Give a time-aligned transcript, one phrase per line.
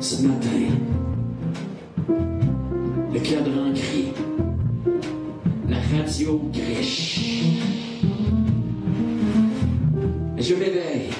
[0.00, 0.48] ce matin.
[3.12, 4.12] Le cadran gris,
[5.68, 7.44] la radio griche.
[10.38, 11.10] Je m'éveille.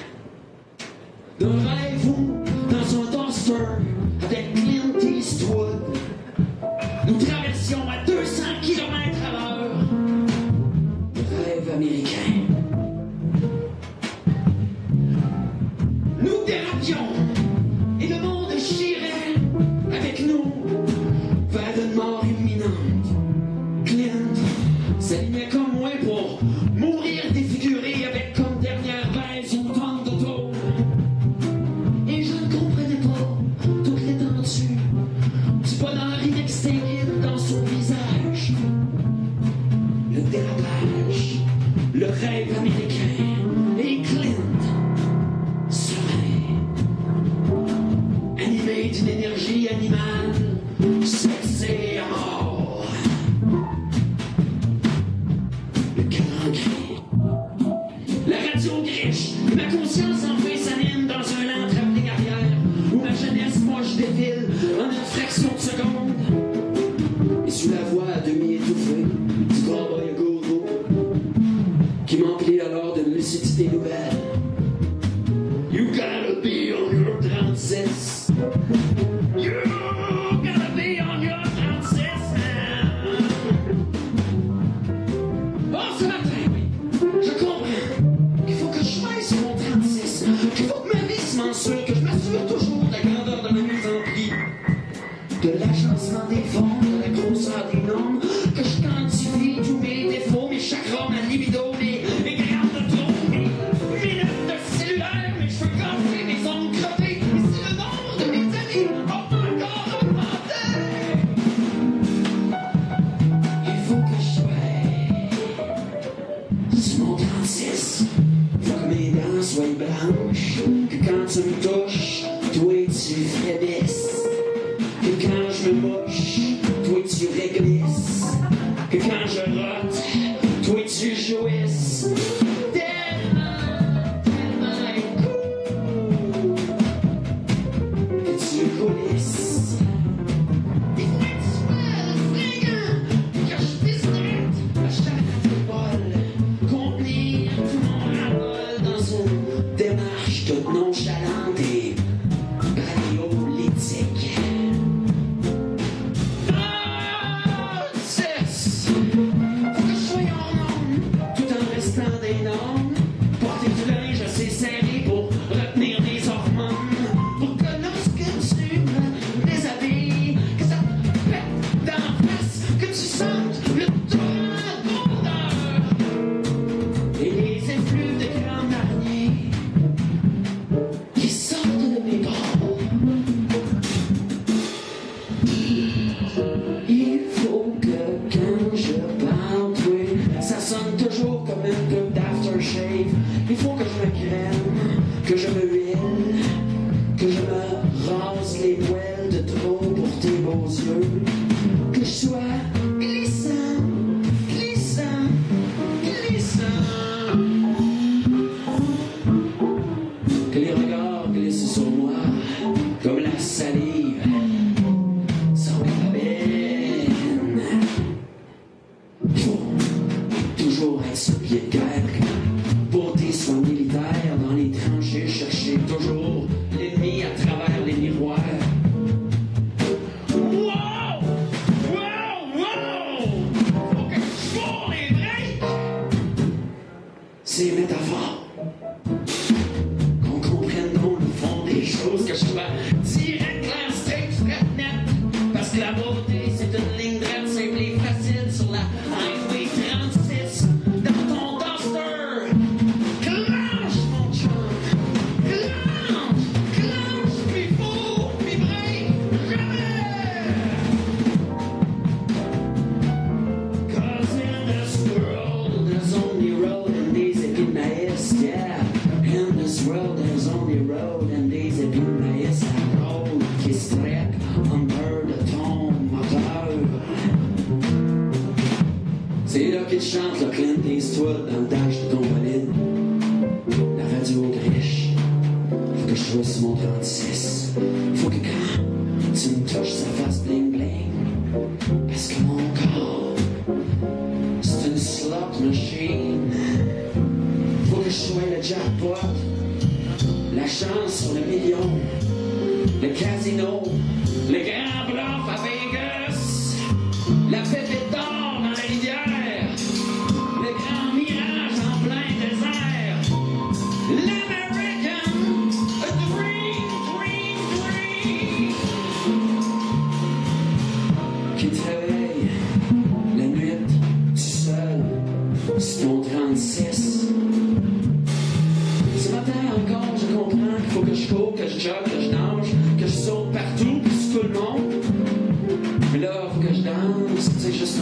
[162.33, 162.80] they know.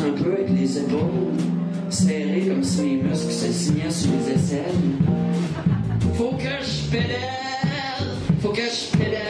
[0.07, 1.35] Un peu avec les épaules,
[1.91, 4.63] serrées comme si mes muscles se signaient sur les aisselles.
[6.15, 9.28] Faut que je pédale, faut que je pédale,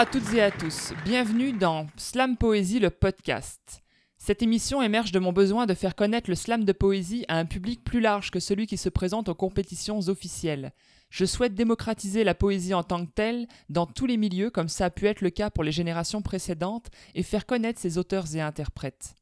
[0.00, 3.82] à toutes et à tous, bienvenue dans Slam Poésie le podcast.
[4.16, 7.44] Cette émission émerge de mon besoin de faire connaître le slam de poésie à un
[7.44, 10.72] public plus large que celui qui se présente aux compétitions officielles.
[11.10, 14.86] Je souhaite démocratiser la poésie en tant que telle dans tous les milieux comme ça
[14.86, 18.40] a pu être le cas pour les générations précédentes et faire connaître ses auteurs et
[18.40, 19.14] interprètes.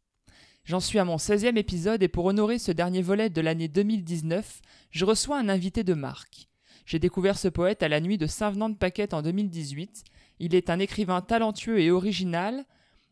[0.62, 4.60] J'en suis à mon 16e épisode et pour honorer ce dernier volet de l'année 2019,
[4.92, 6.46] je reçois un invité de marque.
[6.86, 10.04] J'ai découvert ce poète à la nuit de Saint-Venant-de-Paquette en 2018.
[10.40, 12.64] Il est un écrivain talentueux et original,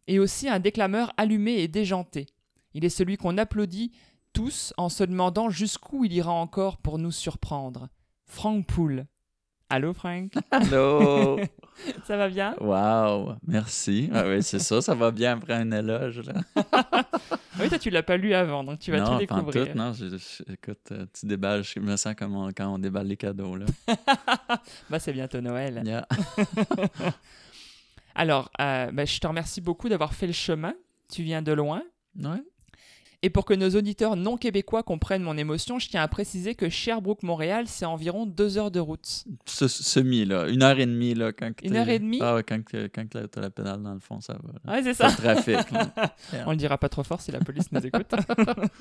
[0.06, 2.26] et aussi un déclameur allumé et déjanté.
[2.74, 3.92] Il est celui qu'on applaudit
[4.32, 7.88] tous en se demandant jusqu'où il ira encore pour nous surprendre.
[8.26, 9.06] Franck Poul.
[9.68, 11.38] Allô Franck Allô!
[12.06, 12.54] Ça va bien?
[12.60, 13.34] Wow!
[13.46, 14.08] Merci.
[14.14, 16.20] Ah oui, c'est ça, ça va bien après un éloge.
[16.20, 16.34] Là.
[17.58, 19.72] Oui, toi tu l'as pas lu avant, donc tu vas non, tout découvrir.
[19.72, 19.94] tout, non.
[19.94, 23.16] je- je- écoute, euh, tu déballes, je me sens comme on- quand on déballe les
[23.16, 23.56] cadeaux.
[23.56, 23.64] Là.
[24.90, 25.80] Bah c'est bientôt Noël.
[25.82, 26.06] Yeah.
[28.14, 30.74] Alors, euh, bah, je te remercie beaucoup d'avoir fait le chemin.
[31.10, 31.82] Tu viens de loin.
[32.22, 32.42] Ouais.
[33.26, 36.68] Et pour que nos auditeurs non québécois comprennent mon émotion, je tiens à préciser que
[36.68, 39.24] Sherbrooke-Montréal, c'est environ deux heures de route.
[39.46, 40.46] Ce, semi, là.
[40.46, 41.32] Une heure et demie, là.
[41.32, 42.20] Quand que Une heure et demie?
[42.22, 42.60] Ah ouais, quand,
[42.94, 44.52] quand t'as la pédale dans le fond, ça va.
[44.64, 44.72] là.
[44.74, 45.10] Ouais, c'est ça.
[45.10, 45.58] de trafic.
[46.46, 48.14] On le dira pas trop fort si la police nous écoute.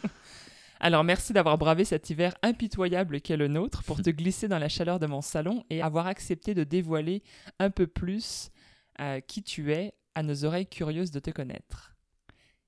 [0.80, 4.70] Alors merci d'avoir bravé cet hiver impitoyable qu'est le nôtre pour te glisser dans la
[4.70, 7.24] chaleur de mon salon et avoir accepté de dévoiler
[7.58, 8.52] un peu plus
[9.00, 11.95] euh, qui tu es à nos oreilles curieuses de te connaître.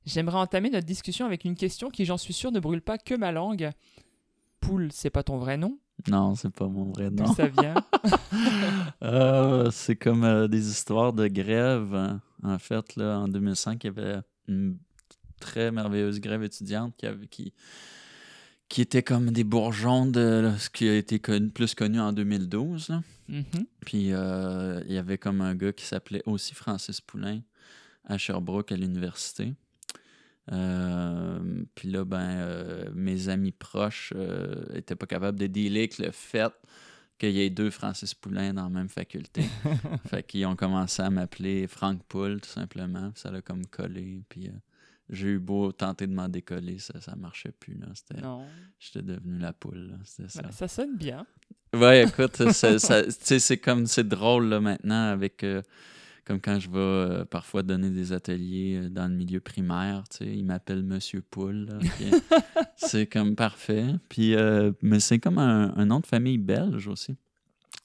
[0.07, 3.13] J'aimerais entamer notre discussion avec une question qui, j'en suis sûr, ne brûle pas que
[3.13, 3.69] ma langue.
[4.61, 5.77] Poule, c'est pas ton vrai nom?
[6.09, 7.33] Non, c'est pas mon vrai D'où nom.
[7.33, 7.75] ça vient?
[9.03, 11.93] Euh, c'est comme euh, des histoires de grève.
[11.93, 12.21] hein.
[12.43, 14.15] En fait, là, en 2005, il y avait
[14.47, 14.77] une
[15.39, 17.53] très merveilleuse grève étudiante qui, avait, qui,
[18.69, 22.89] qui était comme des bourgeons de ce qui a été connu- plus connu en 2012.
[22.89, 23.01] là.
[23.29, 23.43] Mhm.
[23.85, 27.41] Puis euh, il y avait comme un gars qui s'appelait aussi Francis Poulain
[28.05, 29.53] à Sherbrooke à l'université.
[30.51, 31.39] Euh,
[31.75, 36.11] puis là, ben, euh, mes amis proches euh, étaient pas capables de dealer avec le
[36.11, 36.53] fait
[37.17, 39.43] qu'il y ait deux Francis Poulain dans la même faculté.
[40.07, 43.11] fait qu'ils ont commencé à m'appeler Franck Poul, tout simplement.
[43.15, 44.21] Ça l'a comme collé.
[44.29, 44.51] Puis euh,
[45.09, 47.79] j'ai eu beau tenter de m'en décoller, ça, ça marchait plus.
[48.79, 49.89] J'étais devenu la poule.
[49.89, 49.95] là.
[50.03, 50.67] C'était ça.
[50.67, 51.25] Sonne bien.
[51.73, 55.61] Ouais, écoute, c'est comme c'est drôle là, maintenant avec euh,
[56.27, 60.17] comme quand je vais euh, parfois donner des ateliers euh, dans le milieu primaire, tu
[60.17, 61.67] sais, ils m'appellent Monsieur Poule.
[61.69, 63.85] là, puis, euh, c'est comme parfait.
[64.09, 67.15] Puis euh, mais c'est comme un, un nom de famille belge aussi.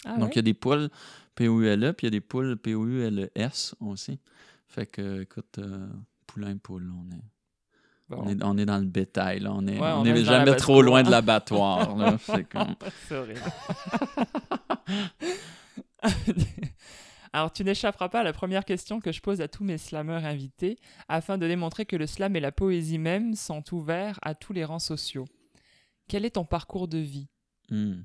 [0.05, 0.33] Ah Donc il ouais?
[0.37, 0.89] y a des poules
[1.37, 4.19] P-O-U-L-E, puis il y a des poules P-O-U-L-E-S aussi.
[4.67, 5.61] Fait que écoute,
[6.27, 7.23] poulain poule, on est
[8.09, 8.25] Bon.
[8.25, 9.53] on est, on est dans le bétail, là.
[9.55, 11.97] On est, Ouais, on on est jamais trop loin de l'abattoir.
[11.97, 12.19] là.
[12.21, 12.75] C'est comme...
[17.33, 20.25] Alors, tu n'échapperas pas à la première question que je pose à tous mes slammeurs
[20.25, 24.53] invités, afin de démontrer que le slam et la poésie même sont ouverts à tous
[24.53, 25.25] les rangs sociaux.
[26.09, 27.29] Quel est ton parcours de vie?
[27.71, 28.03] Hmm.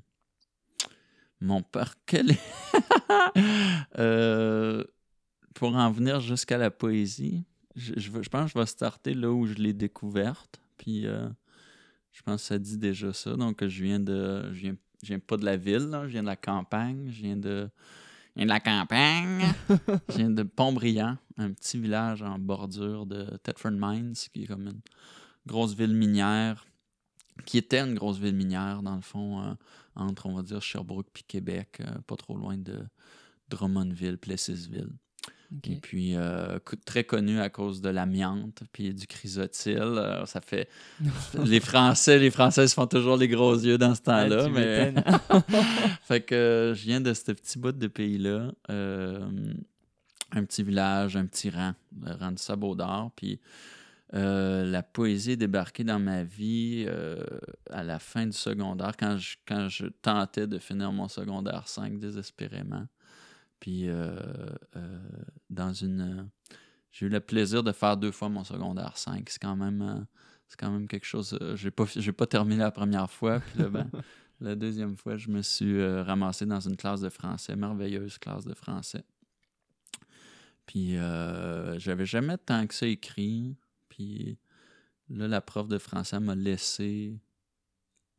[1.40, 2.40] Mon père, quel est...
[3.98, 4.84] Euh,
[5.54, 7.44] pour en venir jusqu'à la poésie,
[7.74, 10.60] je, pense que je vais starter là où je l'ai découverte.
[10.76, 11.28] Puis euh,
[12.12, 13.34] je pense que ça dit déjà ça.
[13.34, 14.52] Donc je viens de.
[14.52, 17.70] Je viens je pas de la ville, je viens de la campagne, je viens de,
[18.38, 19.52] viens de la campagne,
[20.08, 24.68] je viens de Pont-Brillant, un petit village en bordure de Thetford Mines, qui est comme
[24.68, 24.80] une
[25.46, 26.64] grosse ville minière,
[27.44, 29.54] qui était une grosse ville minière, dans le fond, euh,
[29.96, 32.84] entre, on va dire, Sherbrooke puis Québec, euh, pas trop loin de
[33.48, 34.92] Drummondville, Plessisville.
[35.64, 39.78] Et puis, euh, très connu à cause de l'amiante, puis du chrysotile.
[39.78, 40.68] Euh, ça fait...
[41.44, 44.94] les Français, les Français se font toujours les gros yeux dans ce Ah, temps-là, mais...
[46.02, 48.52] fait que euh, je viens de ce petit bout de pays-là.
[48.68, 53.10] un petit village, un petit rang, le rang de Sabaudard.
[53.16, 53.40] Puis
[54.14, 57.22] euh, la poésie est débarquée dans ma vie euh,
[57.70, 61.98] à la fin du secondaire, quand je, quand je tentais de finir mon secondaire 5
[61.98, 62.86] désespérément.
[63.60, 64.18] Puis euh,
[64.76, 64.98] euh,
[65.50, 66.00] dans une.
[66.20, 66.24] euh,
[66.92, 69.28] j'ai eu le plaisir de faire deux fois mon secondaire 5.
[69.28, 70.06] C'est quand même.
[70.48, 71.36] c'est quand même quelque chose.
[71.40, 73.40] euh, j'ai pas, j'ai pas terminé la première fois.
[73.40, 73.90] Puis là, ben,
[74.40, 78.44] la deuxième fois, je me suis euh, ramassé dans une classe de français, merveilleuse classe
[78.44, 79.04] de français.
[80.66, 83.56] Puis euh, j'avais jamais tant que ça écrit.
[83.88, 84.38] Puis
[85.08, 87.18] là, la prof de français m'a laissé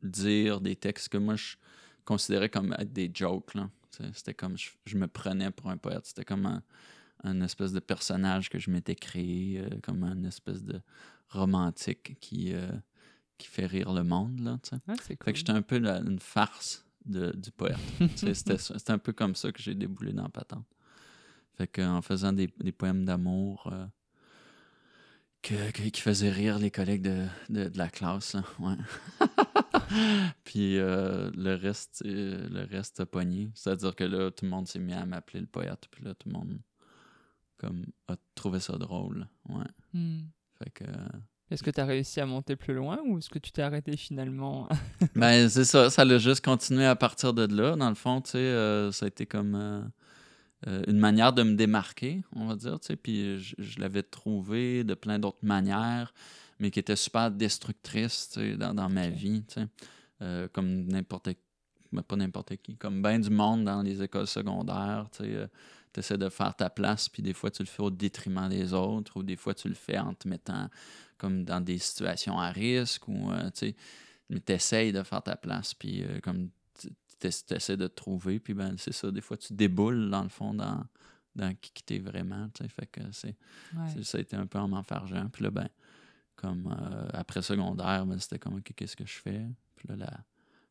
[0.02, 1.56] dire des textes que moi je
[2.04, 3.54] considérais comme être des jokes.
[3.54, 3.70] là.
[4.14, 6.06] C'était comme je, je me prenais pour un poète.
[6.06, 6.62] C'était comme un,
[7.24, 10.80] un espèce de personnage que je m'étais créé, euh, comme un espèce de
[11.28, 12.70] romantique qui, euh,
[13.38, 14.40] qui fait rire le monde.
[14.40, 14.58] Là.
[14.88, 15.32] Ah, c'est Fait cool.
[15.32, 17.76] que j'étais un peu la- une farce de- du poète.
[18.16, 20.66] C'était un peu comme ça que j'ai déboulé dans Patente.
[21.56, 23.86] Fait qu'en faisant des, des poèmes d'amour euh,
[25.42, 28.76] que- que- qui faisaient rire les collègues de, de- de la classe, là, ouais.
[30.44, 33.50] Puis euh, le reste, euh, le reste a pogné.
[33.54, 35.86] C'est-à-dire que là, tout le monde s'est mis à m'appeler le poète.
[35.90, 36.58] Puis là, tout le monde
[37.58, 39.26] comme, a trouvé ça drôle.
[39.48, 39.64] Ouais.
[39.92, 40.20] Hmm.
[40.62, 40.84] Fait que...
[40.84, 41.08] euh,
[41.50, 43.96] Est-ce que tu as réussi à monter plus loin ou est-ce que tu t'es arrêté
[43.96, 44.68] finalement?
[45.14, 45.90] Ben, c'est ça.
[45.90, 47.76] Ça l'a juste continué à partir de là.
[47.76, 49.54] Dans le fond, tu sais, euh, ça a été comme
[50.66, 52.96] euh, une manière de me démarquer, on va dire, tu sais.
[52.96, 56.12] Puis je, je l'avais trouvé de plein d'autres manières,
[56.60, 59.42] mais qui étaient super sais, dans, ma vie.
[60.22, 61.30] Euh, comme n'importe
[61.92, 65.24] ben, pas n'importe qui, comme bien du monde dans les écoles secondaires, tu
[65.92, 68.72] tu essaies de faire ta place, puis des fois tu le fais au détriment des
[68.74, 70.68] autres, ou des fois tu le fais en te mettant
[71.18, 73.74] comme dans des situations à risque, ou euh, tu
[74.28, 78.54] mais t'essayes de faire ta place, puis euh, comme tu essaies de te trouver, puis
[78.54, 80.84] ben c'est ça, des fois tu déboules dans le fond dans,
[81.34, 83.36] dans qui, t'es vraiment, tu sais, fait que c'est,
[83.74, 83.88] Ouais.
[83.92, 85.68] c'est- ça a été un peu en m'enfargeant, puis là ben,
[86.40, 90.20] comme euh, après secondaire, ben, c'était comme, ok, qu'est-ce que je fais, puis là la,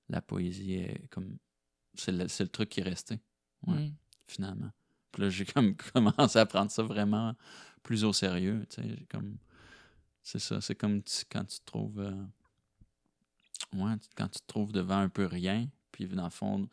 [0.10, 1.38] la poésie est comme,
[1.96, 3.20] c'est le, c'est le truc qui est resté,
[3.68, 3.90] ouais, Hmm.
[4.28, 4.72] finalement.
[5.12, 7.36] Puis là j'ai comme commencé à prendre ça vraiment
[7.84, 9.38] plus au sérieux, j'ai comme,
[10.24, 12.00] c'est ça, c'est comme tu- quand tu te trouves...
[12.02, 12.26] euh,
[13.74, 16.68] Ouais, quand tu te trouves devant un peu rien, puis dans le fond,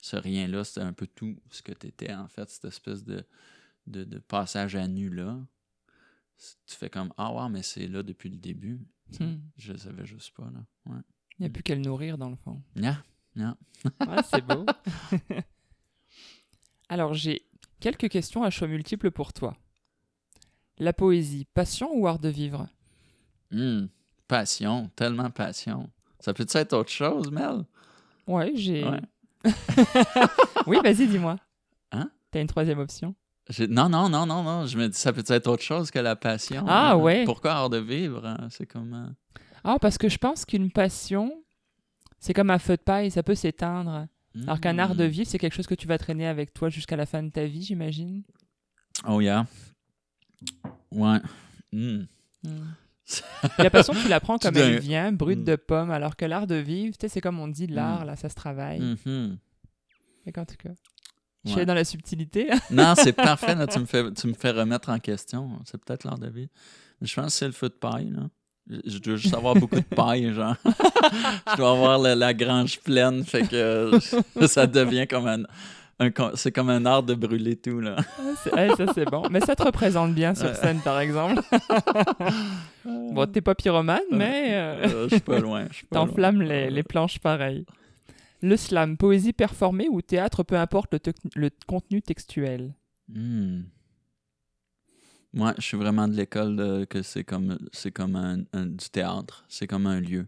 [0.00, 3.24] ce rien-là, c'était un peu tout ce que tu étais, en fait, cette espèce de,
[3.86, 5.38] de, de passage à nu-là.
[6.66, 8.80] Tu fais comme Ah, ouais, mais c'est là depuis le début.
[9.18, 9.36] Hmm.
[9.56, 10.60] Je le savais juste pas, là.
[10.86, 11.00] Ouais.
[11.38, 12.62] Il n'y a plus qu'à le nourrir dans le fond.
[12.76, 13.02] Nya,
[13.36, 13.56] nya.
[14.00, 14.66] Ouais, c'est beau.
[16.88, 17.46] Alors, j'ai
[17.80, 19.56] quelques questions à choix multiples pour toi.
[20.78, 22.68] La poésie, passion ou art de vivre?
[23.50, 23.86] Hmm,
[24.26, 25.90] passion, tellement passion.
[26.20, 27.64] Ça peut être autre chose, Mel?
[28.26, 28.84] Ouais, j'ai.
[28.84, 29.00] Ouais.
[30.66, 31.38] oui, vas-y, dis-moi.
[31.92, 32.10] Hein?
[32.30, 33.14] T'as une troisième option
[33.68, 34.66] Non, non, non, non, non.
[34.66, 36.64] Je me dis, ça peut être autre chose que la passion.
[36.68, 37.24] Ah, Euh, ouais.
[37.24, 38.24] Pourquoi art de vivre?
[38.26, 38.48] hein?
[38.50, 38.92] C'est comme.
[38.94, 41.32] euh, Ah, parce que je pense qu'une passion,
[42.20, 44.06] c'est comme un feu de paille, ça peut s'éteindre.
[44.42, 45.10] Alors qu'un art de hmm.
[45.10, 47.44] vivre, c'est quelque chose que tu vas traîner avec toi jusqu'à la fin de ta
[47.46, 48.22] vie, j'imagine.
[49.06, 49.46] Oh, yeah.
[50.92, 51.18] Ouais.
[51.72, 52.02] Hmm.
[52.44, 52.66] Hmm.
[53.58, 55.44] Et la passion, tu la prends comme elle vient, brute Mm.
[55.44, 58.14] de pomme, alors que l'art de vivre, tu sais, c'est comme on dit, l'art, là,
[58.16, 58.96] ça se travaille.
[60.34, 60.70] Qu'en tout cas,
[61.48, 62.48] je suis dans la subtilité.
[62.70, 63.54] Non, c'est parfait.
[63.54, 65.50] Là, tu, me fais, tu me fais remettre en question.
[65.64, 66.48] C'est peut-être l'art de vie.
[67.00, 68.10] Mais je pense que c'est le feu de paille.
[68.10, 68.28] Là.
[68.84, 70.54] Je, dois juste avoir beaucoup de paille, genre.
[70.64, 73.24] je dois avoir la, la grange pleine.
[73.24, 75.42] Fait que euh, ça devient comme un.
[76.34, 77.80] c'est comme un art de brûler tout.
[77.80, 77.96] Là.
[78.44, 79.22] Ça, c'est bon.
[79.30, 81.40] Mais ça te représente bien sur scène, par exemple.
[82.84, 85.66] bon, t'es pas pyromane, mais euh, Euh, je suis pas loin.
[85.90, 87.64] t'enflammes les, les planches pareil.
[88.42, 91.00] Le slam, poésie performée ou théâtre, peu importe le,
[91.34, 92.74] le contenu textuel.
[93.08, 93.62] Hmm.
[95.32, 99.44] Moi, je suis vraiment de l'école que c'est comme, c'est comme un, un- du théâtre.
[99.48, 100.26] C'est comme un lieu.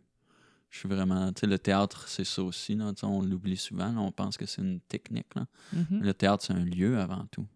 [0.69, 1.33] Je suis vraiment.
[1.33, 2.75] Tu sais, le théâtre, c'est ça aussi.
[2.77, 3.91] Là, on l'oublie souvent.
[3.93, 5.35] là, on pense que c'est une technique.
[5.35, 5.47] Là.
[5.73, 7.47] Mhm, Le théâtre, c'est un lieu avant tout.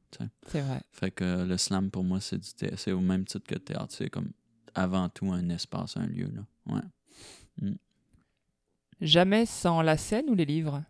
[0.49, 0.81] C'est vrai.
[0.91, 2.41] Fait que le slam, pour moi, c'est,
[2.77, 3.95] c'est au même titre que le théâtre.
[3.97, 4.31] C'est comme
[4.75, 6.29] avant tout un espace, un lieu.
[6.35, 6.45] Là.
[7.63, 7.71] Ouais.
[9.05, 10.83] Jamais sans la scène ou les livres?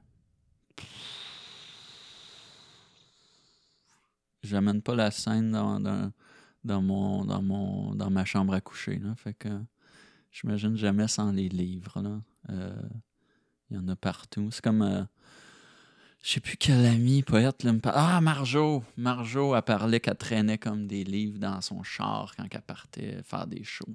[4.44, 9.00] J'amène pas la scène dans, dans, mon, dans, mon, dans ma chambre à coucher.
[9.00, 9.16] Là.
[9.16, 9.48] Fait que
[10.30, 12.22] j'imagine jamais sans les livres.
[12.50, 12.82] Euh,
[13.68, 14.48] il y en a partout.
[14.52, 14.82] C'est comme.
[14.82, 15.02] Euh,
[16.24, 17.96] je sais plus quel ami poète là, me parle.
[17.98, 18.82] Ah, Marjo!
[18.96, 23.46] Marjo, elle parlait qu'elle traînait comme des livres dans son char quand elle partait faire
[23.46, 23.94] des shows.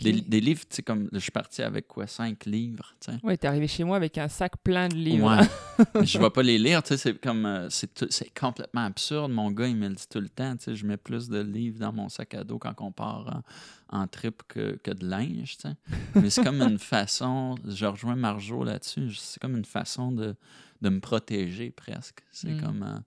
[0.00, 2.92] Des, des livres, tu sais, comme je suis parti avec quoi, cinq livres.
[3.00, 3.18] tu sais.
[3.22, 5.38] Ouais, t'es arrivé chez moi avec un sac plein de livres.
[5.38, 6.04] Ouais.
[6.04, 9.30] je vais pas les lire, tu sais, c'est comme euh, c'est complètement absurde.
[9.30, 11.38] Mon gars, il me le dit tout le temps, tu sais, je mets plus de
[11.38, 13.44] livres dans mon sac à dos quand on part
[13.90, 15.76] en, en trip que, que de linge, tu sais.
[16.16, 20.34] Mais c'est comme une façon, je rejoins Marjo là-dessus, c'est comme une façon de,
[20.80, 22.24] de me protéger presque.
[22.32, 22.60] C'est Mm.
[22.60, 22.98] comme euh,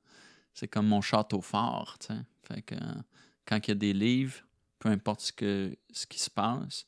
[0.53, 2.19] c'est comme mon château fort, tu sais.
[2.43, 3.01] Fait que euh,
[3.45, 4.41] quand il y a des livres,
[4.79, 6.85] peu importe ce que ce qui se passe,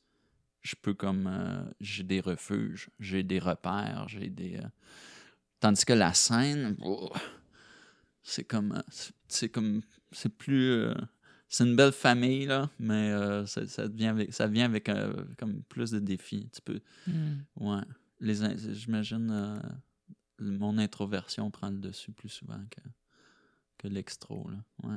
[0.61, 4.67] je peux comme euh, j'ai des refuges, j'ai des repères, j'ai des euh,
[5.59, 7.09] tandis que la scène oh,
[8.23, 8.81] c'est comme
[9.27, 10.87] c'est- comme c'est plus
[11.49, 15.25] c'est une belle famille là, mais euh, ça, ça devient avec ça vient avec euh,
[15.37, 17.41] comme plus de défis, tu peux Hmm.
[17.57, 17.81] ouais,
[18.21, 19.59] j'imagine euh,
[20.39, 22.81] mon introversion prend le dessus plus souvent que
[23.77, 24.47] que l'extro.
[24.83, 24.95] Ouais.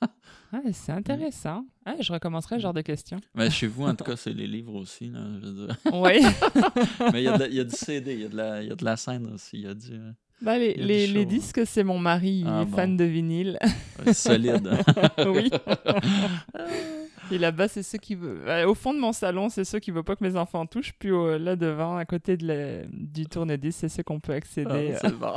[0.52, 1.66] Ouais, c'est intéressant.
[1.84, 3.18] Ah, je recommencerai ce genre de questions.
[3.34, 5.76] Mais chez vous en tout cas, c'est les livres aussi là, je veux dire.
[5.92, 6.20] Oui.
[7.12, 8.76] Mais il y, y a du CD, il y, a de la- il y a
[8.76, 9.56] de la scène aussi.
[9.58, 9.98] Il y a du.
[10.40, 12.42] Bah, les, Il y a du les, les disques, c'est mon mari.
[12.42, 12.76] Il Ah, est bon.
[12.76, 13.58] fan de vinyle.
[14.06, 14.70] ouais, solide.
[15.26, 15.50] oui.
[17.30, 18.42] Et là-bas, c'est ceux qui veulent.
[18.48, 20.92] euh, Au fond de mon salon, c'est ceux qui veulent pas que mes enfants touchent.
[20.98, 24.94] Puis au- là devant, à côté de la- du tourne-disque, c'est ceux qu'on peut accéder.
[24.94, 25.34] Ah, c'est bon.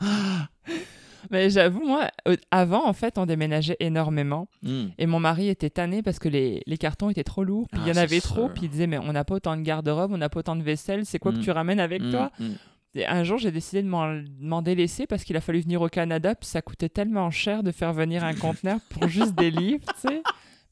[1.30, 4.48] Mais j'avoue, moi, au- avant, en fait, on déménageait énormément.
[4.62, 4.86] Hmm.
[4.98, 7.68] Et mon mari était tanné parce que les, les cartons étaient trop lourds.
[7.70, 8.48] Puis il y Ah, en c'est avait trop.
[8.48, 10.62] Puis il disait, mais on n'a pas autant de garde-robe, on n'a pas autant de
[10.62, 11.04] vaisselle.
[11.04, 11.38] C'est quoi Mm.
[11.38, 12.30] que tu ramènes avec Hmm, toi?
[12.40, 12.52] hmm.
[12.96, 16.34] Et un jour, j'ai décidé de m'en délaisser parce qu'il a fallu venir au Canada.
[16.34, 20.08] Puis ça coûtait tellement cher de faire venir un conteneur pour juste des livres, tu
[20.08, 20.22] sais.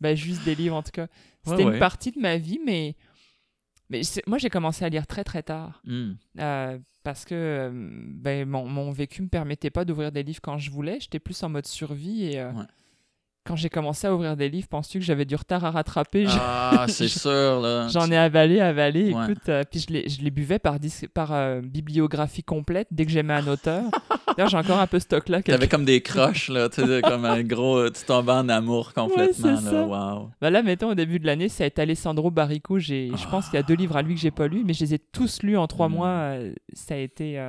[0.00, 1.06] Ben, juste des livres, en tout cas.
[1.44, 2.94] C'était Ouais, une partie de ma vie, mais,
[3.90, 5.80] mais moi, j'ai commencé à lire très, très tard.
[5.84, 6.12] Hmm.
[6.38, 10.58] Euh, parce que euh, ben, mon, mon vécu me permettait pas d'ouvrir des livres quand
[10.58, 10.98] je voulais.
[11.00, 12.24] J'étais plus en mode survie.
[12.24, 12.64] Et euh, Ouais.
[13.48, 16.26] Quand j'ai commencé à ouvrir des livres, penses-tu que j'avais du retard à rattraper?
[16.28, 17.88] Ah, c'est sûr, là.
[17.88, 19.12] J'en ai avalé, avalé.
[19.14, 19.24] Ouais.
[19.24, 20.76] Écoute, euh, puis je les, je les buvais par,
[21.14, 23.84] par euh, bibliographie complète dès que j'aimais un auteur.
[24.37, 25.42] D'ailleurs, j'ai encore un peu ce stock-là.
[25.42, 26.68] T'avais quelque- comme des croches, là.
[26.68, 27.78] Tu sais, comme un gros.
[27.78, 29.70] euh, Tu tombais en amour complètement, c'est là.
[29.70, 29.84] ça.
[29.87, 30.30] Wow.
[30.40, 32.78] Bah là, mettons, au début de l'année, ça a été Alessandro Barrico.
[32.78, 34.74] J'ai, Je pense qu'il y a deux livres à lui que j'ai pas lus, mais
[34.74, 35.92] je les ai tous lus en trois Mm.
[35.92, 36.08] mois.
[36.08, 37.40] euh, ça a été.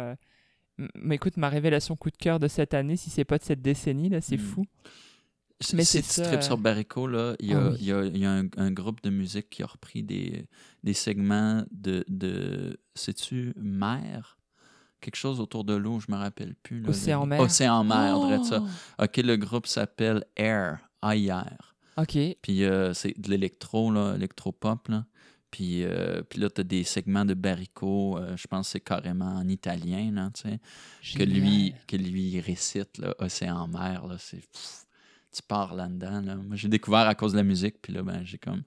[0.96, 3.62] Mais écoute, ma révélation coup de cœur de cette année, si c'est pas de cette
[3.62, 4.40] décennie, là, c'est Mm.
[4.40, 4.66] fou.
[5.74, 7.78] Mais si c'est tu tripes sur Barrico, là, il y a, Ah oui.
[7.82, 10.46] il y a- il y a un, un groupe de musique qui a repris des,
[10.84, 12.06] des segments de.
[12.08, 14.38] de Sais-tu, mer?
[15.02, 16.82] Quelque chose autour de l'eau, je me rappelle plus.
[16.82, 16.90] là.
[16.90, 17.40] Océan mer?
[17.42, 18.62] Océan mer, drette ça.
[18.64, 19.04] Oh!
[19.04, 21.76] Ok, le groupe s'appelle Air, AIR.
[21.98, 22.18] Ok.
[22.42, 25.06] Puis euh, c'est de l'électro, là, électro-pop, là.
[25.52, 29.34] Puis, euh, puis là, t'as des segments de Barrico, euh, je pense que c'est carrément
[29.36, 30.60] en italien, là, tu sais,
[31.18, 34.38] que lui, que lui récite, là, Océan mer, là, c'est...
[34.38, 34.86] pff,
[35.32, 36.36] tu pars là-dedans, là.
[36.36, 38.64] Moi, j'ai découvert à cause de la musique, puis là, ben, j'ai comme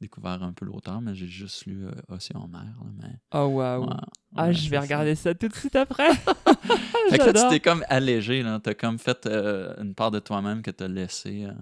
[0.00, 3.14] découvert un peu l'auteur, mais j'ai juste lu euh, Océan mer, là, mais...
[3.34, 3.86] Oh, waouh.
[3.86, 3.94] ouais,
[4.34, 4.82] Ah, ouais, je vais ça.
[4.82, 6.12] regarder ça tout de suite après.
[7.10, 8.58] Fait que là, tu t'es comme allégé, là.
[8.62, 11.44] T'as comme fait euh, une part de toi-même que t'as laissé...
[11.44, 11.52] euh,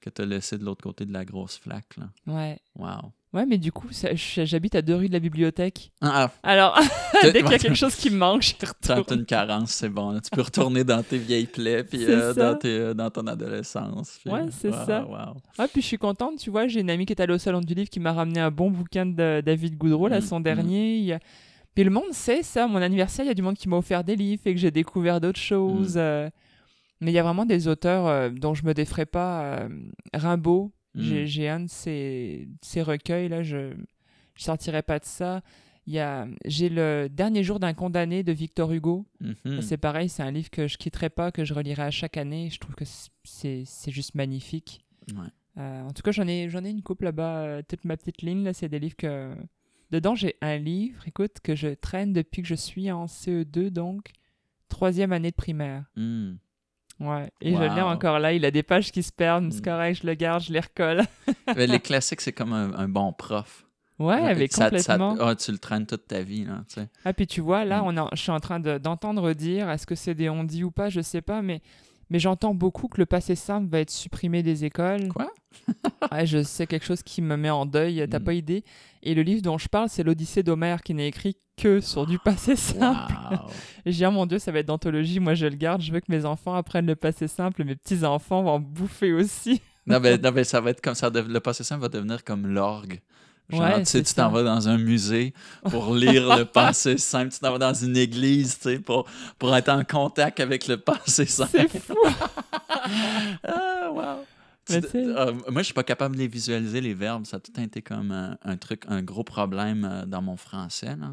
[0.00, 2.08] que t'as laissé de l'autre côté de la grosse flaque, là.
[2.26, 2.58] Ouais.
[2.76, 3.12] Wow.
[3.36, 5.92] Ouais, mais du coup, ça- j'habite à deux rues de la bibliothèque.
[6.00, 6.78] Ah, Alors,
[7.20, 9.20] T'as- dès qu'il y a quelque chose qui me manque, je T'as retourne.
[9.20, 10.10] une carence, c'est bon.
[10.12, 10.20] là.
[10.20, 12.52] Tu peux retourner dans tes vieilles plaies, puis C'est euh, ça.
[12.52, 14.18] dans, tes, euh, dans ton adolescence.
[14.22, 15.04] puis- Ouais, c'est wow, ça.
[15.04, 15.34] wow.
[15.58, 17.60] Ah, puis je suis contente, tu vois, j'ai une amie qui est allée au Salon
[17.60, 20.42] du Livre qui m'a ramené un bon bouquin de David Goudreau, là, Mm, son mm.
[20.42, 20.96] dernier.
[20.96, 21.20] Il y a-
[21.74, 24.02] Puis le monde sait ça, mon anniversaire, il y a du monde qui m'a offert
[24.02, 25.96] des livres et que j'ai découvert d'autres choses.
[25.96, 26.00] Mm.
[26.00, 26.30] euh,
[27.02, 29.42] Mais il y a vraiment des auteurs euh, dont je me défrais pas.
[29.42, 29.68] euh,
[30.14, 31.24] Rimbaud, Mm.
[31.24, 33.74] j'ai un de ses, de ses recueils, là, je
[34.36, 35.42] je sortirai pas de ça.
[35.86, 39.06] J'ai le dernier jour d'un condamné de Victor Hugo.
[39.20, 39.62] Mhm.
[39.62, 42.50] C'est pareil, c'est un livre que je quitterai pas, que je relirai à chaque année.
[42.50, 42.84] Je trouve que
[43.24, 44.84] c'est juste magnifique.
[45.12, 45.28] Ouais.
[45.58, 48.44] Euh, en tout cas, j'en ai, ai une couple là-bas, euh, toute ma petite ligne,
[48.44, 49.34] là, c'est des livres que...
[49.90, 54.10] Dedans, j'ai un livre, écoute, que je traîne depuis que je suis en CE2, donc
[54.68, 55.84] troisième année de primaire.
[55.96, 56.34] Mm.
[56.98, 57.88] Ouais, et je l'ai Wow.
[57.88, 59.64] encore là, il a des pages qui se perdent, mais c'est Mm.
[59.64, 61.02] correct, je le garde, je les recolle.
[61.56, 63.64] Mais les classiques, c'est comme un, un bon prof.
[63.98, 65.16] Ouais, mais Ça- ça- complètement.
[65.20, 66.88] ah, tu le traînes toute ta vie, là, tu sais.
[67.04, 67.98] Ah, puis tu vois, là, Mm.
[67.98, 70.88] on je suis en train de- d'entendre dire, est-ce que c'est des on-dit ou pas,
[70.90, 71.60] je sais pas, mais,
[72.10, 75.08] mais j'entends beaucoup que le passé simple va être supprimé des écoles.
[75.08, 75.30] Quoi?
[76.12, 78.24] Ouais, je sais quelque chose qui me met en deuil, t'as Mm.
[78.24, 78.64] pas idée.
[79.02, 82.18] Et le livre dont je parle, c'est l'Odyssée d'Homère, qui n'est écrit que sur du
[82.18, 83.12] passé simple.
[83.30, 83.38] Wow.
[83.86, 86.00] Je dis, oh mon Dieu, ça va être d'anthologie, moi je le garde, je veux
[86.00, 89.60] que mes enfants apprennent le passé simple, mes petits-enfants vont en bouffer aussi.
[89.86, 91.08] non, mais, non, mais ça va être comme ça.
[91.10, 93.00] Le passé simple va devenir comme l'orgue.
[93.48, 95.32] Genre, Ouais, tu sais, tu t'en vas dans un musée
[95.70, 97.32] pour lire le passé simple.
[97.32, 99.06] Tu t'en vas dans une église, tu sais, pour,
[99.38, 101.50] pour être en contact avec le passé simple.
[101.70, 101.94] C'est fou!
[103.44, 104.24] Ah, wow.
[104.68, 107.24] Tu- euh, moi, je suis pas capable de les visualiser, les verbes.
[107.24, 110.96] Ça a tout été comme un, un truc, un gros problème euh, dans mon français.
[110.96, 111.12] Là,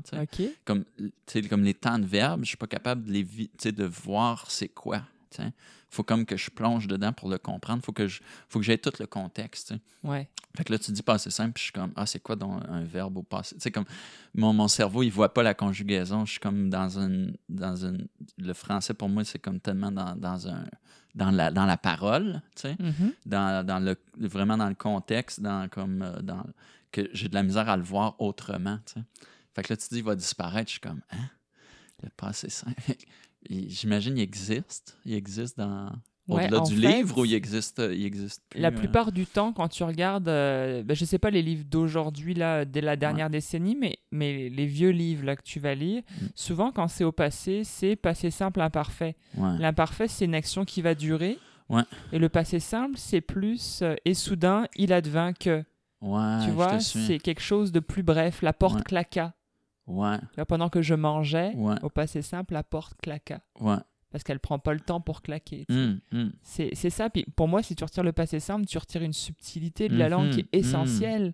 [0.66, 0.84] comme,
[1.50, 5.02] comme les temps de verbes, je suis pas capable de, les de voir c'est quoi.
[5.94, 7.84] Faut comme que je plonge dedans pour le comprendre.
[7.84, 9.74] faut que je faut que j'aie tout le contexte.
[10.04, 10.30] Ouais.
[10.56, 12.62] Fait que là, tu dis passé simple, puis je suis comme, ah, c'est quoi donc
[12.68, 13.56] un verbe au passé?
[13.56, 13.86] Tu sais, comme,
[14.36, 16.26] mon, mon cerveau, il voit pas la conjugaison.
[16.26, 20.16] Je suis comme dans une, dans une, le français, pour moi, c'est comme tellement dans,
[20.16, 20.66] dans un,
[21.16, 23.14] dans la, dans la parole, tu sais, Mhm.
[23.26, 23.96] dans, dans le,
[24.28, 26.44] vraiment dans le contexte, dans, comme, euh, dans,
[26.92, 29.02] que j'ai de la misère à le voir autrement, tu sais.
[29.56, 30.68] Fait que là, tu dis, il va disparaître.
[30.70, 31.30] Je suis comme, hein?
[32.02, 32.74] Le passé simple.
[33.50, 34.98] J'imagine, il existe.
[35.06, 35.90] Il existe dans,
[36.30, 38.60] au-delà du fait, livre ou il existe, il existe plus.
[38.62, 41.66] La euh, plupart du temps, quand tu regardes, euh, ben, je sais pas les livres
[41.70, 45.76] d'aujourd'hui, là, dès la dernière décennie, mais, mais les vieux livres là, que tu vas
[45.76, 46.26] lire, Mm.
[46.36, 49.16] souvent quand c'est au passé, c'est passé simple imparfait.
[49.38, 49.58] ouais.
[49.60, 51.38] L'imparfait, c'est une action qui va durer.
[52.12, 55.64] Et le passé simple, c'est plus euh, et soudain, il advint que.
[56.46, 58.42] Tu vois, c'est quelque chose de plus bref.
[58.44, 59.34] La porte claqua.
[59.88, 63.40] Ouais, Tu vois, pendant que je mangeais, ouais, au passé simple, la porte claqua.
[63.60, 63.78] ouais.
[64.12, 65.66] Parce qu'elle prend pas le temps pour claquer.
[65.72, 66.32] Hum, hum.
[66.44, 67.10] C'est c'est ça.
[67.10, 70.06] Puis pour moi, si tu retires le passé simple, tu retires une subtilité de la
[70.06, 70.60] Mhm, langue qui est mhm.
[70.60, 71.34] essentielle.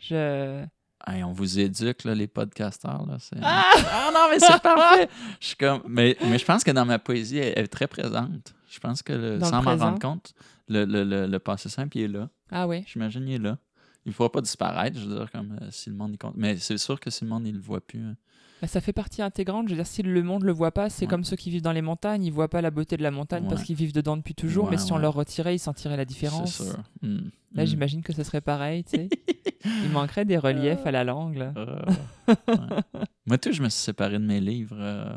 [0.00, 0.64] Je...
[1.06, 3.06] Hey, on vous éduque, là, les podcasteurs.
[3.06, 3.36] Là, c'est...
[3.42, 4.10] Ah!
[4.12, 5.08] non, mais c'est parfait!
[5.40, 5.82] Je suis comme...
[5.88, 8.54] mais, mais je pense que dans ma poésie, elle, elle est très présente.
[8.68, 10.32] Je pense que, le- sans m'en rendre compte,
[10.68, 12.28] le, le, le, le passé simple, il est là.
[12.50, 12.84] Ah ouais?
[12.86, 13.58] J'imagine il est là.
[14.04, 16.34] Il ne pourra pas disparaître, je veux dire, comme euh, si le monde y compte.
[16.36, 18.00] Mais c'est sûr que si le monde, il le voit plus.
[18.00, 18.16] hein.
[18.60, 19.66] Bah, ça fait partie intégrante.
[19.68, 21.10] Je veux dire, si le monde le voit pas, c'est Ouais.
[21.10, 22.24] comme ceux qui vivent dans les montagnes.
[22.24, 23.66] Ils voient pas la beauté de la montagne parce Ouais.
[23.66, 24.66] qu'ils vivent dedans depuis toujours.
[24.66, 25.02] mais Ouais, si on ouais.
[25.02, 26.52] leur retirait, ils sentiraient la différence.
[26.58, 26.78] C'est sûr.
[27.02, 27.66] Hum, Là, hum.
[27.68, 29.08] j'imagine que ce serait pareil, tu sais.
[29.84, 31.52] Il manquerait des reliefs à la langue, là.
[31.56, 31.82] Euh,
[32.28, 32.34] ouais.
[33.26, 35.16] Moi, tout, je me suis séparé de mes livres euh,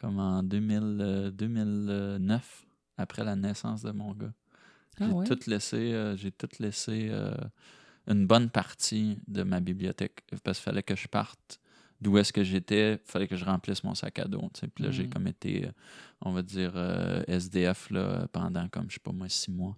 [0.00, 2.66] comme en 2000, euh, 2009,
[2.98, 4.32] après la naissance de mon gars.
[5.00, 5.24] Ah J'ai ouais?
[5.26, 7.34] tout laissé, euh, j'ai tout laissé euh,
[8.06, 11.60] une bonne partie de ma bibliothèque parce qu'il fallait que je parte
[12.00, 14.50] d'où est-ce que j'étais, il fallait que je remplisse mon sac à dos.
[14.52, 14.68] tu sais.
[14.68, 15.10] Puis là, j'ai Mm.
[15.10, 15.70] comme été, euh,
[16.20, 19.76] on va dire, euh, SDF là, pendant comme, je sais pas moi, six mois.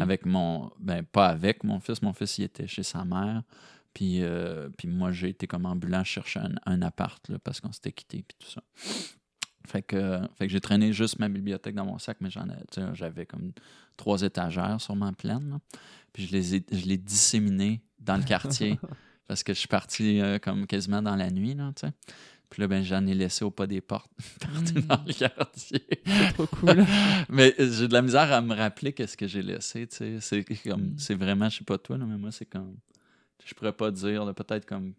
[0.00, 3.42] Avec mon, ben pas avec mon fils, mon fils il était chez sa mère.
[3.92, 7.72] Puis, euh, puis moi, j'ai été comme ambulant chercher un, un appart là, parce qu'on
[7.72, 8.62] s'était quitté puis tout ça.
[9.66, 12.46] Fait que, fait que j'ai traîné juste ma bibliothèque dans mon sac, mais j'en
[12.94, 13.52] j'avais comme
[13.96, 15.50] trois étagères sûrement pleines.
[15.50, 15.58] là.
[16.12, 18.78] Puis je les ai, je l'ai disséminé dans le quartier
[19.28, 21.54] parce que je suis parti euh, comme quasiment dans la nuit.
[21.54, 21.92] Là, tu sais.
[22.50, 24.80] Puis là, ben, j'en ai laissé au pas des portes partout Mm.
[24.82, 25.80] dans le quartier.
[26.34, 26.84] Trop cool.
[27.30, 30.18] Mais euh, j'ai de la misère à me rappeler qu'est-ce que j'ai laissé, tu sais.
[30.20, 30.98] C'est comme, Mm.
[30.98, 32.76] c'est vraiment, je sais pas toi, là, mais moi, c'est comme,
[33.44, 34.92] je pourrais pas dire, peut-être comme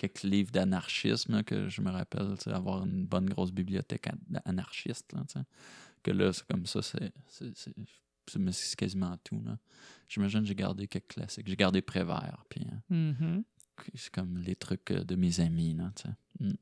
[0.00, 5.24] quelques livres d'anarchisme, que je me rappelle, avoir une bonne grosse bibliothèque an- anarchiste, là.
[6.02, 7.12] Que là, c'est comme ça, c'est,
[8.76, 9.42] quasiment tout.
[10.08, 11.46] J'imagine que j'ai gardé quelques classiques.
[11.48, 13.44] J'ai gardé Prévert, puis hein, Mhm.
[13.94, 15.92] c'est comme les trucs euh, de mes amis, là.
[16.40, 16.52] Mm.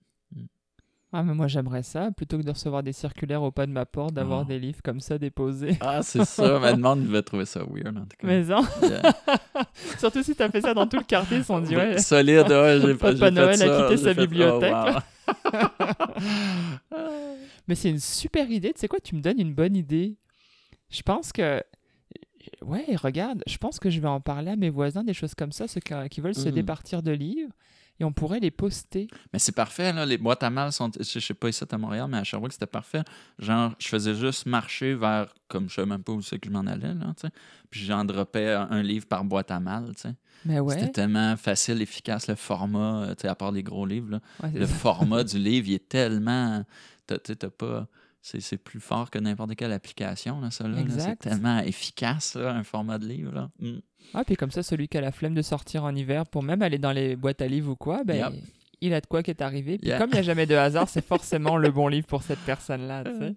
[1.13, 2.11] Ah, mais moi, j'aimerais ça.
[2.11, 4.45] Plutôt que de recevoir des circulaires au pas de ma porte, d'avoir Oh.
[4.45, 5.79] des livres comme ça déposés.
[5.81, 6.59] Ah, c'est ça.
[6.61, 8.27] mais le monde va trouver ça weird, en tout cas.
[8.27, 8.63] Mais non.
[8.83, 9.15] Yeah.
[9.99, 11.99] Surtout si t'as fait ça dans tout le quartier, ils sont dit, ouais.
[11.99, 15.59] Solide, ouais, j'ai pas, fait Noël a ça, quitté j'ai sa fait- bibliothèque, oh, wow.
[17.69, 18.73] Mais c'est une super idée.
[18.73, 20.17] Tu sais quoi, tu me donnes une bonne idée.
[20.91, 21.63] Je pense que.
[22.63, 25.53] Ouais, regarde, je pense que je vais en parler à mes voisins, des choses comme
[25.53, 26.55] ça, ceux qui, qui veulent se Mhm.
[26.55, 27.53] départir de livres,
[28.01, 29.09] et on pourrait les poster.
[29.33, 30.07] Mais c'est parfait, là.
[30.07, 30.91] Les boîtes à mal sont.
[30.99, 33.03] Je sais pas ici à Montréal, mais à Sherbrooke, c'était parfait.
[33.39, 35.35] Genre, je faisais juste marcher vers.
[35.49, 37.33] Comme je savais même pas où c'est que je m'en allais, là, tu sais.
[37.71, 40.15] Puis j'en droppais un, livre par boîte à mal, tu sais.
[40.45, 40.75] Mais ouais.
[40.75, 44.21] C'était tellement facile, efficace, le format, euh, tu sais, à part les gros livres, là.
[44.43, 44.75] ouais, Le ça.
[44.75, 46.65] format du livre, il est tellement.
[47.09, 47.89] sais, t'as pas.
[48.21, 50.79] C'est plus fort que n'importe quelle application, là, ça, là.
[50.99, 53.51] C'est tellement efficace, là, un format de livre, là.
[53.61, 53.79] Mm.
[54.15, 56.61] Ah, puis comme ça, celui qui a la flemme de sortir en hiver pour même
[56.63, 58.33] aller dans les boîtes à livres ou quoi, ben, Yep.
[58.81, 59.79] il a de quoi qui est arrivé.
[59.79, 59.99] Puis Yeah.
[59.99, 63.05] comme il n'y a jamais de hasard, c'est forcément le bon livre pour cette personne-là.
[63.05, 63.35] tu sais.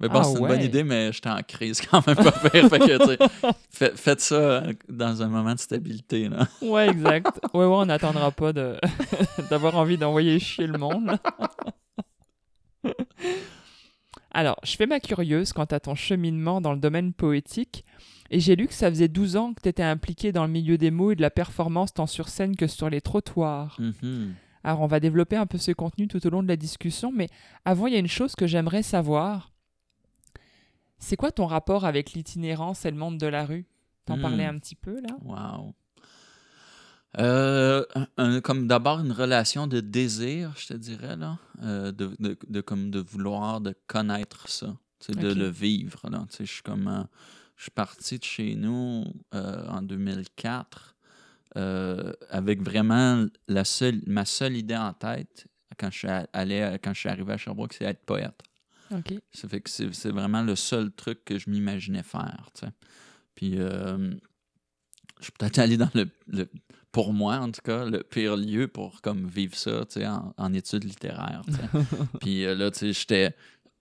[0.00, 2.68] Mais bon, Ah c'est une bonne idée, mais j'étais en crise quand même pas pire.
[2.68, 6.46] fait que, tu sais, fait- faites ça euh, dans un moment de stabilité, là.
[6.62, 7.26] Ouais, exact.
[7.52, 8.76] Ouais, ouais, on n'attendra pas de
[9.50, 11.18] d'avoir envie d'envoyer chier le monde.
[14.30, 17.84] Alors, je fais ma curieuse quant à ton cheminement dans le domaine poétique,
[18.30, 20.76] et j'ai lu que ça faisait 12 ans que tu étais impliqué dans le milieu
[20.76, 23.76] des mots et de la performance tant sur scène que sur les trottoirs.
[23.80, 24.34] Mhm.
[24.64, 27.28] Alors, on va développer un peu ce contenu tout au long de la discussion, mais
[27.64, 29.50] avant, il y a une chose que j'aimerais savoir.
[30.98, 33.66] C'est quoi ton rapport avec l'itinérance et le monde de la rue?
[34.04, 34.22] T'en Hmm.
[34.22, 35.16] parlais un petit peu, là?
[35.24, 35.74] Wow.
[37.18, 37.84] Euh,
[38.18, 42.60] un- comme d'abord une relation de désir, je te dirais, là, euh, de, de, de
[42.60, 44.76] comme de vouloir de connaître ça,
[45.14, 46.00] de le vivre.
[46.10, 47.02] Là, je suis comme, euh,
[47.56, 50.94] je suis parti de chez nous en 2004
[51.56, 55.46] euh, avec vraiment la seule, ma seule idée en tête
[55.78, 58.42] quand je suis allé, quand je suis arrivé à Sherbrooke, c'est être poète.
[59.32, 62.50] Ça fait que c'est c'est vraiment le seul truc que je m'imaginais faire.
[63.34, 64.16] Puis, je
[65.20, 66.48] suis peut-être allé dans le, le-
[66.92, 70.34] pour moi, en tout cas, le pire lieu pour comme vivre ça, tu sais, en,
[70.36, 71.42] en études littéraires.
[72.20, 73.34] Puis euh, là, tu sais, j'étais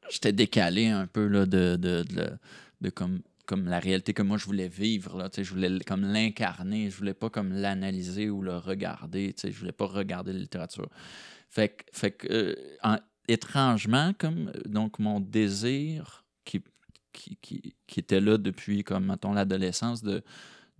[0.10, 2.06] j'étais décalé un peu, là, de, de,
[2.82, 5.80] de, comme comme la réalité que moi je voulais vivre là, tu sais, je voulais
[5.88, 9.86] comme l'incarner, je voulais pas comme l'analyser ou le regarder, tu sais, je voulais pas
[9.86, 10.90] regarder la littérature.
[11.50, 12.98] Fait que, fait que euh, en-
[13.30, 16.62] étrangement, comme euh, donc mon désir qui,
[17.14, 20.24] qui, qui, qui était là depuis, comme mettons, l'adolescence, de,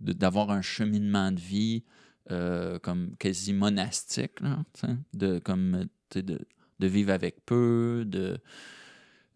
[0.00, 1.84] de- d'avoir un cheminement de vie
[2.30, 4.58] euh, comme quasi monastique, là,
[5.14, 6.20] de, comme, de,
[6.78, 8.38] de vivre avec peu, de,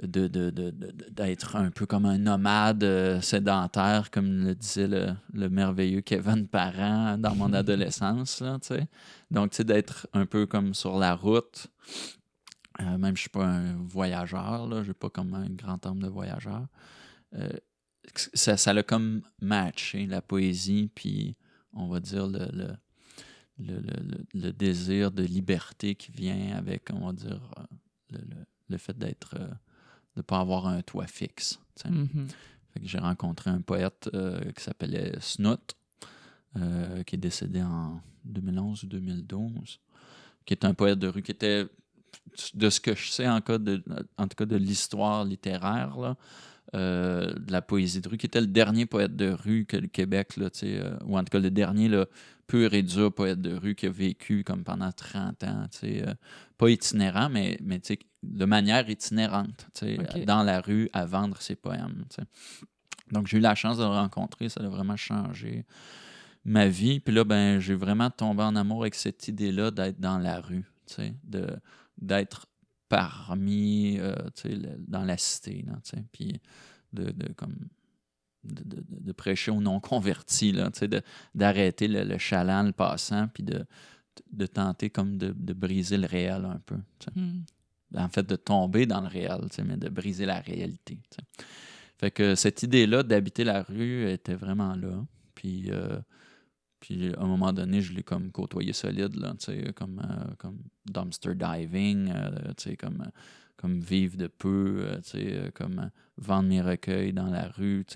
[0.02, 4.88] de, de- de- de- d'être un peu comme un nomade euh, sédentaire, comme le disait
[4.88, 8.40] le, le merveilleux Kevin Parent dans mon adolescence.
[8.40, 8.58] Là.
[9.30, 11.68] Donc, tu sais, d'être un peu comme sur la route.
[12.80, 16.08] Euh, même je suis pas un voyageur, là, j'ai pas comme un grand homme de
[16.08, 16.66] voyageur.
[17.34, 17.50] Euh,
[18.34, 21.36] ça, ça l'a comme matché la poésie, puis
[21.74, 22.68] on va dire le, le,
[23.58, 23.80] le,
[24.34, 27.62] le- désir de liberté qui vient avec, on va dire, euh,
[28.10, 29.54] le, le- le fait d'être, euh, de
[30.18, 31.58] ne pas avoir un toit fixe.
[31.84, 32.26] Mhm.
[32.74, 35.74] Que j'ai rencontré un poète euh, qui s'appelait Snoot,
[36.56, 39.80] euh, qui est décédé en 2011 ou 2012,
[40.46, 41.66] qui est un poète de rue qui était,
[42.54, 43.82] de ce que je sais en, cas de,
[44.16, 46.16] en tout cas de l'histoire littéraire, là,
[46.74, 49.88] euh, de la poésie de rue, qui était le dernier poète de rue que le
[49.88, 52.06] Québec, là, euh, ou en tout cas le dernier là,
[52.46, 56.14] pur et dur poète de rue qui a vécu comme pendant 30 ans, euh,
[56.56, 57.80] pas itinérant, mais, mais
[58.22, 59.66] de manière itinérante,
[60.26, 62.04] dans la rue à vendre ses poèmes.
[63.10, 65.66] Donc j'ai eu la chance de le rencontrer, ça a vraiment changé
[66.44, 67.00] ma vie.
[67.00, 70.64] Puis là, ben, j'ai vraiment tombé en amour avec cette idée-là d'être dans la rue,
[71.24, 71.46] de,
[71.98, 72.46] d'être
[72.92, 74.14] parmi, euh,
[74.86, 75.78] dans la cité, là,
[76.12, 76.38] puis
[76.92, 77.56] de, de, comme,
[78.44, 80.54] de, de- de- de prêcher aux non-convertis,
[81.34, 83.64] d'arrêter le, le chaland, le passant, puis de,
[84.30, 86.76] de tenter comme de, de briser le réel un peu,
[87.16, 87.44] Mhm.
[87.96, 90.98] en fait, de tomber dans le réel, mais de briser la réalité.
[91.96, 95.02] Fait que cette idée-là d'habiter la rue était vraiment là.
[95.34, 95.98] Puis, euh,
[96.82, 99.34] puis à un moment donné, je l'ai comme côtoyé solide, là,
[99.76, 103.10] comme, euh, comme dumpster diving, euh, comme, euh,
[103.56, 107.86] comme vivre de peu, euh, comme vendre mes recueils dans la rue,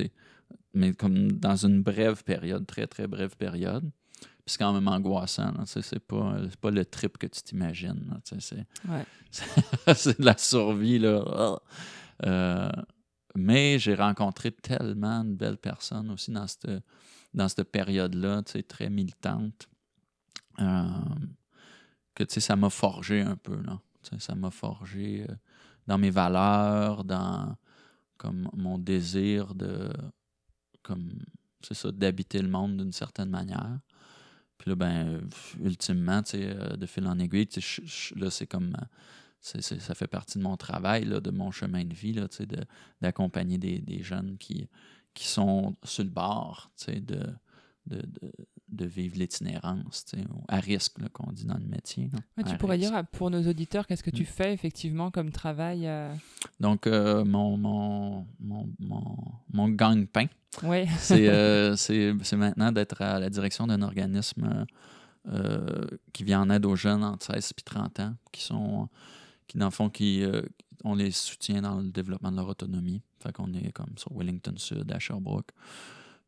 [0.72, 3.90] mais comme dans une brève période, très, très brève période.
[4.20, 9.04] Puis c'est quand même angoissant, c'est pas, pas le trip que tu t'imagines, c'est Ouais.
[9.88, 11.58] de la survie, là.
[13.34, 16.68] Mais j'ai rencontré tellement de belles personnes aussi dans cette,
[17.36, 19.68] dans cette période-là, très militante,
[20.58, 20.82] euh,
[22.14, 23.80] que, ça m'a forgé un peu, là.
[24.18, 25.34] Ça m'a forgé euh,
[25.86, 27.56] dans mes valeurs, dans
[28.16, 29.92] comme mon désir de,
[30.82, 31.12] comme,
[31.60, 33.80] c'est ça, d'habiter le monde d'une certaine manière.
[34.56, 35.20] Puis là, ben,
[35.62, 38.74] ultimement, tu sais, euh, de fil en aiguille, tu sais, là, c'est comme,
[39.40, 42.46] ça fait partie de mon travail, là, de mon chemin de vie, là, tu sais,
[43.02, 44.68] d'accompagner des, des jeunes qui,
[45.16, 47.26] qui sont sur le bord, de, de,
[47.86, 48.32] de,
[48.68, 50.04] de vivre l'itinérance,
[50.48, 52.10] à risque, qu'on dit dans le métier.
[52.36, 52.90] Ouais, tu pourrais risque.
[52.92, 54.26] dire pour nos auditeurs qu'est-ce que tu Mm.
[54.26, 56.12] fais effectivement comme travail euh,
[56.60, 59.16] Donc, euh, mon, mon, mon, mon,
[59.52, 60.26] mon gagne-pain,
[60.62, 60.86] Ouais.
[60.98, 64.66] c'est euh, c'est c'est maintenant d'être à la direction d'un organisme
[66.12, 68.88] qui vient en aide aux jeunes entre 16 et 30 ans, qui sont,
[69.48, 70.42] qui dans le fond, qui, euh,
[70.86, 73.02] on les soutient dans le développement de leur autonomie.
[73.22, 75.50] Fait qu'on est comme sur Wellington Sud, à Sherbrooke.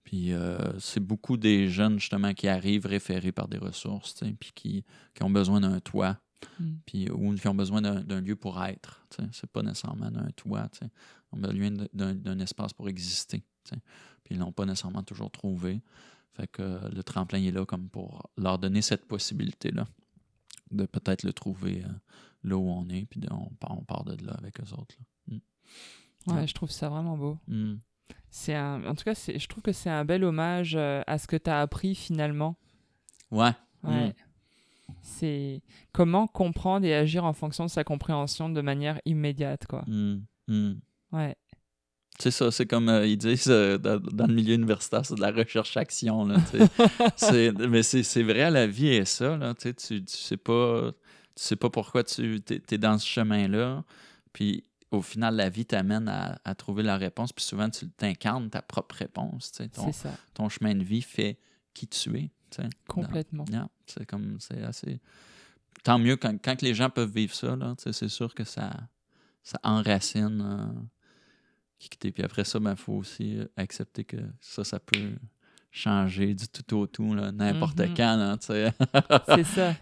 [0.04, 4.84] Puis euh, c'est beaucoup des jeunes, justement, qui arrivent référés par des ressources, puis qui,
[5.14, 6.18] qui ont besoin d'un toit,
[6.60, 6.64] Mm.
[6.86, 9.04] puis, ou qui ont besoin d'un d'un lieu pour être.
[9.32, 10.68] C'est pas nécessairement d'un toit.
[10.82, 10.88] Ils
[11.32, 13.42] ont besoin d'un d'un espace pour exister.
[13.64, 15.82] Puis ils l'ont pas nécessairement toujours trouvé.
[16.32, 19.86] Fait que euh, le tremplin est là comme pour leur donner cette possibilité-là
[20.70, 21.88] de peut-être le trouver euh,
[22.44, 24.96] là où on est, puis de- on, part, on part de là avec eux autres.
[25.28, 25.36] là.
[26.26, 27.38] Ouais, je trouve ça vraiment beau.
[27.46, 27.76] Hmm.
[28.30, 28.84] C'est un...
[28.86, 31.36] En tout cas, c'est- je trouve que c'est un bel hommage euh, à ce que
[31.36, 32.56] tu as appris finalement.
[33.30, 33.52] Ouais.
[33.82, 34.08] Ouais.
[34.08, 34.12] Mm.
[35.02, 39.84] C'est comment comprendre et agir en fonction de sa compréhension de manière immédiate, quoi.
[41.12, 41.36] Ouais.
[42.20, 45.20] C'est ça, c'est comme euh, ils disent euh, dans, dans le milieu universitaire, c'est de
[45.20, 46.26] la recherche-action.
[47.70, 49.36] mais c'est vrai, la vie est ça.
[49.36, 50.90] Là, tu, sais, tu, sais pas,
[51.36, 53.84] tu sais pas pourquoi tu es, dans ce chemin-là.
[54.32, 57.32] Puis au final, la vie t'amène à, à trouver la réponse.
[57.32, 59.52] Puis souvent, tu t'incarnes ta propre réponse.
[59.52, 61.38] Ton, C'est ça, ton chemin de vie fait
[61.72, 62.30] qui tu es.
[62.88, 63.44] complètement.
[63.48, 65.00] Yeah, c'est comme, c'est assez.
[65.84, 68.72] Tant mieux quand, quand les gens peuvent vivre ça, c'est sûr que ça,
[69.44, 70.80] ça enracine euh,
[71.78, 72.10] qui que t'es.
[72.10, 75.12] Puis après ça, il faut aussi euh, accepter que ça, ça peut
[75.70, 78.16] changer du tout au tout, n'importe quand.
[78.16, 78.72] Là, tu sais.
[79.28, 79.74] C'est ça.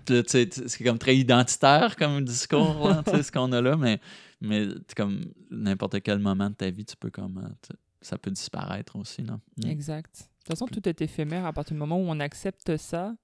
[0.68, 4.00] C'est comme très identitaire comme discours, là, tu sais, ce qu'on a là, mais,
[4.40, 7.38] mais comme n'importe quel moment de ta vie, tu peux comme.
[7.38, 9.22] euh, ça peut disparaître aussi.
[9.22, 9.38] Là.
[9.64, 9.68] Mm.
[9.68, 10.12] Exact.
[10.18, 13.14] De toute façon, tout est éphémère à partir du moment où on accepte ça.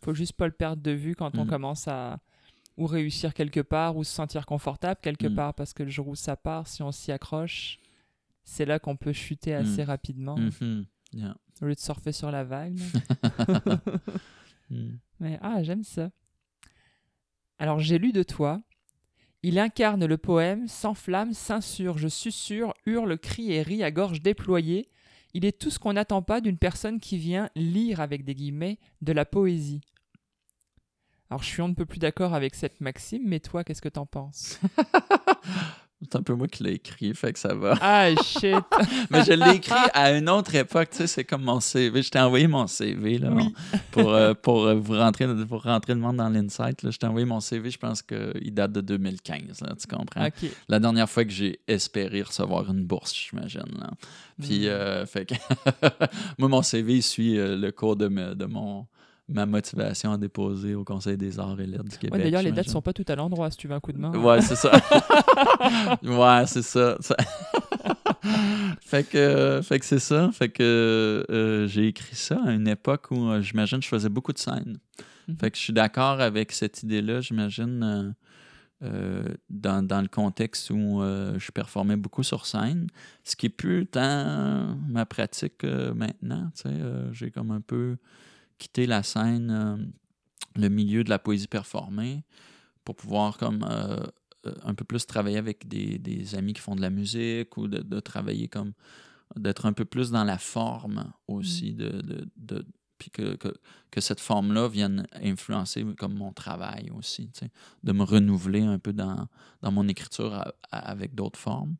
[0.00, 1.48] faut juste pas le perdre de vue quand on Mm.
[1.48, 2.18] commence à
[2.76, 5.34] ou réussir quelque part ou se sentir confortable quelque Mm.
[5.34, 7.78] part parce que le jour où ça part, si on s'y accroche,
[8.48, 9.86] c'est là qu'on peut chuter assez Mm.
[9.86, 10.86] rapidement Mhm.
[11.12, 11.36] Yeah.
[11.62, 12.78] au lieu de surfer sur la vague.
[12.78, 13.80] là.
[14.70, 14.98] Mm.
[15.20, 16.10] Mais ah, j'aime ça.
[17.58, 18.60] Alors j'ai lu de toi.
[19.42, 24.90] Il incarne le poème, s'enflamme, s'insurge, susurre, hurle, crie et rit à gorge déployée.
[25.32, 28.78] Il est tout ce qu'on n'attend pas d'une personne qui vient lire, avec des guillemets,
[29.00, 29.80] de la poésie.
[31.30, 33.88] Alors je suis on ne peut plus d'accord avec cette maxime, mais toi, qu'est-ce que
[33.88, 34.58] t'en penses?
[36.00, 37.74] C'est un peu moi qui l'ai écrit, fait que ça va.
[37.80, 38.62] Ah shit
[39.10, 42.02] Mais je l'ai écrit à une autre époque, tu sais, c'est comme mon CV.
[42.02, 43.52] Je t'ai envoyé mon CV, là, Oui.
[43.90, 46.88] pour, euh, pour, euh, vous rentrer, pour rentrer le monde dans l'insight.
[46.88, 50.28] Je t'ai envoyé mon CV, je pense qu'il date de 2015, là, tu comprends?
[50.68, 53.62] La dernière fois que j'ai espéré recevoir une bourse, j'imagine.
[54.40, 54.70] Puis, Hmm.
[54.70, 55.34] euh, fait que
[56.38, 58.86] moi, mon CV il suit euh, le cours de, me- de mon,
[59.28, 62.14] ma motivation à déposer au Conseil des arts et lettres du Québec.
[62.14, 63.98] Ouais, D'ailleurs, les dates sont pas toutes à l'endroit si tu veux un coup de
[63.98, 64.10] main.
[64.14, 64.70] Ouais, c'est ça.
[66.02, 66.96] ouais, c'est ça.
[67.00, 67.16] Ça-
[68.80, 70.30] fait que, fait que c'est ça.
[70.32, 74.32] Fait que euh, j'ai écrit ça à une époque où euh, j'imagine je faisais beaucoup
[74.32, 74.78] de scènes.
[75.28, 75.36] Mhm.
[75.38, 78.10] Fait que je suis d'accord avec cette idée-là, j'imagine, euh,
[78.84, 82.86] euh, dans, dans le contexte où je performais beaucoup sur scène,
[83.24, 86.50] ce qui est plus tant ma pratique maintenant.
[86.54, 86.74] tu sais,
[87.12, 87.96] j'ai comme un peu
[88.58, 89.76] quitté la scène, euh,
[90.56, 92.24] le milieu de la poésie performée,
[92.84, 94.04] pour pouvoir comme euh,
[94.46, 97.68] euh, un peu plus travailler avec des, des amis qui font de la musique ou
[97.68, 98.72] de, de travailler comme
[99.36, 102.66] d'être un peu plus dans la forme aussi de, de, de-
[102.98, 103.54] puis que, que,
[103.92, 107.30] que cette forme-là vienne influencer comme mon travail aussi,
[107.84, 109.28] de me renouveler un peu dans,
[109.62, 111.76] dans mon écriture à- à- avec d'autres formes.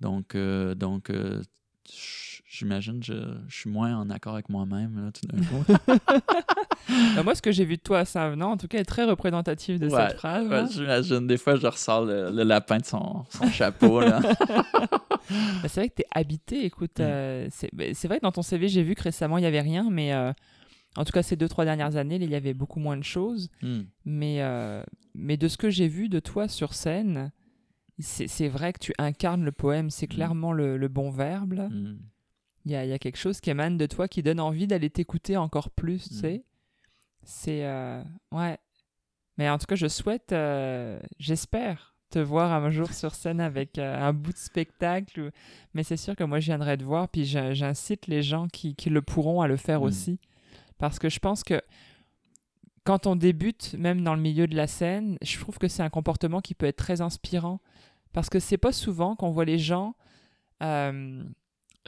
[0.00, 1.42] Donc, euh, donc euh,
[2.54, 3.14] j'imagine je,
[3.48, 5.64] je suis moins en accord avec moi-même tout d'un coup.
[7.16, 9.04] Euh, moi, ce que j'ai vu de toi à Saint-Venant, en tout cas, est très
[9.04, 10.46] représentatif de Ouais, cette phrase.
[10.48, 10.68] Ouais, hein.
[10.70, 14.00] j'imagine, des fois, je ressors le, le lapin de son, son chapeau.
[15.62, 16.98] Bah, c'est vrai que tu es habité, écoute.
[16.98, 17.02] Mm.
[17.02, 19.46] euh, c'est bah, c'est vrai que dans ton CV, j'ai vu que récemment, il n'y
[19.46, 20.32] avait rien, mais euh,
[20.96, 23.48] en tout cas, ces deux, trois dernières années, il y avait beaucoup moins de choses.
[24.04, 24.82] Mais, euh,
[25.14, 27.30] mais de ce que j'ai vu de toi sur scène,
[28.00, 30.14] c'est c'est vrai que tu incarnes le poème, c'est Mm.
[30.14, 31.68] clairement le, le bon verbe.
[32.64, 34.88] Il y a, y a quelque chose qui émane de toi qui donne envie d'aller
[34.90, 36.18] t'écouter encore plus, tu Mm.
[36.18, 36.44] sais?
[37.24, 37.64] C'est.
[37.64, 38.58] euh, ouais.
[39.38, 43.78] Mais en tout cas, je souhaite, euh, j'espère te voir un jour sur scène avec
[43.78, 45.30] euh, un bout de spectacle.
[45.74, 48.74] Mais c'est sûr que moi, je viendrai te voir, puis j'in- j'incite les gens qui,
[48.76, 49.84] qui le pourront à le faire Mm.
[49.84, 50.20] aussi.
[50.78, 51.60] Parce que je pense que
[52.84, 55.90] quand on débute, même dans le milieu de la scène, je trouve que c'est un
[55.90, 57.60] comportement qui peut être très inspirant.
[58.12, 59.94] Parce que c'est pas souvent qu'on voit les gens
[60.62, 61.24] euh,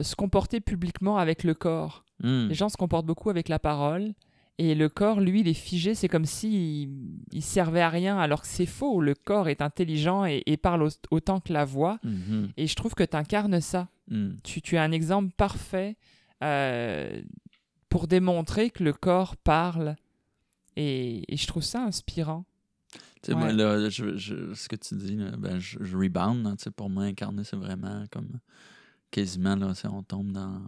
[0.01, 2.03] se comporter publiquement avec le corps.
[2.23, 2.47] Hmm.
[2.47, 4.13] Les gens se comportent beaucoup avec la parole.
[4.57, 5.95] Et le corps, lui, il est figé.
[5.95, 6.89] C'est comme s'il
[7.33, 9.01] il servait à rien, alors que c'est faux.
[9.01, 11.99] Le corps est intelligent et, et parle au- autant que la voix.
[12.03, 12.51] Mhm.
[12.55, 13.89] Et je trouve que tu incarnes ça.
[14.09, 14.35] Hmm.
[14.43, 15.97] Tu, tu es un exemple parfait
[16.43, 17.21] euh,
[17.89, 19.95] pour démontrer que le corps parle.
[20.77, 22.45] Et, et je trouve ça inspirant.
[23.23, 26.45] Tu sais, moi, là, je, je- ce que tu dis, là, ben, je, je rebound.
[26.47, 28.39] hein, tu sais, pour moi, incarner, c'est vraiment comme
[29.11, 30.61] quasiment, là, si on tombe dans.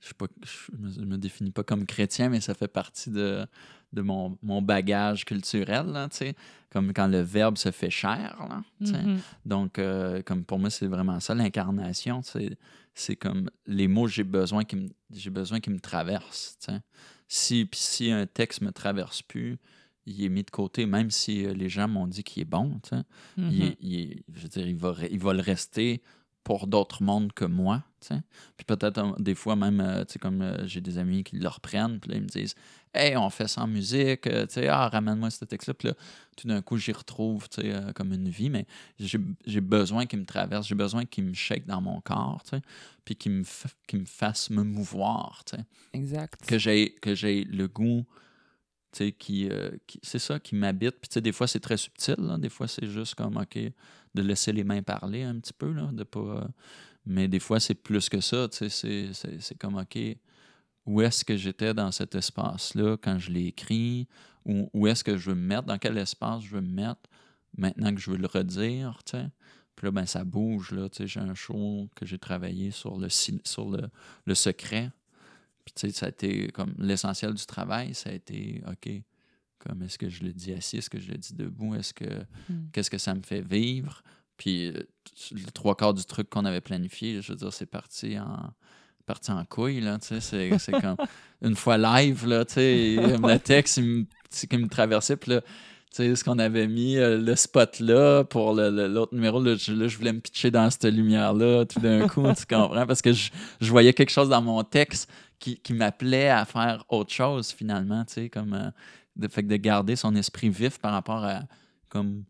[0.00, 3.46] Je sais pas, je me, me définis pas comme chrétien, mais ça fait partie de,
[3.94, 6.34] de mon, mon bagage culturel, là, tu sais.
[6.70, 9.02] Comme quand le verbe se fait chair, là, tu sais.
[9.02, 9.18] Mhm.
[9.46, 12.20] Donc, euh, comme pour moi, c'est vraiment ça, l'incarnation.
[12.22, 16.58] C'est, comme les mots j'ai besoin qui me, j'ai besoin qu'ils me traversent.
[16.60, 16.80] tu sais.
[17.26, 19.58] Si, si un texte me traverse plus,
[20.06, 22.78] il est mis de côté, même si euh, les gens m'ont dit qu'il est bon.
[22.82, 23.02] tu sais.
[23.38, 23.74] Il, Mhm.
[23.80, 26.02] est- je veux dire, il va, il va le rester
[26.44, 27.82] pour d'autres mondes que moi.
[28.56, 31.48] Puis peut-être euh, des fois même, euh, sais, comme euh, j'ai des amis qui le
[31.48, 32.54] reprennent, puis là, ils me disent
[32.92, 35.74] Hey, on fait ça en musique, tu sais, ah, ramène-moi ce texte-là.
[35.74, 35.94] Puis là,
[36.36, 38.66] tout d'un coup, j'y retrouve, tu sais, comme une vie, mais
[39.00, 42.62] j'ai besoin qu'il me traverse, j'ai besoin qu'il me shake dans mon corps, tu sais,
[43.04, 43.42] puis qu'il me,
[43.88, 46.44] qu'il me fasse me mouvoir, tu sais Exact.
[46.46, 48.04] que j'ai que j'ai le goût
[48.92, 49.48] tu sais qui,
[49.88, 52.38] qui- c'est ça qui m'habite puis tu sais des fois c'est très subtil là.
[52.38, 53.58] des fois c'est juste comme ok
[54.14, 56.44] de laisser les mains parler un petit peu là de pas euh,
[57.06, 59.98] mais des fois c'est plus que ça c'est, c'est, comme ok
[60.86, 64.06] où est-ce que j'étais dans cet espace là quand je l'ai écrit?
[64.44, 65.62] Où, où est-ce que je veux me mettre?
[65.62, 67.00] Dans quel espace je veux me mettre
[67.56, 69.00] maintenant que je veux le redire
[69.76, 73.70] puis là ben ça bouge là j'ai un show que j'ai travaillé sur le sur
[73.70, 73.88] le,
[74.26, 74.90] le secret.
[75.64, 78.90] Puis, ça a été comme l'essentiel du travail, ça a été, OK,
[79.66, 82.04] comme est-ce que je le dis assis, est-ce que je le dis debout, est-ce que,
[82.48, 82.66] Hmm.
[82.72, 84.02] qu'est-ce que ça me fait vivre?
[84.36, 84.82] Puis, euh,
[85.32, 88.52] le trois quarts du truc qu'on avait planifié, je veux dire, c'est parti en
[89.06, 90.96] parti en couille, là, tu sais, c'est, comme
[91.42, 94.06] une fois live, là, tu sais, le texte, il
[94.48, 95.48] qui me traversait, puis là, tu
[95.92, 99.86] sais, ce qu'on avait mis, euh, le spot là, pour l'autre numéro, là je, là,
[99.88, 102.86] je voulais me pitcher dans cette lumière-là, tout d'un coup, tu comprends?
[102.86, 105.08] Parce que je, je voyais quelque chose dans mon texte
[105.38, 108.54] qui, qui m'appelait à faire autre chose, finalement, tu sais, comme...
[108.54, 108.70] euh,
[109.16, 111.42] de, fait que de garder son esprit vif par rapport à,
[111.88, 112.24] comme,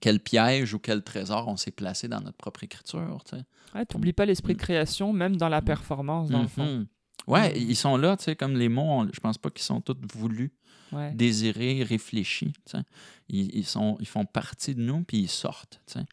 [0.00, 3.34] quel piège ou quel trésor on s'est placé dans notre propre écriture, tu.
[3.74, 6.64] Ouais, t'oublies pas l'esprit de création, même dans la performance, dans le fond.
[6.80, 6.86] Mhm.
[7.26, 7.56] Ouais, Mhm.
[7.70, 9.96] ils sont là, tu sais, comme les mots, on- je pense pas qu'ils sont tous
[10.14, 10.52] voulus,
[10.92, 11.12] Ouais.
[11.14, 12.82] désirés, réfléchis, tu sais.
[13.28, 16.04] Ils, ils sont, ils font partie de nous, puis ils sortent, tu sais.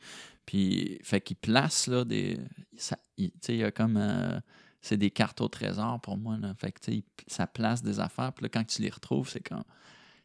[0.45, 2.39] Puis, fait qu'ils placent, là, des...
[2.75, 3.97] ça- ils- Tu sais, il y a comme...
[3.97, 4.39] euh,
[4.83, 6.53] c'est des cartes au trésor pour moi, là.
[6.59, 9.63] Fait que, tu ça place des affaires, puis là, quand tu les retrouves, c'est comme...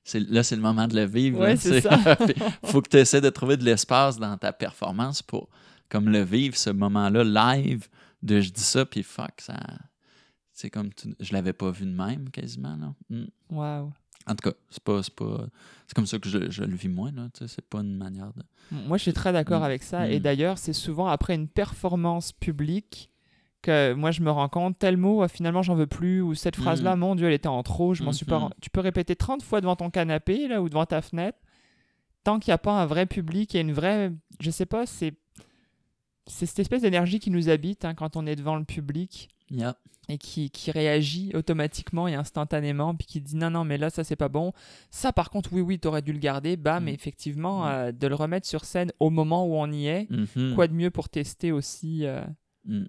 [0.05, 1.39] c'est- Là, c'est le moment de le vivre.
[1.41, 1.71] Ouais, tu.
[2.27, 2.35] Puis,
[2.65, 5.49] faut que tu essaies de trouver de l'espace dans ta performance pour
[5.89, 7.25] comme le vivre, ce moment-là,
[7.57, 7.89] live,
[8.23, 9.57] de je dis ça, puis fuck, ça...
[10.53, 10.93] C'est comme...
[10.93, 12.93] tout- je l'avais pas vu de même, quasiment, là.
[13.11, 13.25] Mm.
[13.51, 13.93] Wow.
[14.27, 15.03] En tout cas, c'est pas...
[15.05, 15.47] C'est pas...
[15.87, 17.29] c'est comme ça que je, je le vis moi, là.
[17.33, 18.43] tu C'est pas une manière de...
[18.73, 19.65] Moi, je suis très d'accord Mm.
[19.65, 20.11] avec ça.
[20.11, 20.23] Et Mm.
[20.23, 23.11] d'ailleurs, c'est souvent après une performance publique
[23.69, 26.21] que moi, je me rends compte, tel mot, euh, finalement, j'en veux plus.
[26.23, 27.95] Ou cette phrase-là, mon Dieu, elle était en trop.
[27.95, 28.37] Je m'en suis pas...
[28.39, 28.43] Mhm.
[28.45, 31.39] ren- Tu peux répéter 30 fois devant ton canapé là, ou devant ta fenêtre.
[32.25, 34.13] Tant qu'il n'y a pas un vrai public et une vraie...
[34.41, 35.15] Je sais pas, c'est...
[36.27, 39.77] C'est cette espèce d'énergie qui nous habite hein, quand on est devant le public Yeah.
[40.11, 44.05] et qui, qui réagit automatiquement et instantanément, puis qui dit non, non, mais là, ça,
[44.05, 44.53] c'est pas bon.
[44.91, 46.59] Ça, par contre, oui, oui, t'aurais dû le garder.
[46.59, 46.89] Bam, Mm.
[46.89, 47.69] et effectivement, Mm.
[47.69, 50.07] euh, de le remettre sur scène au moment où on y est.
[50.11, 50.55] Mhm.
[50.55, 52.23] Quoi de mieux pour tester aussi euh,
[52.67, 52.85] Mm.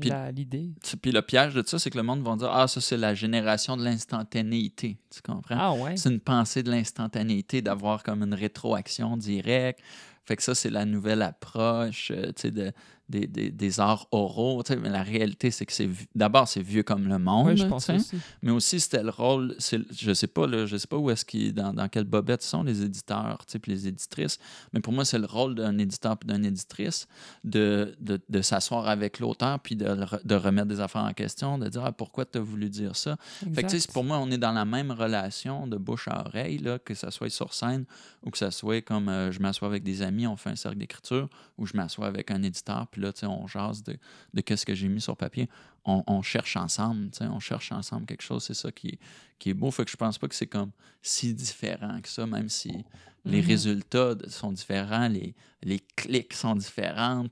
[0.00, 0.70] Puis- l'idée
[1.00, 3.14] Puis le piège de ça, c'est que le monde va dire Ah, ça, c'est la
[3.14, 4.98] génération de l'instantanéité.
[5.10, 5.56] Tu comprends?
[5.58, 5.96] Ah ouais.
[5.96, 9.80] C'est une pensée de l'instantanéité, d'avoir comme une rétroaction directe.
[10.24, 12.72] Fait que ça, c'est la nouvelle approche euh, tu sais, de,
[13.08, 14.62] des, des- des arts oraux.
[14.82, 17.48] Mais la réalité, c'est que c'est d'abord, c'est vieux comme le monde.
[17.56, 18.16] Je pense aussi.
[18.42, 21.52] Mais aussi, c'était le rôle, je sais pas, là, je sais pas où est-ce qu'ils,
[21.54, 24.38] dans, dans quelle bobette sont les éditeurs, tu sais, puis les éditrices,
[24.72, 27.06] mais pour moi, c'est le rôle d'un éditeur puis d'une éditrice
[27.44, 29.86] de, de, de s'asseoir avec l'auteur puis de,
[30.24, 33.16] de remettre des affaires en question, de dire ah, pourquoi tu as voulu dire ça?
[33.54, 36.78] Fait que, pour moi, on est dans la même relation de bouche à oreille, là,
[36.78, 37.84] que ça soit sur scène
[38.22, 40.78] ou que ça soit comme euh, je m'assois avec des amis, on fait un cercle
[40.78, 41.28] d'écriture,
[41.58, 43.98] ou je m'assois avec un éditeur, puis là, on jase de,
[44.32, 45.48] de qu'est-ce que j'ai mis sur papier.
[45.84, 48.98] On, on cherche ensemble, tu sais, on cherche ensemble quelque chose, c'est ça qui est,
[49.38, 49.70] qui est beau.
[49.70, 50.70] Fait que je pense pas que c'est comme
[51.02, 52.84] si différent que ça, même si
[53.26, 53.46] les Mhm.
[53.46, 57.24] résultats sont différents, les, les clics sont différents,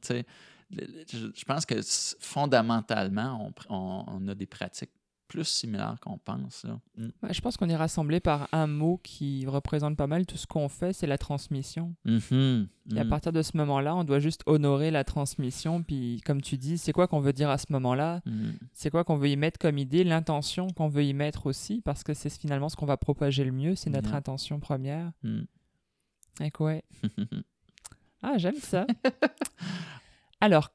[0.71, 1.77] Je, je pense que
[2.21, 4.91] fondamentalement, on- on a des pratiques
[5.35, 6.65] plus similaires qu'on pense.
[6.65, 6.79] Là.
[6.97, 7.09] Mm.
[7.25, 10.47] Ouais, je pense qu'on est rassemblés par un mot qui représente pas mal tout ce
[10.47, 11.95] qu'on fait, c'est la transmission.
[12.05, 12.69] Mhm.
[12.95, 13.09] Et à Mm.
[13.09, 15.83] partir de ce moment-là, on doit juste honorer la transmission.
[15.83, 18.21] Puis, comme tu dis, c'est quoi qu'on veut dire à ce moment-là?
[18.27, 18.51] Mm.
[18.73, 20.05] C'est quoi qu'on veut y mettre comme idée?
[20.05, 23.53] L'intention qu'on veut y mettre aussi, parce que c'est finalement ce qu'on va propager le
[23.53, 25.11] mieux, c'est notre intention première.
[26.41, 26.85] Et ouais.
[28.23, 28.87] Ah, j'aime ça.
[30.41, 30.71] Alors,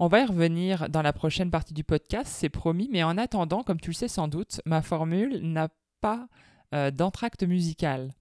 [0.00, 2.88] on va y revenir dans la prochaine partie du podcast, c'est promis.
[2.90, 5.68] Mais en attendant, comme tu le sais sans doute, ma formule n'a
[6.00, 6.26] pas
[6.74, 8.14] euh, d'entracte musical.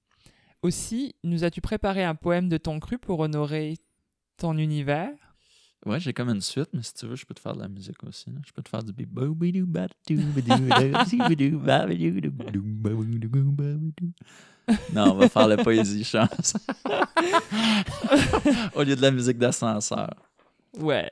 [0.61, 3.77] Aussi, nous as-tu préparé un poème de ton cru pour honorer
[4.35, 5.13] ton univers?
[5.85, 7.69] Ouais, j'ai comme une suite, mais si tu veux, je peux te faire de la
[7.69, 8.29] musique aussi.
[8.29, 8.41] là.
[8.45, 8.91] Je peux te faire du.
[14.93, 16.57] Non, on va faire la poésie chance.
[18.75, 20.09] Au lieu de la musique d'ascenseur.
[20.77, 21.09] Ouais.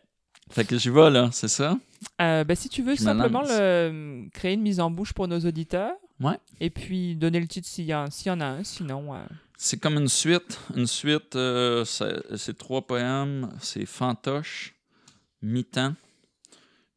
[0.50, 1.78] Fait que j'y vais, là, c'est ça?
[2.22, 5.28] Euh, bah, si tu veux Je me simplement le- créer une mise en bouche pour
[5.28, 5.94] nos auditeurs.
[6.20, 6.40] Ouais.
[6.60, 8.08] Et puis donner le titre s'il y, en
[8.42, 8.64] a un.
[8.64, 9.20] Sinon, euh,
[9.58, 10.60] C'est comme une suite.
[10.76, 13.50] Une suite, euh, c'est trois poèmes.
[13.60, 14.74] C'est fantoche,
[15.42, 15.94] mi-temps,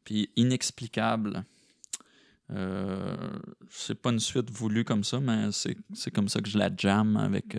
[0.05, 1.45] puis inexplicable.
[2.53, 3.17] Euh,
[3.71, 7.17] c'est pas une suite voulue comme ça, mais c'est comme ça que je la jamme
[7.17, 7.57] avec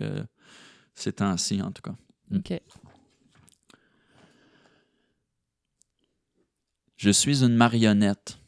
[0.94, 1.94] ces temps-ci, en tout cas.
[2.34, 2.60] Ok.
[7.02, 8.38] Je suis une marionnette.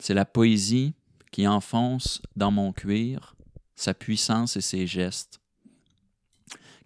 [0.00, 0.92] C'est la poésie
[1.32, 3.34] qui enfonce dans mon cuir
[3.74, 5.40] sa puissance et ses gestes.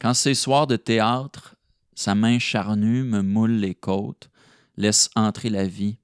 [0.01, 1.57] Quand ces soirs de théâtre,
[1.97, 4.31] sa main charnue me moule les côtes,
[4.77, 5.99] laisse entrer la vie.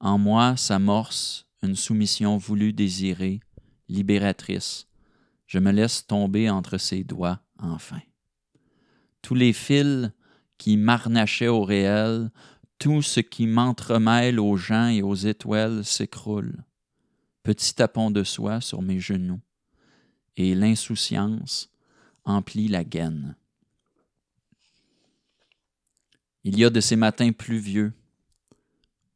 [0.00, 3.38] En moi s'amorce une soumission voulue, désirée,
[3.88, 4.88] libératrice.
[5.46, 8.00] Je me laisse tomber entre ses doigts, enfin.
[9.22, 10.10] Tous les fils
[10.58, 12.32] qui m'arnachaient au réel,
[12.84, 16.62] tout ce qui m'entremêle aux gens et aux étoiles s'écroule.
[17.42, 19.40] Petit tapon de soie sur mes genoux,
[20.36, 21.70] et l'insouciance
[22.26, 23.36] emplit la gaine.
[26.42, 27.94] Il y a de ces matins pluvieux,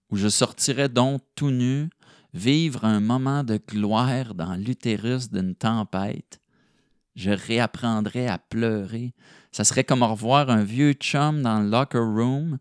[0.08, 1.90] où je sortirais donc tout nu,
[2.32, 6.40] vivre un moment de gloire dans l'utérus d'une tempête.
[7.16, 9.12] Je réapprendrais à pleurer.
[9.52, 12.58] Ça serait comme revoir un vieux chum dans le locker room.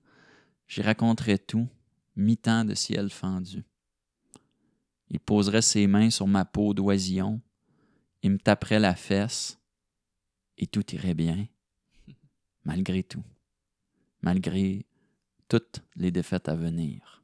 [0.68, 1.68] J'y raconterais tout,
[2.16, 3.64] mi-temps de ciel fendu.
[5.10, 7.40] Il poserait ses mains sur ma peau d'oisillon,
[8.22, 9.58] il me taperait la fesse,
[10.58, 11.48] et tout irait bien,
[12.66, 13.24] malgré tout,
[14.22, 14.86] malgré
[15.48, 17.24] toutes les défaites à venir.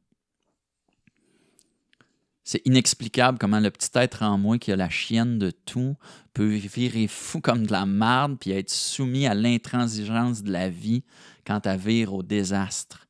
[2.46, 5.96] C'est inexplicable comment le petit être en moi qui a la chienne de tout
[6.34, 11.04] peut virer fou comme de la marde puis être soumis à l'intransigeance de la vie
[11.46, 13.03] quand elle vire au désastre.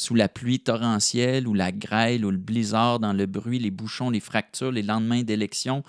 [0.00, 4.10] Sous la pluie torrentielle ou la grêle ou le blizzard dans le bruit, les bouchons,
[4.10, 5.82] les fractures, les lendemains d'élection,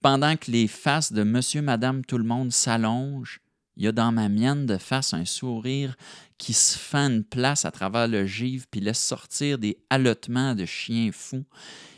[0.00, 3.40] pendant que les faces de monsieur, madame, tout le monde s'allongent,
[3.76, 5.96] il y a dans ma mienne de face un sourire
[6.38, 10.64] qui se fait une place à travers le givre puis laisse sortir des halottements de
[10.64, 11.44] chiens fous.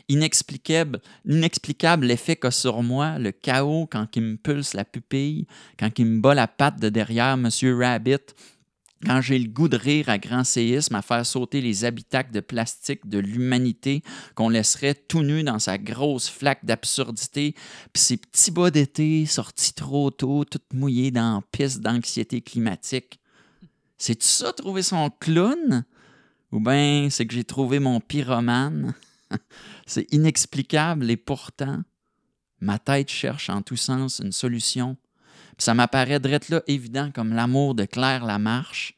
[0.09, 5.47] Inexplicable, inexplicable l'effet qu'a sur moi le chaos quand il me pulse la pupille,
[5.79, 8.35] quand il me bat la patte de derrière Monsieur Rabbit,
[9.05, 12.39] quand j'ai le goût de rire à grand séisme, à faire sauter les habitacles de
[12.39, 14.01] plastique de l'humanité
[14.33, 17.53] qu'on laisserait tout nu dans sa grosse flaque d'absurdité,
[17.93, 23.19] puis ces petits bas d'été sortis trop tôt, tout mouillés dans piste d'anxiété climatique.
[23.97, 25.85] C'est-tu ça, trouver son clown?
[26.51, 28.93] Ou bien c'est que j'ai trouvé mon pyromane?
[29.85, 31.81] c'est inexplicable et pourtant,
[32.59, 34.97] ma tête cherche en tous sens une solution.
[35.57, 38.95] Ça m'apparaît drette là évident comme l'amour de Claire Lamarche.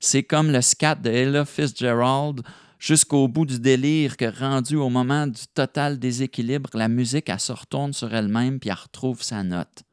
[0.00, 2.42] C'est comme le scat de Ella Fitzgerald
[2.78, 7.52] jusqu'au bout du délire que rendu au moment du total déséquilibre, la musique elle se
[7.52, 9.84] retourne sur elle-même puis elle retrouve sa note.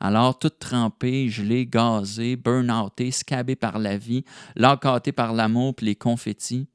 [0.00, 4.24] Alors, toute trempée, gelée, gazée, burn-outée, scabée par la vie,
[4.54, 6.68] lancatée par l'amour puis les confettis,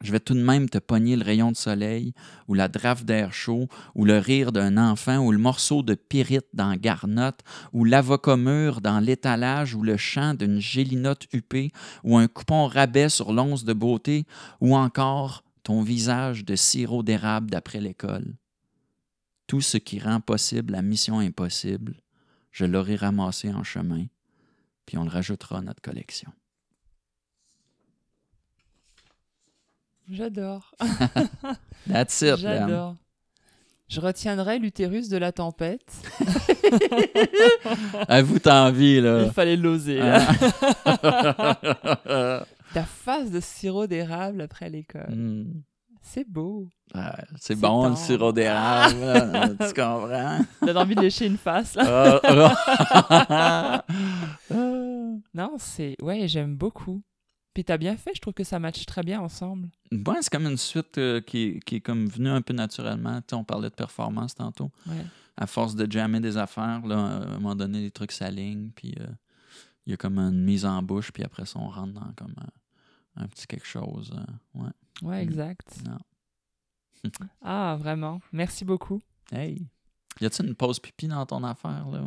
[0.00, 2.12] je vais tout de même te pogner le rayon de soleil,
[2.46, 6.46] ou la draffe d'air chaud, ou le rire d'un enfant, ou le morceau de pyrite
[6.54, 7.40] dans Garnotte,
[7.72, 11.72] ou l'avocat mûr dans l'étalage, ou le chant d'une gélinote huppée,
[12.04, 14.24] ou un coupon rabais sur l'once de beauté,
[14.60, 18.36] ou encore ton visage de sirop d'érable d'après l'école.
[19.48, 21.96] Tout ce qui rend possible la mission impossible,
[22.52, 24.06] je l'aurai ramassé en chemin,
[24.86, 26.32] puis on le rajoutera à notre collection.
[30.10, 30.74] J'adore.
[31.88, 32.38] That's it, man.
[32.68, 32.94] J'adore.
[33.88, 35.80] Je retiendrai l'utérus de la tempête.
[38.08, 39.30] À vous t'envie, Il là.
[39.32, 39.98] fallait l'oser.
[39.98, 40.26] là.
[42.06, 42.44] Ah.
[42.74, 45.08] Ta face de sirop d'érable après l'école.
[45.10, 45.62] Hmm.
[46.02, 46.68] C'est beau.
[46.94, 47.00] Ouais,
[47.40, 49.00] c'est bon, le sirop d'érable.
[49.00, 49.48] là.
[49.48, 50.38] tu comprends?
[50.62, 52.20] Donne envie de lécher une face, là?
[52.24, 53.84] Ah,
[54.50, 54.52] ah.
[55.34, 55.96] Non, c'est...
[56.02, 57.02] Ouais, j'aime beaucoup.
[57.58, 59.68] Puis t'as bien fait, je trouve que ça matche très bien ensemble.
[59.90, 63.16] Ouais, c'est comme une suite euh, qui, qui est comme venue un peu naturellement.
[63.22, 64.70] Tu sais, on parlait de performance tantôt.
[64.86, 65.04] Ouais.
[65.36, 68.94] À force de jammer des affaires, là, à un moment donné, les trucs s'alignent, puis
[69.00, 69.08] euh,
[69.86, 72.36] il y a comme une mise en bouche, puis après ça, on rentre dans comme
[72.40, 74.12] euh, un petit quelque chose.
[74.14, 74.70] euh, ouais.
[75.02, 75.28] Ouais, Mm.
[75.28, 75.78] exact.
[75.84, 75.98] Non.
[77.42, 78.20] Ah, vraiment.
[78.30, 79.00] Merci beaucoup.
[79.32, 79.66] Hey!
[80.20, 82.02] Y a-t-il une pause pipi dans ton affaire, là?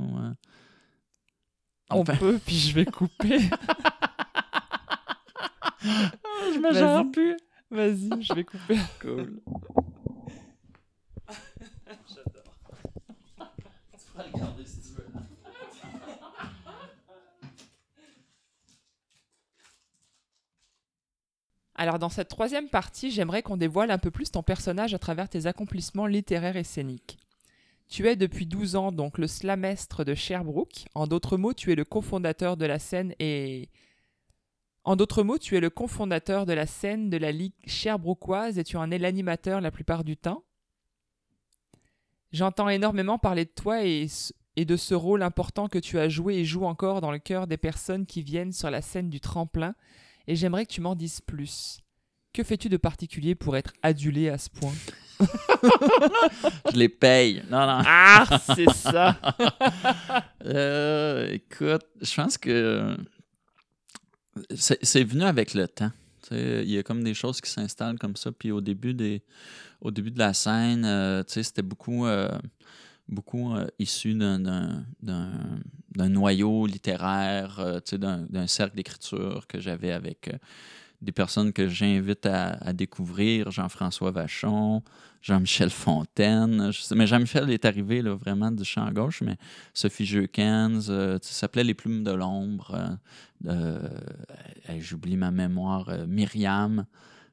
[1.90, 3.38] On Enfin, peut, puis je vais couper.
[5.82, 7.38] je me gère plus.
[7.70, 8.78] Vas-y, je vais couper.
[9.02, 9.42] Cool.
[21.82, 25.28] Alors, dans cette troisième partie, j'aimerais qu'on dévoile un peu plus ton personnage à travers
[25.28, 27.18] tes accomplissements littéraires et scéniques.
[27.90, 30.86] Tu es depuis 12 ans donc le slamestre de Sherbrooke.
[30.94, 33.70] En d'autres mots, tu es le cofondateur de la scène et
[34.84, 38.64] En d'autres mots, tu es le cofondateur de la scène de la Ligue Sherbrookeoise et
[38.64, 40.44] tu en es l'animateur la plupart du temps.
[42.32, 44.08] J'entends énormément parler de toi et,
[44.56, 47.46] et de ce rôle important que tu as joué et joues encore dans le cœur
[47.46, 49.76] des personnes qui viennent sur la scène du tremplin,
[50.28, 51.80] et j'aimerais que tu m'en dises plus.
[52.34, 54.74] Que fais-tu de particulier pour être adulé à ce point?
[56.72, 57.44] Je les paye.
[57.50, 57.84] Non, non.
[57.86, 59.18] Ah, c'est ça.
[60.44, 62.98] Euh, écoute, je pense que
[64.56, 65.92] c'est venu avec le temps.
[66.32, 68.32] Il y a comme des choses qui s'installent comme ça.
[68.32, 69.22] Puis au début, des,
[69.82, 72.30] au début de la scène, euh, c'était beaucoup, euh,
[73.10, 74.86] beaucoup euh, issu d'un-
[75.96, 80.30] noyau littéraire, d'un cercle d'écriture que j'avais avec
[81.02, 84.84] des personnes que j'invite à, découvrir, Jean-François Vachon,
[85.22, 86.72] Jean-Michel Fontaine.
[86.96, 89.38] Mais Jean-Michel est arrivé là, vraiment du champ gauche, mais
[89.74, 92.98] Sophie Jeukens, euh, ça s'appelait Les Plumes de l'ombre.
[93.48, 93.80] euh,
[94.70, 95.90] euh, J'oublie ma mémoire.
[95.90, 96.86] euh, Myriam,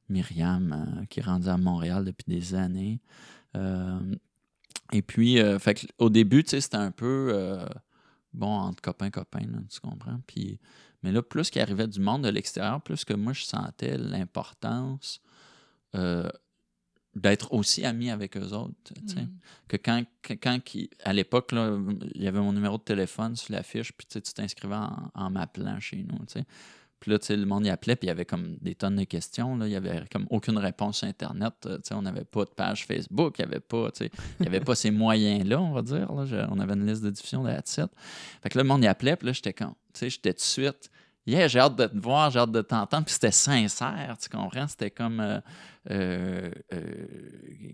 [0.09, 3.01] Myriam qui est rendue à Montréal depuis des années.
[4.93, 5.39] Et puis,
[5.99, 7.59] au début, c'était un peu
[8.33, 10.21] bon entre copains, copains, tu comprends?
[11.03, 15.21] Mais là, plus qu'il arrivait du monde de l'extérieur, plus que moi, je sentais l'importance
[15.95, 16.29] euh,
[17.15, 18.75] d'être aussi ami avec eux autres.
[18.91, 19.27] Mm.
[19.69, 20.05] que quand,
[20.41, 20.59] quand
[21.05, 21.79] à l'époque, là,
[22.15, 25.81] il y avait mon numéro de téléphone sur l'affiche, puis tu t'inscrivais en, en m'appelant
[25.81, 26.19] chez nous.
[26.27, 26.45] tu sais.
[27.01, 29.57] Puis là, le monde y appelait, puis il y avait comme des tonnes de questions.
[29.57, 29.67] Là.
[29.69, 31.69] Il y avait comme aucune réponse sur Internet.
[31.93, 34.91] on n'avait pas de page Facebook, il n'y avait pas, il y avait pas ces
[34.91, 36.13] moyens-là, on va dire.
[36.13, 36.27] Là.
[36.27, 37.63] Je- on avait une liste de diffusion de la.
[37.63, 40.91] Fait que là, le monde y appelait, puis là, j'étais comme, j'étais tout de suite.
[41.27, 43.05] Yeah, j'ai hâte de te voir, j'ai hâte de t'entendre.
[43.05, 44.67] Puis c'était sincère, tu comprends?
[44.67, 45.41] C'était comme euh,
[45.91, 47.07] euh, euh,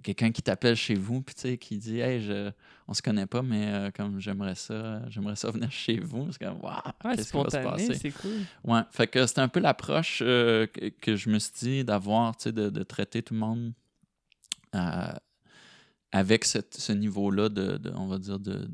[0.02, 2.50] quelqu'un qui t'appelle chez vous, puis tu sais, qui dit Hey, je,
[2.88, 6.32] on se connaît pas, mais comme j'aimerais ça, j'aimerais ça venir chez vous.
[6.32, 7.94] C'est comme Waouh, Ouais, qu'est-ce qui va se passer?
[7.94, 8.40] c'est cool.
[8.64, 10.68] Ouais, fait que c'était un peu l'approche que,
[11.00, 13.72] que je me suis dit d'avoir, tu sais, de, de traiter tout le monde
[16.12, 18.68] avec cette- ce niveau-là de, de- on va dire, de-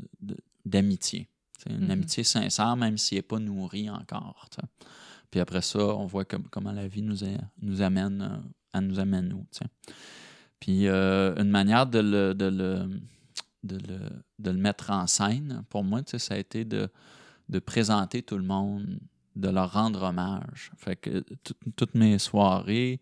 [0.64, 1.28] d'amitié.
[1.68, 1.90] Une Mhm.
[1.90, 4.48] amitié sincère, même s'il n'est pas nourri encore.
[5.30, 7.18] Puis après ça, on voit comme- comment la vie nous,
[7.62, 9.66] nous amène, euh, elle nous amène tu sais.
[10.58, 13.00] Puis euh, une manière de le, de, le,
[13.64, 13.98] de, le,
[14.38, 16.88] de le mettre en scène, pour moi, ça a été de,
[17.48, 18.98] de présenter tout le monde,
[19.36, 20.70] de leur rendre hommage.
[20.76, 23.00] Fait que tout- toutes mes soirées,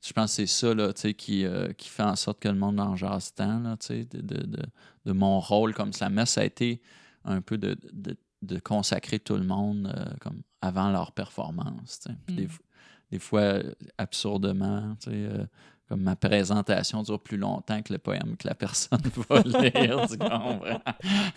[0.00, 2.78] je pense que c'est ça là, qui, euh, qui fait en sorte que le monde
[2.80, 4.46] en jase tant, là, de, de,
[5.04, 6.80] de, mon rôle comme slammer, ça a été
[7.24, 12.06] un peu de, de, de consacrer tout le monde euh, comme avant leur performance.
[12.28, 12.48] des, Mm.
[13.10, 13.58] des fois,
[13.98, 15.46] absurdement, euh,
[15.88, 20.18] comme ma présentation dure plus longtemps que le poème que la personne va lire, tu
[20.18, 20.80] comprends?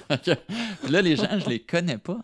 [0.89, 2.21] Là, les gens, je les connais pas.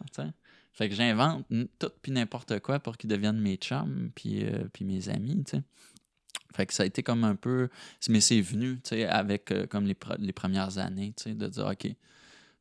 [0.71, 1.45] Fait que j'invente
[1.77, 5.57] tout puis n'importe quoi pour qu'ils deviennent mes chums puis, euh, puis mes amis, tu
[5.57, 5.63] sais.
[6.55, 7.69] Fait que ça a été comme un peu...
[8.09, 11.47] Mais c'est venu, tu sais, avec euh, comme les, les premières années, tu sais, de
[11.47, 11.87] dire, OK...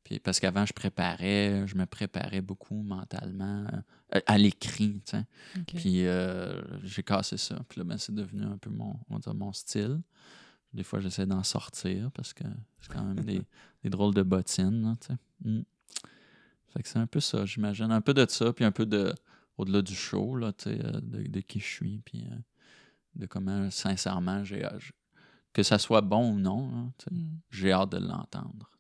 [0.05, 3.67] Puis parce qu'avant, je préparais, je me préparais beaucoup mentalement
[4.15, 5.25] euh, à l'écrit, tu sais.
[5.59, 5.75] Ok.
[5.77, 7.61] Puis euh, j'ai cassé ça.
[7.69, 10.01] Puis là, ben, c'est devenu un peu mon, on mon style.
[10.73, 12.45] Des fois, j'essaie d'en sortir parce que
[12.81, 13.43] c'est quand même des,
[13.85, 15.19] des drôles de bottines, tu sais.
[15.45, 15.63] Mm.
[16.73, 17.93] Fait que c'est un peu ça, j'imagine.
[17.93, 19.15] Un peu de ça, puis un peu de
[19.59, 22.37] au-delà du show, là, tu sais, euh, de, de qui je suis, puis euh,
[23.15, 24.67] de comment, sincèrement, j'ai
[25.53, 27.39] que ça soit bon ou non, tu sais, Mm.
[27.51, 28.71] j'ai hâte de l'entendre.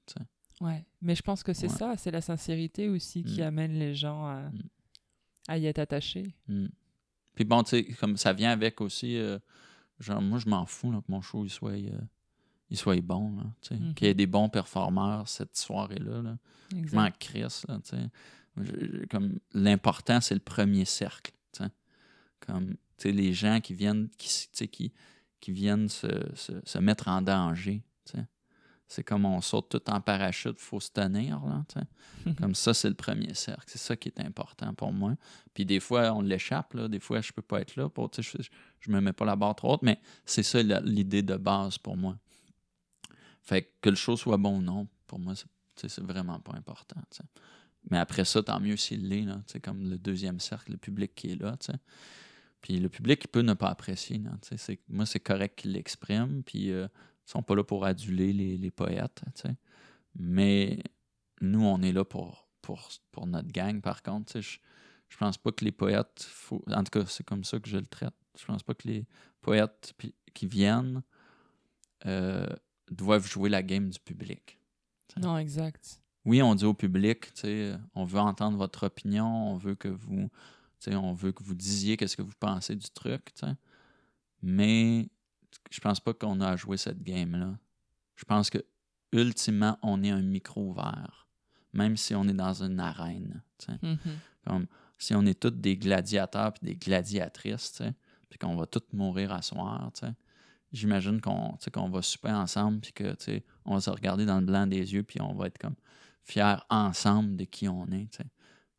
[0.62, 1.76] Ouais, mais je pense que c'est Ouais.
[1.76, 3.44] ça, c'est la sincérité aussi qui Mm.
[3.44, 4.62] amène les gens à, Mm.
[5.48, 6.34] à y être attachés.
[6.48, 6.66] Mm.
[7.34, 9.38] Puis bon, tu sais, comme ça vient avec aussi, euh,
[9.98, 12.00] genre, moi, je m'en fous là, que mon show, il soit, euh,
[12.70, 13.44] il soit bon, là.
[13.76, 13.94] Mhm.
[13.94, 16.38] Qu'il y ait des bons performeurs cette soirée-là, là.
[16.70, 16.96] Je Exact.
[16.96, 19.06] m'en crisse, là, tu sais.
[19.10, 21.70] Comme, l'important, c'est le premier cercle, tu sais.
[22.40, 24.92] Comme, tu sais, les gens qui viennent, qui, s- tu sais, qui,
[25.40, 28.24] qui viennent se, se, se mettre en danger, tu sais.
[28.93, 31.64] C'est comme on saute tout en parachute, il faut se tenir, là.
[32.38, 33.64] Comme ça, c'est le premier cercle.
[33.66, 35.16] C'est ça qui est important pour moi.
[35.55, 36.76] Puis des fois, on l'échappe.
[36.76, 37.88] Des fois, je peux pas être là.
[37.88, 38.36] Pour, je,
[38.80, 41.97] je me mets pas la barre trop haute, mais c'est ça l'idée de base pour
[41.97, 42.18] moi.
[43.40, 46.53] Fait que, que le show soit bon ou non, pour moi, c'est c'est vraiment pas
[46.55, 47.01] important.
[47.90, 51.32] Mais après ça, tant mieux s'il l'est, sais, comme le deuxième cercle, le public qui
[51.32, 51.57] est là.
[52.61, 54.20] Puis le public, il peut ne pas apprécier.
[54.43, 56.43] c'est- moi, c'est correct qu'il l'exprime.
[56.45, 56.86] Puis euh,
[57.27, 59.23] ils sont pas là pour aduler les, les poètes.
[59.35, 59.57] tu sais.
[60.14, 60.83] Mais
[61.41, 64.33] nous, on est là pour, pour, pour notre gang, par contre.
[64.33, 64.59] tu sais, Je,
[65.09, 67.79] je pense pas que les poètes, faut, en tout cas, c'est comme ça que je
[67.79, 68.14] le traite.
[68.39, 69.07] Je pense pas que les
[69.41, 69.95] poètes
[70.33, 71.03] qui viennent
[72.07, 72.47] euh,
[72.91, 74.59] doivent jouer la game du public.
[75.20, 76.01] Non, exact.
[76.25, 79.89] Oui, on dit au public, tu sais, on veut entendre votre opinion, on veut que
[79.89, 80.31] vous,
[80.81, 83.47] tu Tu sais, on veut que vous disiez qu'est-ce que vous pensez du truc, tu
[83.47, 83.53] sais.
[84.41, 85.09] Mais
[85.70, 87.59] je pense pas qu'on a à jouer cette game-là.
[88.16, 88.59] Je pense que
[89.12, 91.28] ultimement, on est un micro ouvert,
[91.72, 93.42] même si on est dans une arène.
[93.82, 93.98] Mhm.
[94.46, 94.66] Comme
[94.98, 97.82] si on est tous des gladiateurs puis des gladiatrices,
[98.28, 99.90] puis qu'on va tous mourir à soir.
[100.72, 101.59] J'imagine qu'on
[101.90, 103.14] va souper ensemble puis que
[103.64, 105.74] on va se regarder dans le blanc des yeux puis on va être comme
[106.22, 108.22] fiers ensemble de qui on est,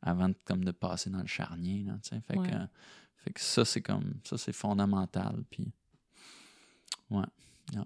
[0.01, 1.97] avant de, comme de passer dans le charnier, là.
[2.03, 2.49] Fait, Ouais.
[2.49, 2.55] que,
[3.17, 5.71] fait que ça c'est comme ça c'est fondamental puis
[7.14, 7.82] ouais.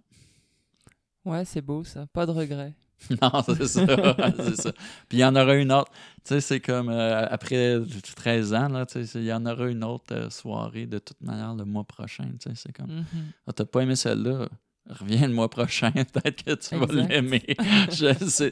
[1.26, 2.06] Ouais, c'est beau ça.
[2.08, 2.74] Pas de regret.
[3.22, 4.72] Non, c'est ça.
[5.08, 5.92] Puis il y en aura une autre.
[6.24, 7.78] Tu sais, c'est comme euh, après
[8.16, 11.22] 13 ans, là, tu sais, il y en aura une autre euh, soirée de toute
[11.22, 12.24] manière le mois prochain.
[12.42, 13.06] Tu sais, c'est comme,
[13.46, 14.50] ah, t'as pas aimé celle-là,
[14.90, 17.44] reviens le mois prochain, peut-être que tu vas l'aimer.
[17.92, 17.96] Tu
[18.32, 18.52] sais,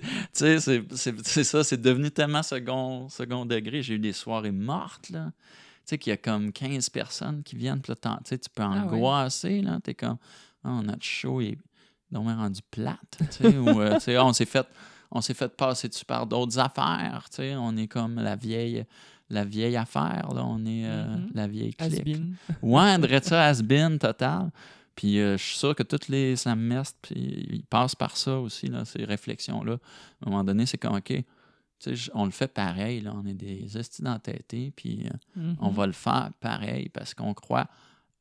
[0.59, 3.82] c'est- ça, c'est devenu tellement second, second degré.
[3.82, 5.32] J'ai eu des soirées mortes, là.
[5.86, 8.69] Tu sais, qu'il y a comme 15 personnes qui viennent, puis là, tu peux Ah
[8.69, 8.80] ouais.
[8.80, 9.80] angoisser, là.
[9.84, 10.17] T'es comme,
[10.66, 11.57] ah, notre show est
[12.11, 14.68] donc rendu plate, ou, euh, on s'est fait
[15.11, 18.86] on s'est fait passer dessus par d'autres affaires, on est comme la vieille
[19.30, 21.30] la vieille affaire là, on est euh, Mhm.
[21.34, 22.18] la vieille clique.
[22.61, 24.51] Ouais, dirait ça has-been total.
[24.95, 28.68] Puis euh, je suis sûr que tous les slamestes, puis ils passent par ça aussi
[28.68, 29.74] là, ces réflexions là.
[30.22, 31.11] À un moment donné, c'est comme OK,
[32.13, 35.05] on le fait pareil là, on est des estis d'entêtés, puis
[35.38, 35.76] euh, on Mhm.
[35.76, 37.68] va le faire pareil parce qu'on croit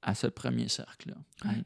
[0.02, 1.48] à ce premier cercle là.
[1.50, 1.62] Ouais.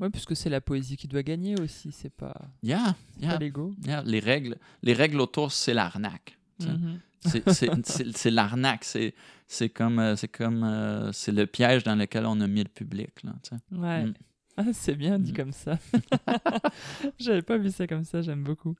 [0.00, 3.32] Ouais, puisque c'est la poésie qui doit gagner aussi, c'est pas, Yeah, yeah.
[3.32, 3.72] pas l'ego.
[3.86, 6.36] Yeah, les règles, les règles autour, c'est l'arnaque.
[6.60, 7.00] Mhm.
[7.24, 8.84] C'est- l'arnaque.
[8.84, 12.68] C'est comme, euh, c'est comme, euh, c'est le piège dans lequel on a mis le
[12.68, 13.22] public.
[13.24, 13.32] Là.
[13.72, 14.04] Ouais.
[14.06, 14.14] Mm.
[14.60, 15.36] Ah, c'est bien dit Mm.
[15.36, 15.78] comme ça.
[17.18, 18.74] J'avais pas vu ça comme ça, j'aime beaucoup.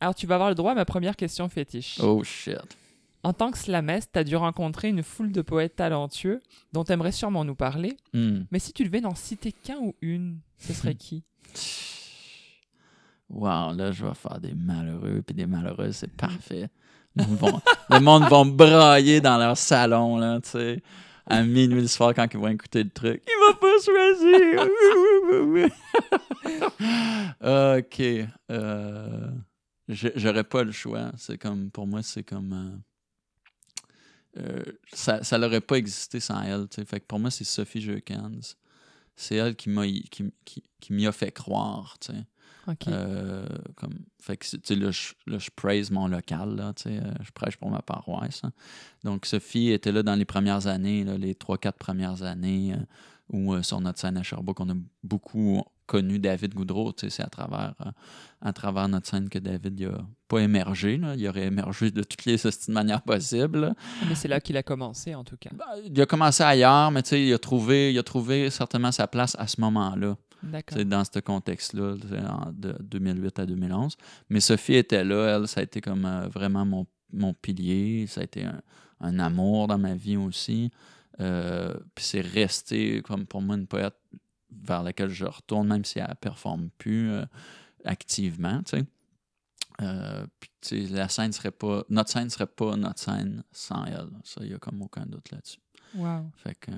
[0.00, 1.98] Alors, tu vas avoir le droit à ma première question fétiche.
[2.02, 2.56] Oh shit.
[3.22, 6.40] En tant que slameste, tu as dû rencontrer une foule de poètes talentueux
[6.72, 7.96] dont tu aimerais sûrement nous parler.
[8.14, 8.40] Hmm.
[8.50, 11.22] Mais si tu devais n'en citer qu'un ou une, ce serait qui?
[13.28, 16.68] Wow, là, je vais faire des malheureux puis des malheureuses, c'est parfait.
[17.16, 17.60] Le monde, vont-
[17.90, 20.82] le monde brailler dans leur salon, là, tu sais,
[21.26, 23.22] à minuit le soir quand ils vont écouter le truc.
[23.26, 25.70] Il va pas choisir!
[27.78, 28.28] ok.
[28.50, 29.28] Euh,
[29.88, 31.10] J'aurais pas le choix.
[31.16, 32.52] C'est comme, pour moi, c'est comme.
[32.52, 32.76] euh,
[34.36, 34.62] euh,
[34.92, 36.66] ça ça n'aurait pas existé sans elle.
[36.86, 38.56] Fait que pour moi, c'est Sophie Jeukens.
[39.16, 41.98] C'est elle qui m'a qui, qui, qui m'y a fait croire.
[42.88, 47.56] Euh, comme, fait que, là, je, là, je praise mon local, là, euh, je prêche
[47.56, 48.44] pour ma paroisse.
[48.44, 48.52] hein.
[49.02, 52.76] Donc, Sophie était là dans les premières années, là, les trois, quatre premières années, euh,
[53.32, 57.26] où euh, sur notre scène à Sherbrooke, on a beaucoup connu David Goudreau, c'est à
[57.26, 57.90] travers, euh,
[58.40, 62.02] à travers notre scène que David, il a pas émergé, là, il aurait émergé de
[62.04, 63.74] toutes les de manières possibles, là.
[64.08, 65.50] Mais c'est là qu'il a commencé, en tout cas.
[65.52, 69.34] Ben, il a commencé ailleurs, mais il a trouvé, il a trouvé certainement sa place
[69.38, 70.16] à ce moment-là.
[70.72, 71.96] C'est dans ce contexte-là,
[72.52, 73.96] de 2008 à 2011.
[74.30, 78.22] Mais Sophie était là, elle, ça a été comme euh, vraiment mon, mon pilier, ça
[78.22, 78.60] a été un,
[79.00, 80.70] un amour dans ma vie aussi.
[81.20, 83.96] Euh, puis c'est resté comme pour moi une poète
[84.50, 87.24] vers laquelle je retourne, même si elle ne performe plus euh,
[87.84, 88.84] activement, tu sais.
[89.82, 94.10] Euh, puis, la scène serait pas, notre scène serait pas notre scène sans elle.
[94.24, 95.60] Ça, il n'y a comme aucun doute là-dessus.
[95.94, 96.30] Wow.
[96.36, 96.70] Fait que,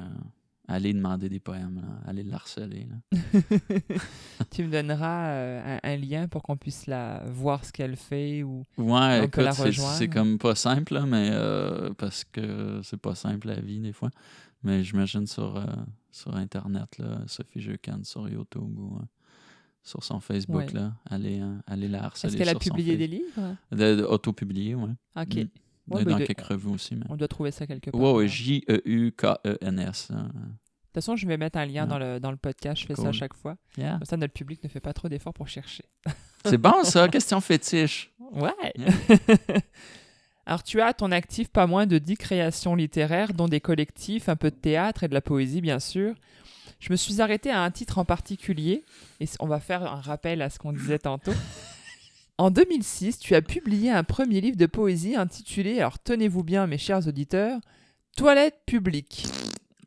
[0.73, 2.87] allez demander des poèmes, là, allez l'harceler.
[2.91, 3.19] là.
[4.51, 8.43] tu me donneras euh, un, un lien pour qu'on puisse la voir ce qu'elle fait
[8.43, 13.61] ou Ouais, c'est- comme pas simple, là, mais euh, parce que c'est pas simple la
[13.61, 14.11] vie des fois.
[14.65, 15.65] Mais j'imagine sur, euh,
[16.11, 18.99] sur Internet, là, Sophie Jeucan sur YouTube ou
[19.83, 20.73] sur son Facebook, Ouais.
[20.73, 22.29] là, allez, euh, allez la harceler.
[22.33, 23.57] est-ce qu'elle a publié des livres?
[23.73, 24.91] De- Auto-publié, ouais.
[25.17, 25.35] Ok.
[25.37, 25.49] Mm.
[25.89, 26.95] Ouais, dans de- quelques revues aussi.
[26.95, 27.05] Mais...
[27.09, 28.01] On doit trouver ça quelque part.
[28.01, 28.29] Ouais, ouais.
[28.29, 30.11] J-E-U-K-E-N-S.
[30.11, 30.27] là.
[30.93, 32.83] De toute façon, je vais mettre un lien dans, le, dans le podcast.
[32.83, 33.57] Je fais ça à chaque fois.
[33.79, 33.93] Yeah.
[33.93, 35.85] Comme ça, notre public ne fait pas trop d'efforts pour chercher.
[36.45, 38.13] C'est bon, ça, question fétiche.
[38.33, 38.53] Ouais.
[40.47, 44.29] Alors, tu as à ton actif pas moins de 10 créations littéraires, dont des collectifs,
[44.29, 46.15] un peu de théâtre et de la poésie, bien sûr.
[46.79, 48.85] Je me suis arrêté à un titre en particulier,
[49.19, 51.33] et on va faire un rappel à ce qu'on disait tantôt.
[52.39, 56.79] En 2006, tu as publié un premier livre de poésie intitulé, alors tenez-vous bien mes
[56.79, 57.61] chers auditeurs,
[58.17, 59.27] Toilette publique.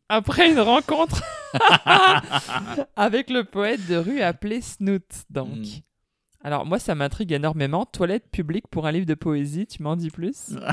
[0.10, 1.24] Après une rencontre
[2.95, 5.58] avec le poète de rue appelé Snoot, donc.
[5.58, 5.82] Mm.
[6.43, 7.86] Alors moi, ça m'intrigue énormément.
[7.86, 10.51] Toilette publique pour un livre de poésie, tu m'en dis plus?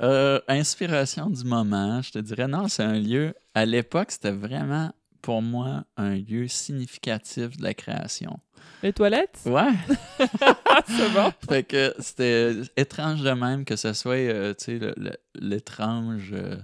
[0.00, 3.34] Euh, inspiration du moment, je te dirais, non, c'est un lieu.
[3.52, 4.92] À l'époque, c'était vraiment
[5.22, 8.38] pour moi un lieu significatif de la création.
[8.82, 9.40] Les toilettes?
[9.44, 9.72] Ouais.
[10.86, 11.32] c'est bon.
[11.48, 14.94] fait que c'était étrange de même que ce soit, euh, tu sais,
[15.34, 16.56] l'étrange euh,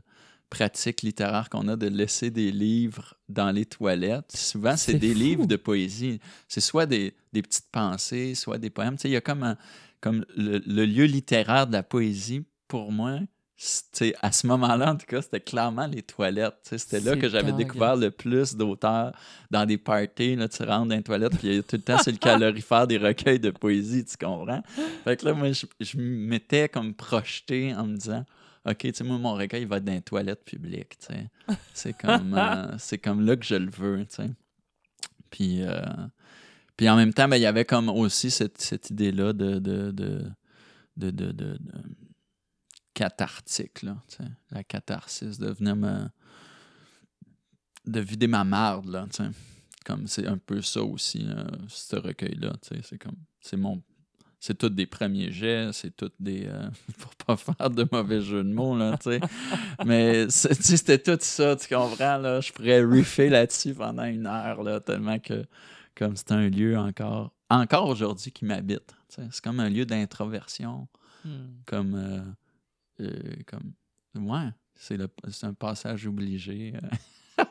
[0.50, 4.32] pratique littéraire qu'on a de laisser des livres dans les toilettes.
[4.36, 5.18] Souvent, c'est C'est des fou.
[5.18, 6.20] livres de poésie.
[6.48, 8.96] C'est soit des, des petites pensées, soit des poèmes.
[8.96, 9.56] Tu sais, il y a comme, un-
[10.00, 13.18] comme le, le lieu littéraire de la poésie, pour moi,
[13.58, 16.56] c'est- à ce moment-là, en tout cas, c'était clairement les toilettes.
[16.62, 19.12] C'était là C'est que j'avais découvert le plus d'auteurs
[19.50, 20.36] dans des parties.
[20.36, 22.18] Là, tu rentres dans les toilettes, puis il y a tout le temps sur le
[22.18, 24.62] calorifère des recueils de poésie, tu comprends?
[25.04, 28.24] Fait que là, moi, je, je m'étais comme projeté en me disant,
[28.66, 31.28] OK, tu sais, moi, mon recueil, il va être dans les toilettes publiques, tu sais.
[31.72, 34.30] C'est comme, euh, c'est comme là que je le veux, tu sais.
[35.30, 35.80] Puis, euh,
[36.76, 39.92] puis en même temps, ben, il y avait comme aussi cette, cette idée-là de, de,
[39.92, 40.32] de,
[40.96, 41.58] de, de,
[42.92, 44.30] cathartique, là, tu sais.
[44.50, 46.08] La catharsis, de venir me...
[47.86, 49.30] de vider ma marde, là, tu sais.
[49.84, 52.82] Comme c'est un peu ça aussi, euh, ce recueil-là, tu sais.
[52.82, 53.80] C'est comme, c'est mon
[54.46, 56.46] c'est tous des premiers jets, c'est tous des.
[56.46, 56.68] euh,
[56.98, 59.20] pour pas faire de mauvais jeu de mots, là, tu sais.
[59.84, 62.40] Mais c'était tout ça, tu comprends, là.
[62.40, 65.44] Je pourrais riffer là-dessus pendant une heure, là, tellement que,
[65.96, 68.94] comme c'est un lieu encore, encore aujourd'hui qui m'habite.
[69.08, 70.86] C'est comme un lieu d'introversion,
[71.24, 71.46] Hmm.
[71.66, 71.94] comme.
[71.96, 72.20] euh,
[73.00, 73.72] euh, comme
[74.28, 76.74] ouais, c'est un passage obligé.
[76.76, 77.44] euh.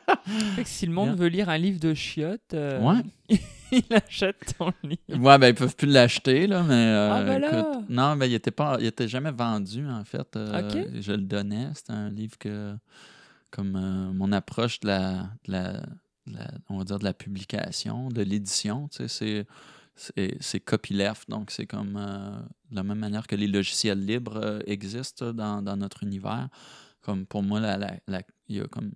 [0.55, 3.01] Fait que si le monde veut lire un livre de chiottes, euh, Ouais.
[3.71, 4.99] il achète ton livre.
[5.09, 6.73] Ouais, ben ils peuvent plus l'acheter, là, mais.
[6.73, 7.47] euh, Ah, ben là!
[7.59, 8.77] écoute, non, ben il était pas.
[8.79, 10.35] Il était jamais vendu, en fait.
[10.35, 10.85] Euh.
[11.01, 11.69] Je le donnais.
[11.75, 12.75] C'était un livre que.
[13.51, 15.73] Comme euh, mon approche de la, de la,
[16.27, 19.45] de la- On va dire de la publication, de l'édition, tu sais, c'est.
[19.97, 22.37] C'est c'est copyleft, donc c'est comme euh,
[22.69, 26.49] de la même manière que les logiciels libres euh, existent dans, dans notre univers.
[27.01, 28.91] Comme pour moi, la, la- la- il y a comme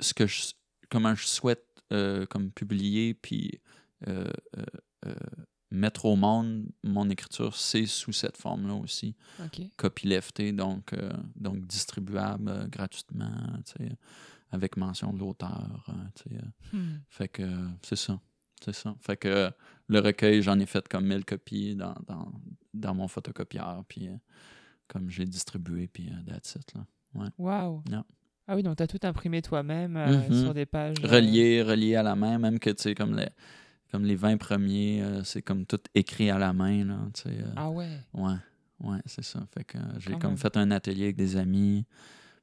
[0.00, 0.42] ce que je,
[0.90, 3.60] comment je souhaite euh, comme publier puis
[4.08, 4.28] euh,
[4.58, 4.62] euh,
[5.06, 5.14] euh,
[5.70, 9.16] mettre au monde mon écriture, c'est sous cette forme-là aussi.
[9.44, 9.62] OK.
[9.76, 10.94] Copyleftée, donc,
[11.36, 13.32] donc distribuable gratuitement,
[14.50, 15.84] avec mention de l'auteur.
[16.72, 16.98] Hmm.
[17.08, 17.42] Fait que
[17.82, 18.20] c'est ça.
[18.64, 18.94] C'est ça.
[19.00, 19.50] Fait que
[19.88, 22.32] le recueil, j'en ai fait comme 1000 copies dans, dans,
[22.72, 24.08] dans mon photocopieur, puis
[24.88, 26.86] comme j'ai distribué, puis that's it, là.
[27.38, 27.82] Wow.
[28.46, 30.42] Ah oui, donc tu as tout imprimé toi-même euh, Mhm.
[30.44, 30.96] sur des pages.
[31.02, 33.28] euh, relié, relié à la main, même que, tu sais, comme les,
[33.90, 37.28] comme les 20 premiers, euh, c'est comme tout écrit à la main, là, tu sais.
[37.30, 37.52] euh.
[37.56, 37.88] Ah ouais.
[38.12, 38.34] Ouais,
[38.80, 39.40] ouais, c'est ça.
[39.54, 40.36] Fait que euh, j'ai comme même.
[40.38, 41.84] fait un atelier avec des amis,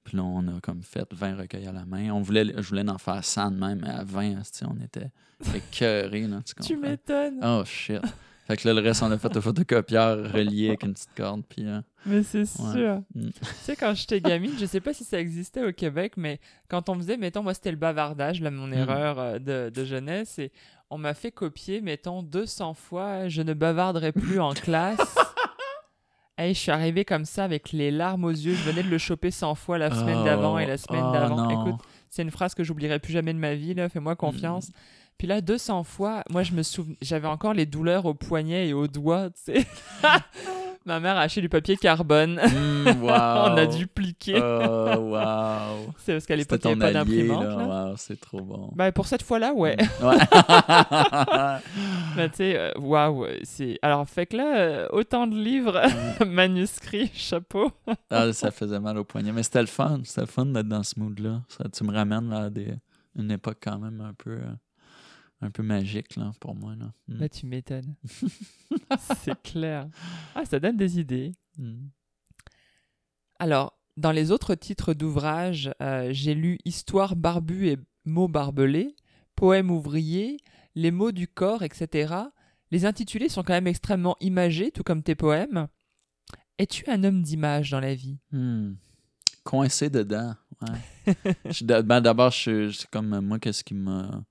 [0.03, 2.09] puis là, on a comme fait 20 recueils à la main.
[2.11, 5.11] On voulait, je voulais en faire 100 de même, mais à 20, asti, on était
[5.53, 7.39] écœurés, là, tu m'étonnes.
[7.43, 8.01] Oh, shit.
[8.47, 11.43] Fait que là, le reste, on l'a fait au photocopieur relié avec une petite corde,
[11.47, 11.65] puis...
[11.67, 12.71] euh, Mais c'est Ouais.
[12.73, 13.01] sûr.
[13.15, 13.29] Mm.
[13.29, 16.89] tu sais, quand j'étais gamine, je sais pas si ça existait au Québec, mais quand
[16.89, 18.73] on faisait, mettons, moi c'était le bavardage, là, mon Mm.
[18.73, 20.51] erreur euh, de, de jeunesse, et
[20.89, 24.97] on m'a fait copier, mettons, 200 fois, je ne bavarderai plus en classe.
[26.37, 28.55] Et je suis arrivée comme ça avec les larmes aux yeux.
[28.55, 31.11] Je venais de le choper 100 fois la semaine Oh, d'avant et la semaine oh
[31.11, 31.49] d'avant.
[31.49, 31.79] Écoute,
[32.09, 33.89] c'est une phrase que j'oublierai plus jamais de ma vie, là.
[33.89, 34.69] Fais-moi confiance.
[34.69, 34.71] Mm.
[35.21, 38.73] Puis là, 200 fois, moi, je me souviens, j'avais encore les douleurs au poignet et
[38.73, 39.67] aux doigts, tu sais.
[40.87, 42.37] Ma mère a acheté du papier carbone.
[42.37, 43.09] Mm, wow.
[43.11, 44.33] On a dupliqué.
[44.41, 45.93] Oh, wow.
[45.99, 47.45] C'est parce qu'à l'époque, il n'y avait pas d'imprimante.
[47.45, 48.71] Wow, c'est trop bon.
[48.75, 49.77] Bah, pour cette fois-là, ouais.
[49.77, 50.05] Mm.
[50.07, 50.17] Ouais.
[52.15, 53.27] Bah, tu sais, euh, waouh.
[53.83, 55.83] Alors, fait que là, euh, autant de livres,
[56.25, 57.71] manuscrits, chapeau.
[58.09, 59.31] Ah, ça faisait mal au poignet.
[59.31, 60.01] Mais c'était le fun.
[60.03, 61.43] C'était le fun d'être dans ce mood-là.
[61.47, 62.73] Ça, tu me ramènes là, à des,
[63.15, 64.53] une époque quand même un peu, euh,
[65.41, 66.75] un peu magique là, pour moi.
[66.75, 66.93] Là.
[67.07, 67.17] Mm.
[67.17, 67.95] Bah, tu m'étonnes.
[69.23, 69.87] c'est clair.
[70.35, 71.33] Ah, ça donne des idées.
[71.57, 71.87] Mm.
[73.39, 78.95] Alors, dans les autres titres d'ouvrages, euh, j'ai lu Histoire barbue et mots barbelés,
[79.35, 80.37] Poèmes ouvriers,
[80.75, 82.13] Les mots du corps, etc.
[82.69, 85.67] Les intitulés sont quand même extrêmement imagés, tout comme tes poèmes.
[86.57, 88.19] Es-tu un homme d'image dans la vie?
[88.31, 88.73] Hmm.
[89.43, 90.35] Coincé dedans.
[90.61, 91.15] Ouais.
[91.49, 94.23] Je ben, D'abord, je c'est comme moi, qu'est-ce qui m'a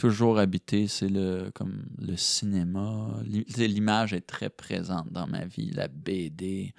[0.00, 3.08] toujours habité, c'est le comme le cinéma.
[3.56, 5.70] L'image est très présente dans ma vie.
[5.70, 6.72] La BD.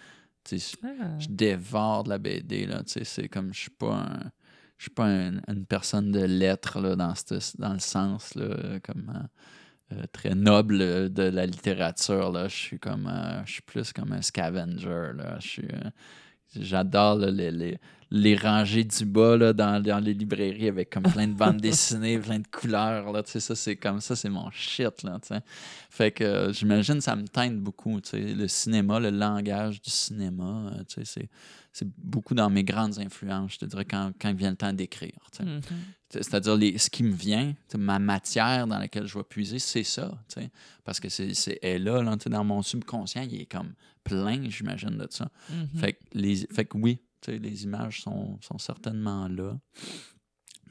[0.52, 1.20] Ah.
[1.20, 4.32] je dévore de la BD là c'est comme je suis pas un
[4.80, 9.96] je suis pas un- une personne de lettres là dans le sens là comme euh,
[9.98, 14.14] euh, très noble de la littérature là je suis comme euh, je suis plus comme
[14.14, 15.90] un scavenger là je suis euh,
[16.60, 17.78] j'adore les,
[18.12, 22.48] les, rangées du bas dans, les librairies avec comme plein de bandes dessinées plein de
[22.48, 25.20] couleurs là ça c'est comme ça c'est mon shit là
[25.92, 31.30] fait que j'imagine ça me teinte beaucoup, le cinéma, le langage du cinéma, euh, c'est,
[31.74, 35.18] c'est beaucoup dans mes grandes influences, je te dirais, quand, quand vient le temps d'écrire.
[35.40, 35.62] Mhm.
[36.10, 40.12] C'est-à-dire, ce qui me vient, ma matière dans laquelle je vais puiser, c'est ça.
[40.84, 43.74] Parce que c'est elle est là, là tu sais, dans mon subconscient, il est comme
[44.04, 45.30] plein, j'imagine, de ça.
[45.50, 45.80] Mhm.
[45.80, 49.58] Fait, que les, fait que oui, tu sais, les images sont, sont certainement là.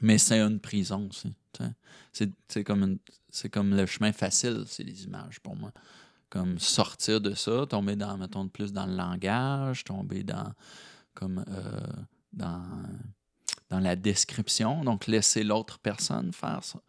[0.01, 1.33] Mais c'est une prison aussi.
[2.13, 2.99] C'est comme, une-
[3.51, 5.71] comme le chemin facile, c'est les images pour moi.
[6.29, 10.53] Comme sortir de ça, tomber dans, mettons, plus dans le langage, tomber dans,
[11.13, 11.87] comme, euh,
[12.33, 12.83] dans,
[13.69, 14.83] dans la description.
[14.83, 16.81] Donc, laisser l'autre personne faire ça.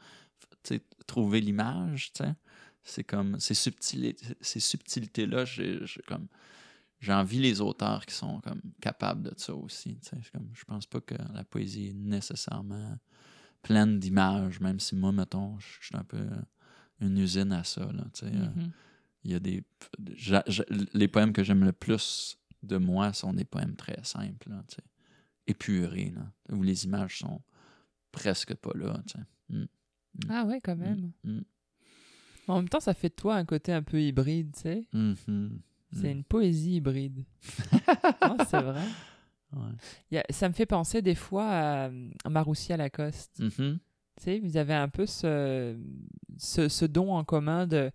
[1.06, 2.12] Trouver l'image.
[2.84, 6.26] C'est comme, ces, subtili- ces subtilités-là, j'ai comme
[7.00, 9.98] j'envie les auteurs qui sont comme capables de ça aussi.
[10.32, 12.96] Comme, je pense pas que la poésie est nécessairement
[13.62, 16.24] pleine d'images, même si moi, mettons, je suis un peu
[17.00, 17.84] une usine à ça.
[17.92, 18.04] Là.
[18.22, 18.72] Euh, Mhm.
[19.24, 19.62] Il y a des.
[20.94, 24.76] les poèmes que j'aime le plus de moi sont des poèmes très simples, là, tu
[24.76, 24.82] sais.
[25.46, 27.40] épurés, là, où les images sont
[28.12, 29.02] presque pas là.
[29.06, 29.18] sais.
[29.48, 29.64] Mm,
[30.28, 31.10] Ah ouais, quand même.
[31.24, 31.40] mm,
[32.48, 34.86] En même temps, ça fait de toi un côté un peu hybride, tu sais.
[34.92, 35.60] mm, mhm,
[35.92, 36.18] C'est mm.
[36.18, 37.24] une poésie hybride.
[38.22, 38.84] non, c'est vrai.
[39.54, 39.72] Ouais.
[40.10, 41.90] Il y a- ça me fait penser des fois à,
[42.24, 43.38] à Maroussia Lacoste.
[43.40, 43.78] Mhm,
[44.16, 45.76] Tu sais, vous avez un peu ce,
[46.38, 47.90] ce, ce don en commun de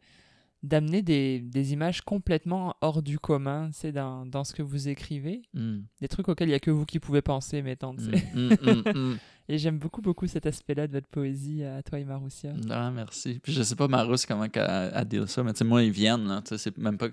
[0.68, 5.42] d'amener des, des images complètement hors du commun, sais, dans, dans ce que vous écrivez.
[5.54, 9.18] mm, Des trucs auxquels il n'y a que vous qui pouvez penser, mettons, mm, mm.
[9.50, 12.52] Et j'aime beaucoup, beaucoup cet aspect-là de votre poésie à toi et Maroussia.
[12.70, 13.40] Ah, merci.
[13.42, 15.92] Puis je sais pas, Marousse, comment qu'elle elle deal ça, mais tu sais, moi, ils
[15.92, 16.42] viennent, là.
[16.46, 17.08] C'est même pas.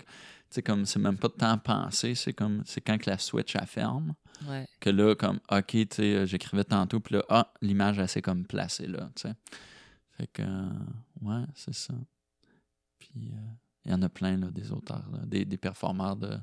[0.65, 2.13] comme, c'est même pas de temps pensé.
[2.13, 4.15] C'est comme, c'est quand que la switch, elle ferme.
[4.49, 4.67] Ouais.
[4.81, 8.21] Que là, comme, OK, tu sais, euh, j'écrivais tantôt, puis là, ah, l'image, elle s'est
[8.21, 9.33] comme placée, là, tu sais.
[10.17, 10.69] Fait que, euh,
[11.21, 11.93] ouais, c'est ça.
[13.15, 13.37] Puis, euh,
[13.85, 16.37] il y en a plein, là, des auteurs, là, des, des performeurs de.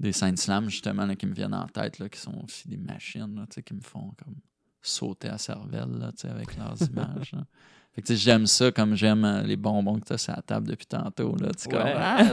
[0.00, 2.78] Des scènes slam, justement, là, qui me viennent en tête, là, qui sont aussi des
[2.78, 4.34] machines, qui me font comme
[4.80, 7.34] sauter à cervelle, avec leurs images.
[7.94, 10.66] Fait que, j'aime ça comme j'aime euh, les bonbons que tu as sur la table
[10.66, 11.50] depuis tantôt, là.
[11.50, 11.82] Tu comme.
[11.84, 12.24] Ah,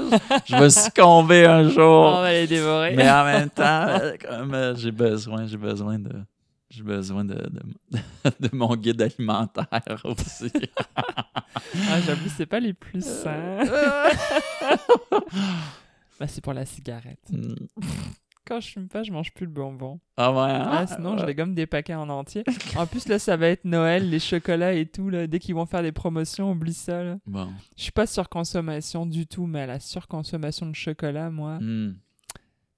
[0.46, 2.12] je vais succomber un On jour.
[2.22, 2.96] va les dévorer.
[2.96, 6.12] Mais en même temps, euh, comme euh, j'ai besoin, j'ai besoin de.
[6.70, 7.62] J'ai besoin de, de,
[8.50, 10.52] de mon guide alimentaire aussi.
[10.96, 13.66] Ah, j'avoue, c'est pas les plus sains.
[13.68, 14.10] Euh.
[16.20, 17.20] Bah, c'est pour la cigarette.
[17.32, 17.56] Mm.
[18.46, 20.00] Quand je fume pas, je mange plus le bonbon.
[20.18, 20.68] ah ouais, hein?
[20.70, 22.44] Ah, sinon, je les gomme des paquets en entier.
[22.76, 25.10] En plus, là, ça va être Noël, les chocolats et tout.
[25.10, 25.28] Là.
[25.28, 27.04] Dès qu'ils vont faire des promotions, oublie ça.
[27.04, 27.18] Là.
[27.26, 27.50] Bon.
[27.78, 31.96] Je suis pas surconsommation du tout, mais à la surconsommation de chocolat, moi, Mm.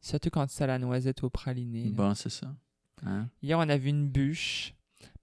[0.02, 1.86] surtout quand c'est à la noisette au praliné.
[1.86, 1.92] là.
[1.94, 2.48] Bon, c'est ça.
[3.06, 3.30] Hein?
[3.42, 4.74] Hier, on a vu une bûche.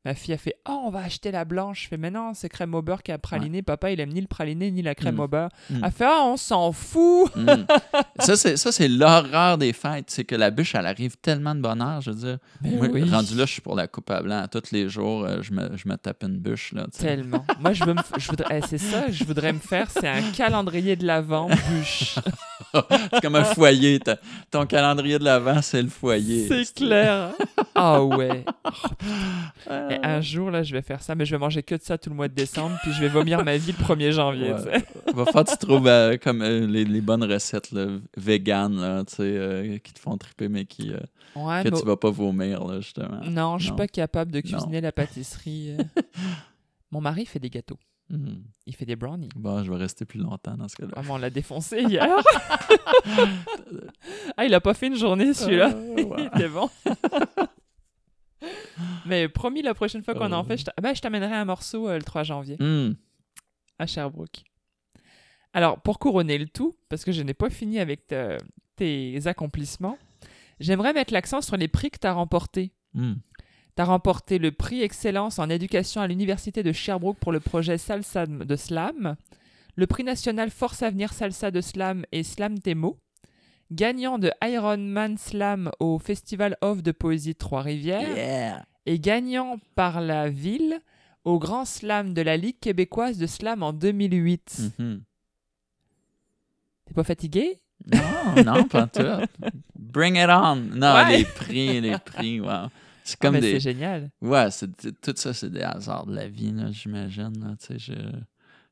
[0.05, 1.83] Ma fille a fait Oh, on va acheter la blanche.
[1.85, 3.63] Je fais Mais non, c'est crème au beurre qui a praliné.
[3.63, 5.21] Papa, il aime ni le praliné ni la crème Mm.
[5.21, 5.49] au beurre.
[5.71, 5.81] Mm.
[5.85, 7.35] Elle fait Ah, on s'en fout.
[7.35, 7.67] Mm.
[8.21, 10.11] ça, c'est, l'horreur des fêtes.
[10.11, 12.01] C'est que la bûche, elle arrive tellement de bonheur.
[12.01, 13.11] Je veux dire, moi, oui.
[13.11, 14.47] rendu là, je suis pour la coupe à blanc.
[14.51, 16.73] Tous les jours, euh, je, me, je me tape une bûche.
[16.73, 16.87] Là.
[16.97, 17.45] Tellement.
[17.61, 20.23] Moi, je, veux me je voudrais, eh, c'est ça je voudrais me faire, c'est un
[20.37, 22.15] calendrier de l'avant bûche.
[23.13, 23.99] c'est comme un foyer.
[24.51, 26.47] Ton calendrier de l'avant, c'est le foyer.
[26.49, 27.33] C'est clair.
[27.75, 28.45] Ah ouais.
[29.89, 29.95] Ah.
[29.95, 31.99] Et un jour, là, je vais faire ça, mais je vais manger que de ça
[31.99, 34.53] tout le mois de décembre, puis je vais vomir ma vie le 1er janvier.
[34.53, 34.85] Ouais.
[35.15, 37.87] Va falloir que tu trouves euh, comme euh, les, les bonnes recettes là,
[38.17, 40.99] vegan, là, euh, qui te font triper, mais qui, euh,
[41.37, 43.21] Ouais, que mais- tu vas pas vomir, là, justement.
[43.25, 44.43] Non, je suis pas capable de Non.
[44.59, 45.77] cuisiner la pâtisserie.
[45.79, 46.03] euh.
[46.91, 47.79] Mon mari fait des gâteaux.
[48.11, 48.43] Mhm.
[48.67, 49.29] Il fait des brownies.
[49.37, 50.93] Bon, je vais rester plus longtemps dans ce cas-là.
[50.97, 52.07] Vraiment, on l'a défoncé hier.
[54.37, 55.71] ah, il a pas fait une journée celui-là.
[55.75, 56.17] Euh, ouais.
[56.35, 56.71] Il était bon.
[59.07, 60.47] Mais promis, la prochaine fois qu'on en Euh.
[60.47, 62.95] fait, je ben, je t'amènerai un morceau euh, le 3 janvier Hmm.
[63.79, 64.45] à Sherbrooke.
[65.53, 68.39] Alors, pour couronner le tout, parce que je n'ai pas fini avec te-
[68.77, 69.99] tes accomplissements,
[70.61, 72.73] j'aimerais mettre l'accent sur les prix que tu as remportés.
[72.95, 73.15] Hmm.
[73.77, 77.79] Tu as remporté le prix Excellence en éducation à l'Université de Sherbrooke pour le projet
[77.79, 79.17] Salsa de Slam,
[79.77, 82.99] le prix national Force Avenir Salsa de Slam et Slam Temo,
[83.71, 88.65] gagnant de Ironman Slam au Festival Off de Poésie de Trois-Rivières Yeah!
[88.87, 90.81] et gagnant par la ville
[91.25, 94.73] au Grand Slam de la Ligue québécoise de Slam en 2008.
[94.79, 95.03] Mhm.
[96.87, 97.59] T'es pas fatigué?
[97.93, 99.03] Non, non, pas tout.
[99.79, 100.57] Bring it on!
[100.57, 101.19] Non, Ouais.
[101.19, 102.69] les prix, les prix, wow.
[103.05, 103.53] C'est Ah, comme mais des.
[103.53, 104.11] C'est génial.
[104.21, 104.69] Ouais, c'est,
[105.01, 107.33] tout ça, c'est des hasards de la vie, là, j'imagine.
[107.41, 108.19] là, tu sais, je-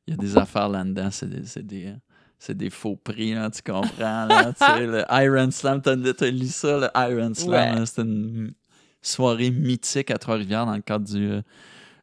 [0.07, 1.93] Il y a des affaires là-dedans, c'est des, c'est des,
[2.39, 4.25] c'est des faux prix, là, tu comprends.
[4.25, 7.85] Là, tu sais, le Iron Slam, t'as, lu ça, le Iron Slam, Ouais.
[7.85, 8.53] c'était une
[9.01, 11.41] soirée mythique à Trois-Rivières dans le cadre du, euh,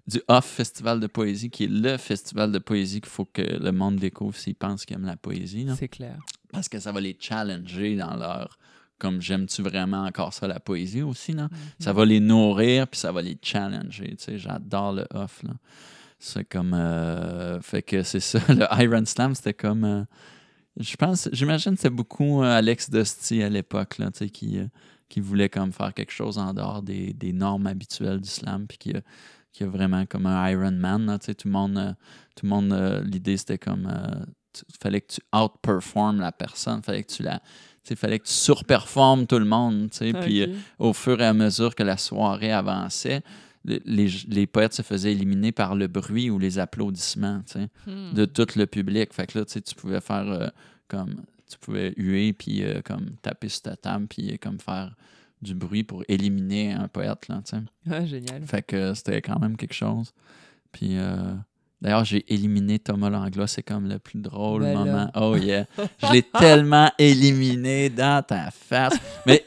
[0.07, 3.73] du Off Festival de poésie, qui est le festival de poésie qu'il faut que le
[3.73, 5.67] monde découvre s'ils pensent qu'ils aiment la poésie.
[5.79, 6.19] C'est clair.
[6.53, 8.59] Parce que ça va les challenger dans leur
[8.99, 11.49] comme j'aime-tu vraiment encore ça, la poésie aussi, non?
[11.79, 14.39] Ça va les nourrir, puis ça va les challenger, tu sais.
[14.39, 15.51] J'adore le off, là.
[16.27, 16.73] C'est comme...
[16.75, 19.85] euh, fait que c'est ça, le Iron Slam, c'était comme...
[19.85, 20.05] euh,
[20.79, 24.59] je pense, j'imagine que c'était beaucoup euh, Alex Dusty à l'époque, là, tu sais, qui,
[24.59, 24.67] euh,
[25.09, 28.79] qui voulait comme faire quelque chose en dehors des, des normes habituelles du slam, puis
[28.79, 29.01] qui a,
[29.53, 31.95] qui a vraiment comme un Iron Man, là, tu sais, tout le monde,
[32.35, 33.89] tout le monde, l'idée c'était comme,
[34.53, 37.41] tu- fallait que tu outperformes la personne, fallait que tu la,
[37.85, 40.47] sais, fallait que tu surperformes tout le monde, tu sais, puis euh,
[40.79, 43.23] au fur et à mesure que la soirée avançait,
[43.65, 47.43] les, les poètes se faisaient éliminer par le bruit ou les applaudissements,
[47.87, 48.13] Hmm.
[48.15, 49.13] de tout le public.
[49.13, 50.49] Fait que là, tu pouvais faire euh,
[50.89, 51.23] comme.
[51.51, 54.95] Tu pouvais huer, puis euh, comme taper sur ta table, puis euh, comme faire
[55.43, 57.43] du bruit pour éliminer un poète, là.
[57.91, 58.43] Ah, génial.
[58.47, 60.13] Fait que c'était quand même quelque chose.
[60.73, 60.97] Puis.
[60.97, 61.35] euh,
[61.85, 64.85] D'ailleurs, j'ai éliminé Thomas Langlois, c'est comme le plus drôle Ben là.
[64.85, 65.11] moment.
[65.15, 65.67] Oh yeah.
[66.03, 68.95] Je l'ai tellement éliminé dans ta face.
[69.27, 69.45] Mais,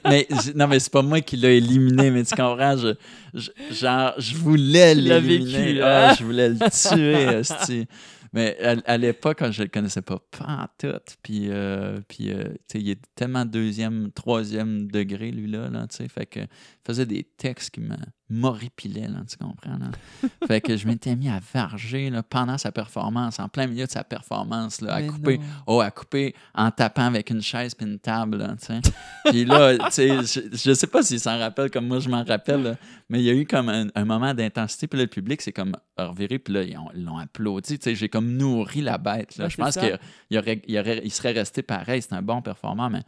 [0.56, 2.78] non, mais c'est pas moi qui l'ai éliminé, mais tu comprends?
[2.78, 2.94] Je,
[3.34, 5.82] je- genre, je voulais l'éliminer.
[5.82, 6.16] Ah, hein?
[6.18, 7.88] je voulais le tuer, esti.
[8.34, 11.00] Mais à, à l'époque, quand je le connaissais pas, pas en tout.
[11.24, 15.70] Puis, euh, puis euh, il est tellement deuxième, troisième degré, lui-là.
[15.70, 16.48] Là, tu sais, fait que il
[16.86, 17.96] faisait des textes qui me
[18.30, 19.78] m'horripilaient, là, tu comprends?
[19.78, 19.92] Là?
[20.48, 23.92] fait que je m'étais mis à varger là, pendant sa performance, en plein milieu de
[23.92, 25.38] sa performance, là, à Mais couper.
[25.38, 25.44] non.
[25.68, 28.82] Oh, à couper en tapant avec une chaise puis une table, là, tu sais.
[29.26, 32.24] Puis là, tu sais, je, je sais pas s'il s'en rappelle comme moi je m'en
[32.24, 32.76] rappelle, là,
[33.10, 35.54] mais il y a eu comme un, un moment d'intensité, puis là, le public s'est
[35.54, 38.98] comme reviré, puis là, ils ont- ils l'ont applaudi, tu sais, j'ai comme nourri la
[38.98, 39.46] bête, là.
[39.46, 40.00] Ouais, je c'est pense qu'il
[40.30, 43.04] il aurait, il aurait- il serait resté pareil, c'est un bon performant, mais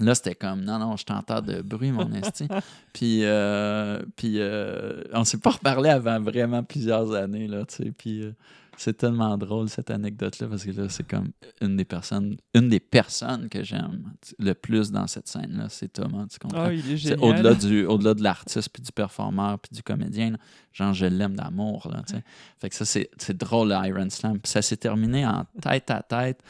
[0.00, 2.46] là, c'était comme, non, non, je t'entends de bruit, mon esti.
[2.92, 7.92] puis, euh, puis euh, on s'est pas reparlé avant vraiment plusieurs années, là, tu sais,
[7.96, 8.22] puis...
[8.22, 8.32] euh,
[8.80, 12.78] c'est tellement drôle cette anecdote-là parce que là, c'est comme une des personnes, une des
[12.78, 16.66] personnes que j'aime le plus dans cette scène-là, c'est Thomas, tu comprends?
[16.68, 17.24] Oh, il est C'est génial.
[17.24, 20.36] au-delà du au-delà de l'artiste puis du performeur puis du comédien là.
[20.72, 22.22] genre je l'aime d'amour là tu sais.
[22.60, 25.90] fait que ça c'est c'est drôle le Iron Slam puis ça s'est terminé en tête
[25.90, 26.40] à tête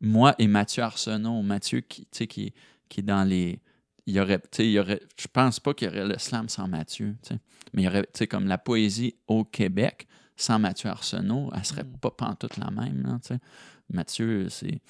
[0.00, 2.54] moi et Mathieu Arsenault Mathieu qui tu sais qui
[2.88, 3.60] qui est dans les
[4.06, 6.68] il y aurait il y aurait je pense pas qu'il y aurait le slam sans
[6.68, 7.40] Mathieu tu sais
[7.72, 10.06] mais il y aurait tu sais comme la poésie au Québec
[10.36, 11.98] sans Mathieu Arsenault elle serait Mm.
[12.00, 13.40] pas pantoute la même là, tu sais
[13.90, 14.80] Mathieu c'est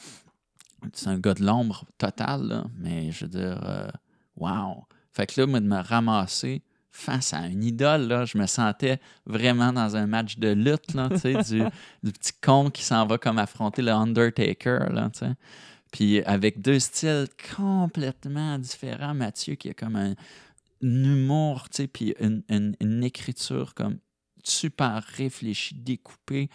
[0.93, 3.89] c'est un gars de l'ombre total, là, mais je veux dire, euh,
[4.37, 4.85] wow.
[5.13, 9.01] Fait que là, moi, de me ramasser face à une idole, là, je me sentais
[9.27, 11.65] vraiment dans un match de lutte, là, tu sais, du,
[12.03, 15.33] du petit con qui s'en va comme affronter le Undertaker, là, tu sais.
[15.95, 20.15] Puis avec deux styles complètement différents, Mathieu qui a comme un,
[20.83, 23.99] humour, tu sais, puis une, une- une écriture comme
[24.43, 26.51] super réfléchie, découpée,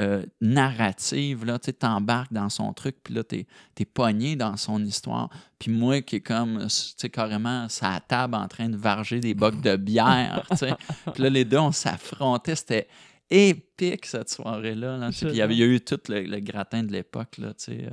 [0.00, 4.82] euh, narrative, là, tu t'embarques dans son truc, puis là, t'es, t'es pogné dans son
[4.84, 5.28] histoire.
[5.58, 6.66] Puis moi qui est comme, tu
[6.96, 10.74] sais, carrément, sa table en train de varger des bocs de bière, tu sais.
[11.12, 12.88] Puis là, les deux, on s'affrontait, c'était
[13.28, 15.10] épique, cette soirée-là, là.
[15.10, 17.48] Puis il y avait il y a eu tout le, le gratin de l'époque, là,
[17.54, 17.84] tu sais.
[17.84, 17.90] euh,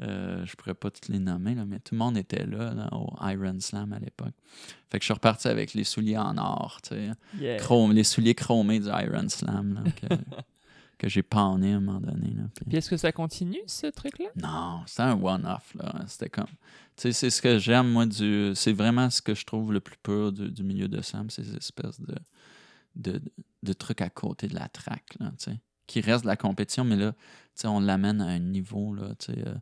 [0.00, 2.88] euh, je pourrais pas toutes les nommer, là, mais tout le monde était là, là,
[2.92, 4.34] au Iron Slam à l'époque.
[4.90, 7.10] Fait que je suis reparti avec les souliers en or, tu sais.
[7.38, 7.58] Yeah.
[7.58, 10.14] Chrome, les souliers chromés du Iron Slam, là, que,
[10.98, 12.28] que j'ai pané à un moment donné.
[12.34, 14.26] Là, puis- Puis est-ce que ça continue, ce truc-là?
[14.36, 15.94] non, c'était un one-off, là.
[16.08, 16.46] C'était comme.
[16.96, 18.52] Tu sais, c'est ce que j'aime, moi, du.
[18.54, 21.54] C'est vraiment ce que je trouve le plus pur du, du milieu de Sam, ces
[21.56, 22.14] espèces de,
[22.96, 23.20] de,
[23.62, 24.68] de trucs à côté de la là,
[25.38, 25.58] tu sais.
[25.86, 27.12] Qui reste de la compétition, mais là,
[27.64, 29.54] on l'amène à un niveau, là, tu sais, euh,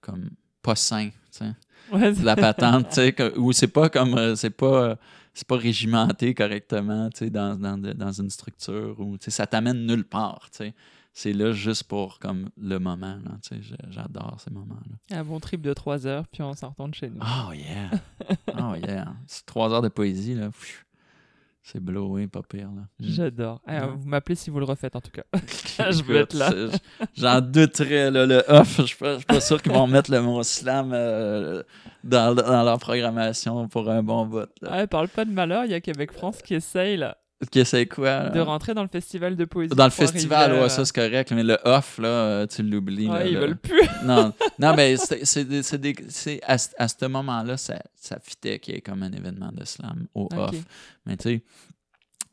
[0.00, 0.30] comme
[0.62, 1.52] pas sain, tu sais.
[1.90, 4.14] Ouais, De la patente, tu sais, que- où c'est pas comme.
[4.14, 4.84] euh, c'est pas.
[4.90, 4.96] euh,
[5.34, 9.46] c'est pas régimenté correctement, tu sais, dans, dans, dans une structure où, tu sais, ça
[9.46, 10.74] t'amène nulle part, tu sais.
[11.14, 13.18] C'est là juste pour, comme, le moment,
[13.90, 15.18] J'adore ces moments-là.
[15.18, 17.20] Un bon trip de 3 heures, puis on s'en retourne chez nous.
[17.20, 17.90] Oh yeah!
[18.58, 19.14] Oh yeah!
[19.26, 20.50] C'est trois heures de poésie, là.
[20.50, 20.80] Pfiou.
[21.64, 22.82] C'est blowé, pas pire, là.
[23.00, 23.60] J'adore.
[23.66, 23.92] Ah, Ouais.
[23.96, 25.22] Vous m'appelez si vous le refaites, en tout cas.
[25.92, 26.50] je veux être là.
[27.16, 28.78] J'en douterais, là, le off.
[28.78, 31.62] Je suis pas, je suis pas sûr qu'ils vont mettre le mot slam euh,
[32.02, 34.50] dans, dans leur programmation pour un bon vote.
[34.68, 37.86] Ouais, parle pas de malheur, il y a Québec France qui essaye là, Ok, c'est
[37.86, 38.24] quoi?
[38.24, 38.28] là?
[38.30, 39.74] de rentrer dans le festival de poésie.
[39.74, 43.08] Dans le festival, ouais, ça c'est correct, mais le off, là, euh, tu l'oublies.
[43.08, 43.80] là, ils le- veulent plus.
[44.04, 48.80] non, non, mais c'est à, ce- à ce moment-là, ça, ça fitait qu'il y ait
[48.80, 50.54] comme un événement de slam au off.
[51.04, 51.42] Mais tu sais,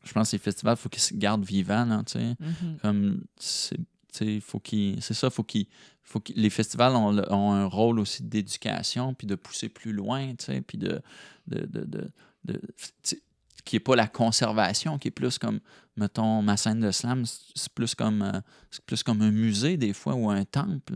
[0.04, 2.36] je pense que les festivals, il faut qu'ils se gardent vivants, là, tu sais.
[2.38, 2.76] Mhm.
[2.80, 3.76] Comme, c'est
[4.12, 5.02] tu sais, faut qu'ils.
[5.02, 5.66] C'est ça, faut qu'ils.
[6.02, 10.34] Faut que les festivals ont, ont un rôle aussi d'éducation, puis de pousser plus loin,
[10.36, 11.00] tu sais, puis de.
[11.46, 12.10] de, de,
[13.64, 15.60] qui est pas la conservation, qui est plus comme,
[15.96, 19.92] mettons, ma scène de slam, c'est plus comme, euh, c'est plus comme un musée des
[19.92, 20.94] fois ou un temple.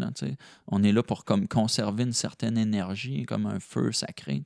[0.69, 4.43] On est là pour comme conserver une certaine énergie, comme un feu sacré.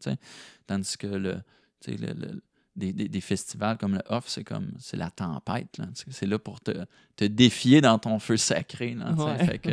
[0.67, 1.43] Tandis que le,
[1.87, 2.43] le- le-
[2.77, 5.81] des, des- des festivals comme le Off, c'est comme c'est la tempête.
[6.11, 6.71] C'est là pour te,
[7.17, 8.95] te défier dans ton feu sacré.
[8.95, 9.13] là.
[9.15, 9.45] Ouais.
[9.47, 9.71] Fait que,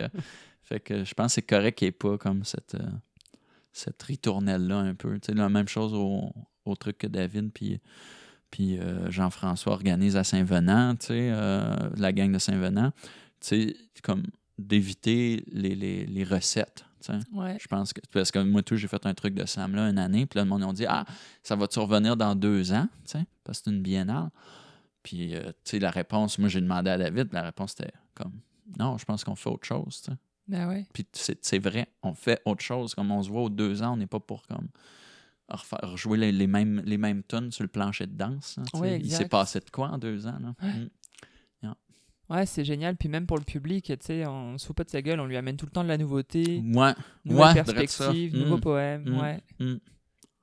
[0.63, 2.89] fait que je pense que c'est correct qu'il n'y ait pas comme cette, euh,
[3.72, 5.19] cette ritournelle-là un peu.
[5.30, 6.31] La même chose au,
[6.65, 7.80] au truc que David puis,
[8.56, 12.94] puis euh, Jean-François organise à Saint-Venant, tu sais, euh, la gang de Saint-Venant.
[13.41, 14.23] Tu sais, comme
[14.57, 16.86] d'éviter les, les, les recettes.
[17.02, 17.19] tu sais.
[17.34, 17.57] Ouais.
[17.60, 17.99] Je pense que.
[18.14, 20.26] Parce que moi, tout, j'ai fait un truc de Sam là une année.
[20.26, 21.03] Puis là, le monde, ont dit Ah,
[21.44, 24.30] ça va-tu revenir dans deux ans tu sais, Parce que c'est une biennale?
[25.03, 27.34] Puis, euh, tu sais, la réponse, moi, j'ai demandé à David.
[27.34, 28.40] La réponse était comme
[28.80, 30.02] Non, je pense qu'on fait autre chose.
[30.02, 30.18] tu sais.
[30.48, 30.86] Ben ouais.
[30.94, 32.95] Puis c'est c'est vrai, on fait autre chose.
[32.95, 34.69] Comme on se voit aux deux ans, on n'est pas pour comme
[35.49, 38.57] refaire, rejouer les, les mêmes, les mêmes tunes sur le plancher de danse.
[38.57, 38.63] hein.
[38.80, 40.39] Ouais, Il s'est passé de quoi en deux ans?
[40.39, 40.53] Là?
[40.61, 40.88] Mm.
[42.27, 42.95] Ouais, c'est génial.
[42.97, 45.27] Puis même pour le public, tu sais, on se fout pas de sa gueule, on
[45.27, 46.93] lui amène tout le temps de la nouveauté, Ouais,
[47.23, 47.63] nouvelles ouais, ça.
[47.63, 48.39] perspectives, Mm.
[48.39, 49.03] nouveaux poèmes.
[49.07, 49.19] Mm.
[49.19, 49.43] Ouais.
[49.59, 49.76] Mm.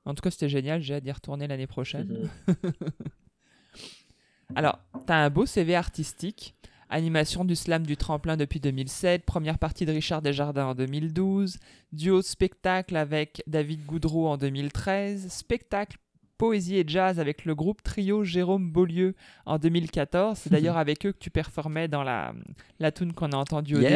[0.05, 0.81] En tout cas, c'était génial.
[0.81, 2.29] J'ai hâte d'y retourner l'année prochaine.
[4.55, 6.55] Alors, tu as un beau CV artistique.
[6.93, 11.57] Animation du slam du tremplin depuis 2007, première partie de Richard Desjardins en 2012,
[11.91, 15.97] duo spectacle avec David Goudreau en 2013, spectacle
[16.37, 19.15] poésie et jazz avec le groupe trio Jérôme Beaulieu
[19.47, 20.37] en 2014.
[20.37, 22.35] C'est d'ailleurs avec eux que tu performais dans la,
[22.77, 23.95] la tune qu'on a entendue au début.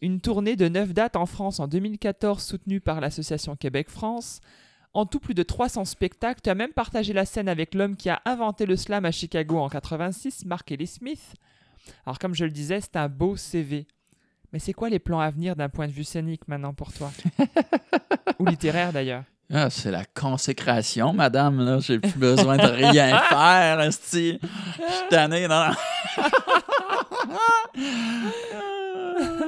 [0.00, 4.40] Une tournée de 9 dates en France en 2014 soutenue par l'association Québec-France.
[4.94, 6.40] En tout, plus de 300 spectacles.
[6.42, 9.58] Tu as même partagé la scène avec l'homme qui a inventé le slam à Chicago
[9.58, 11.34] en 86, Mark Ellis Smith.
[12.06, 13.86] Alors, comme je le disais, c'est un beau CV.
[14.52, 17.10] Mais c'est quoi les plans à venir d'un point de vue scénique maintenant pour toi
[18.38, 21.64] Ou littéraire d'ailleurs Ah, c'est la consécration, madame.
[21.64, 21.78] Là.
[21.78, 24.40] J'ai plus besoin de rien faire, esti.
[24.42, 25.70] Je suis tanné, non?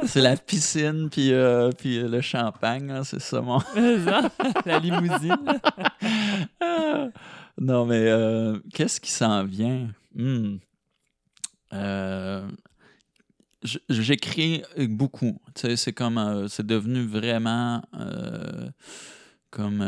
[0.04, 3.58] c'est la piscine puis, euh, puis euh, le champagne, c'est ça mon...
[4.66, 5.36] La limousine.
[7.58, 9.88] non, mais euh, qu'est-ce qui s'en vient?
[10.14, 10.56] Hmm.
[11.72, 12.48] Euh,
[13.88, 15.40] J'écris beaucoup.
[15.54, 16.18] C'est comme.
[16.18, 18.70] euh, c'est devenu vraiment euh,
[19.50, 19.82] comme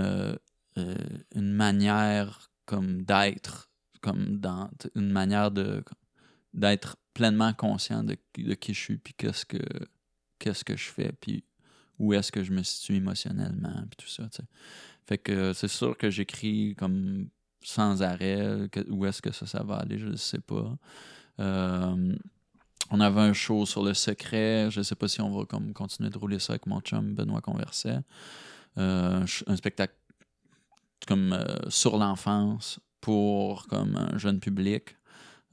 [0.76, 3.68] une manière comme d'être,
[4.00, 5.82] comme dans une manière de
[6.52, 9.58] d'être pleinement conscient de, de qui je suis, puis qu'est-ce que
[10.38, 11.44] qu'est-ce que je fais, puis
[11.98, 14.28] où est-ce que je me situe émotionnellement, puis tout ça.
[15.06, 17.28] Fait que c'est sûr que j'écris comme
[17.62, 18.68] sans arrêt.
[18.88, 20.76] où est-ce que ça, ça va aller, je ne sais pas.
[21.40, 22.14] Euh,
[22.90, 24.68] on avait un show sur le secret.
[24.70, 27.14] Je ne sais pas si on va comme continuer de rouler ça avec mon chum
[27.14, 28.00] Benoît Converset.
[28.78, 29.94] Euh, un spectacle
[31.06, 34.96] comme euh, sur l'enfance pour comme un jeune public.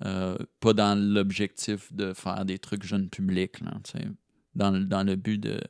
[0.03, 3.71] Euh, pas dans l'objectif de faire des trucs jeune public, là,
[4.55, 5.61] dans, le- dans le but de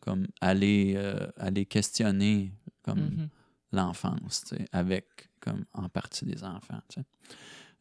[0.00, 3.28] comme aller, euh, aller questionner comme Mhm.
[3.72, 6.80] l'enfance, avec comme en partie des enfants.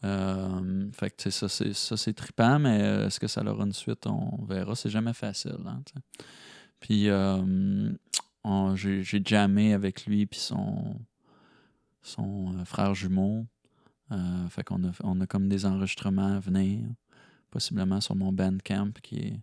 [0.03, 3.73] Euh, fait que ça, c'est, ça, c'est trippant, mais euh, est-ce que ça aura une
[3.73, 4.05] suite?
[4.07, 4.75] On verra.
[4.75, 5.57] C'est jamais facile.
[5.65, 5.81] hein.
[6.79, 7.91] Puis euh,
[8.75, 10.99] j'ai, j'ai jammé avec lui puis son,
[12.01, 13.45] son euh, frère jumeau.
[14.11, 16.81] Euh, fait qu'on a, on a comme des enregistrements à venir,
[17.49, 19.39] possiblement sur mon Bandcamp qui est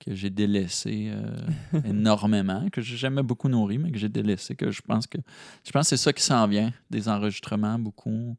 [0.00, 4.70] que j'ai délaissé euh, énormément, que j'ai jamais beaucoup nourri, mais que j'ai délaissé, que
[4.70, 5.18] je pense que
[5.66, 8.36] je pense c'est ça qui s'en vient, des enregistrements, beaucoup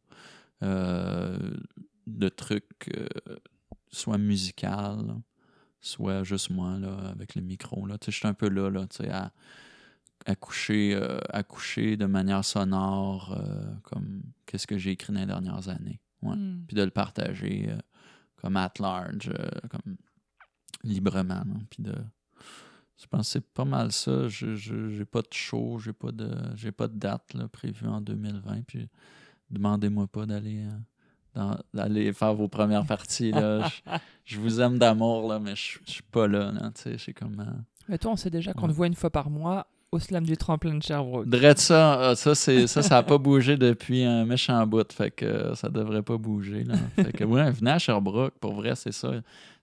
[0.61, 3.37] de trucs, euh,
[3.91, 5.15] soit musical,
[5.81, 7.85] soit juste moi, là, avec le micro.
[7.85, 7.97] Là.
[8.03, 9.31] Je suis un peu là, là à,
[10.25, 15.19] à, coucher, euh, à coucher de manière sonore, euh, comme qu'est-ce que j'ai écrit dans
[15.19, 15.99] les dernières années.
[16.21, 16.65] Ouais Mm.
[16.67, 17.77] puis de le partager euh,
[18.35, 19.95] comme at large, euh, comme
[20.83, 21.35] librement.
[21.45, 21.55] là.
[21.69, 21.95] Puis de.
[22.97, 24.27] Je pense que c'est pas mal ça.
[24.27, 28.01] Je j'ai pas de show, j'ai pas de j'ai pas de date là, prévue en
[28.01, 28.63] 2020.
[28.63, 28.89] Puis
[29.51, 30.63] demandez-moi pas d'aller
[31.35, 33.31] euh, d'aller faire vos premières parties.
[33.31, 33.67] Là.
[34.25, 36.51] je, je vous aime d'amour, là, mais je je suis pas là.
[36.51, 37.39] là tu sais, c'est comme.
[37.39, 37.51] euh,
[37.87, 38.69] Mais toi, on sait déjà qu'on Ouais.
[38.69, 41.27] te voit une fois par mois au slam du tremplin de Sherbrooke.
[41.27, 44.91] Drette ça, euh, ça, c'est, ça, ça a pas bougé depuis un méchant bout.
[44.93, 46.63] Fait que euh, ça devrait pas bouger.
[46.63, 46.75] Là.
[46.95, 49.11] Fait que ouais, venez à Sherbrooke, pour vrai, c'est ça.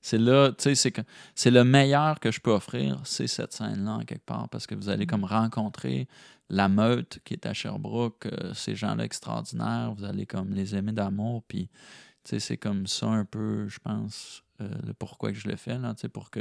[0.09, 1.01] C'est là, tu sais, c'est, que-
[1.35, 4.77] c'est le meilleur que je peux offrir, c'est cette scène-là, en quelque part, parce que
[4.77, 6.07] vous allez comme rencontrer
[6.49, 10.93] la meute qui est à Sherbrooke, euh, ces gens-là extraordinaires, vous allez comme les aimer
[10.93, 11.67] d'amour, puis,
[12.23, 15.57] tu sais, c'est comme ça un peu, je pense, euh, le pourquoi que je le
[15.57, 16.39] fais, là, tu sais, pour que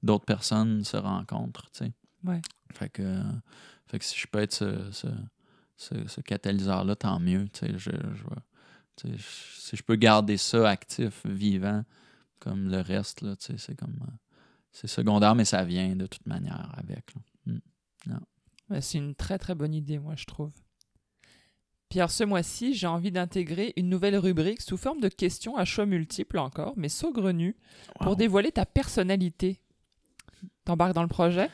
[0.00, 1.92] d'autres personnes se rencontrent, tu sais.
[2.24, 2.40] Ouais.
[2.72, 3.22] Fait que, euh,
[3.88, 5.08] fait que si je peux être ce, ce,
[5.76, 7.48] ce- ce catalyseur-là, tant mieux.
[7.52, 8.40] tu sais, Je, je vais
[8.94, 11.82] Tu sais, je- si je peux garder ça actif, vivant,
[12.38, 13.98] comme le reste, là, tu sais, c'est comme.
[14.02, 14.12] euh,
[14.70, 17.14] c'est secondaire, mais ça vient de toute manière avec.
[18.70, 20.52] Ouais, c'est une très très bonne idée, moi, je trouve.
[21.88, 25.86] Pierre, ce mois-ci, j'ai envie d'intégrer une nouvelle rubrique sous forme de questions à choix
[25.86, 27.56] multiples encore, mais saugrenues,
[28.00, 29.62] pour dévoiler ta personnalité.
[30.66, 31.48] T'embarques dans le projet?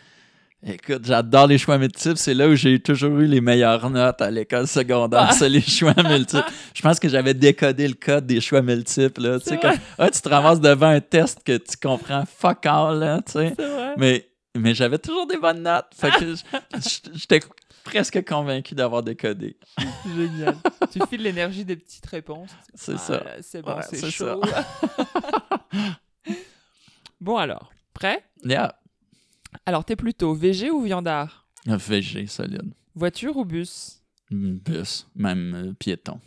[0.67, 2.17] Écoute, j'adore les choix multiples.
[2.17, 5.27] C'est là où j'ai toujours eu les meilleures notes à l'école secondaire.
[5.29, 5.33] Ah.
[5.33, 6.43] C'est les choix multiples.
[6.73, 9.21] Je pense que j'avais décodé le code des choix multiples.
[9.21, 9.39] Là.
[9.41, 9.61] Tu sais,
[9.99, 12.99] ah, tu te ramasses devant un test que tu comprends fuck all.
[12.99, 13.55] Là, tu sais.
[13.99, 14.27] Mais,
[14.57, 15.89] mais j'avais toujours des bonnes notes.
[15.95, 16.35] Fait que
[17.15, 17.41] j'étais
[17.85, 19.59] presque convaincu d'avoir décodé.
[20.17, 20.57] Génial.
[20.91, 22.49] tu files l'énergie des petites réponses.
[22.75, 23.13] C'est Ah, ça.
[23.19, 24.41] là, C'est bon, Ouais, c'est c'est chaud.
[27.21, 28.25] bon alors, prêt?
[28.45, 28.75] Yeah.
[29.67, 31.47] Alors, t'es plutôt VG ou viandard?
[31.67, 32.73] VG solide.
[32.95, 34.01] Voiture ou bus?
[34.31, 36.21] Mm, Bus, même euh, piéton.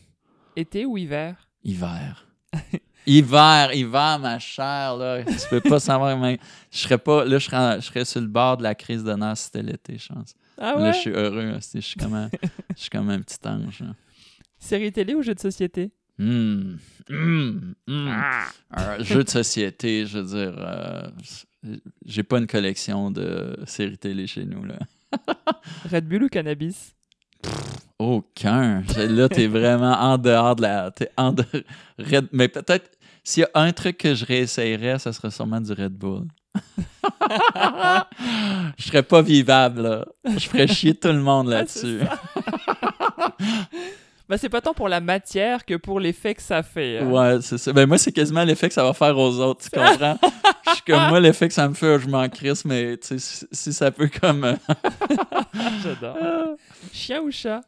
[0.55, 1.49] Été ou hiver?
[1.63, 2.27] Hiver.
[3.05, 5.23] hiver, hiver, ma chère, là.
[5.23, 6.17] Tu peux pas savoir.
[6.17, 6.39] mais
[6.71, 7.25] je serais pas.
[7.25, 9.63] Là, je serais, je serais sur le bord de la crise de nerfs si c'était
[9.63, 10.33] l'été, je pense.
[10.57, 10.93] Ah Là, ouais?
[10.93, 11.45] je suis heureux.
[11.51, 12.29] là, Je suis comme un,
[12.75, 13.81] je suis comme un petit ange.
[13.81, 13.93] là.
[14.57, 15.91] Série télé ou jeu de société?
[16.19, 16.23] Ah.
[18.71, 20.55] Un jeu de société, je veux dire.
[20.57, 21.09] euh,
[22.05, 24.79] j'ai pas une collection de séries télé chez nous, là.
[25.91, 26.93] Red Bull ou cannabis?
[27.99, 28.83] Aucun.
[28.97, 30.91] Là, t'es vraiment en dehors de la.
[30.91, 31.47] T'es en dehors.
[31.97, 32.91] Red- Mais peut-être,
[33.23, 36.27] s'il y a un truc que je réessayerais, ça serait sûrement du Red Bull.
[38.77, 40.05] je serais pas vivable, là.
[40.25, 41.99] Je ferais chier tout le monde Ah, là-dessus.
[44.29, 46.99] Bah, c'est pas tant pour la matière que pour l'effet que ça fait.
[46.99, 47.09] hein.
[47.09, 47.71] ouais, c'est ça.
[47.71, 50.17] Ben, moi, c'est quasiment l'effet que ça va faire aux autres, tu comprends?
[50.65, 53.19] Je suis comme moi, l'effet que ça me fait, je m'en crisse, mais tu sais,
[53.19, 54.43] si, si ça peut comme.
[54.43, 54.55] euh,
[55.83, 56.57] J'adore.
[56.91, 57.61] Chien ou chat?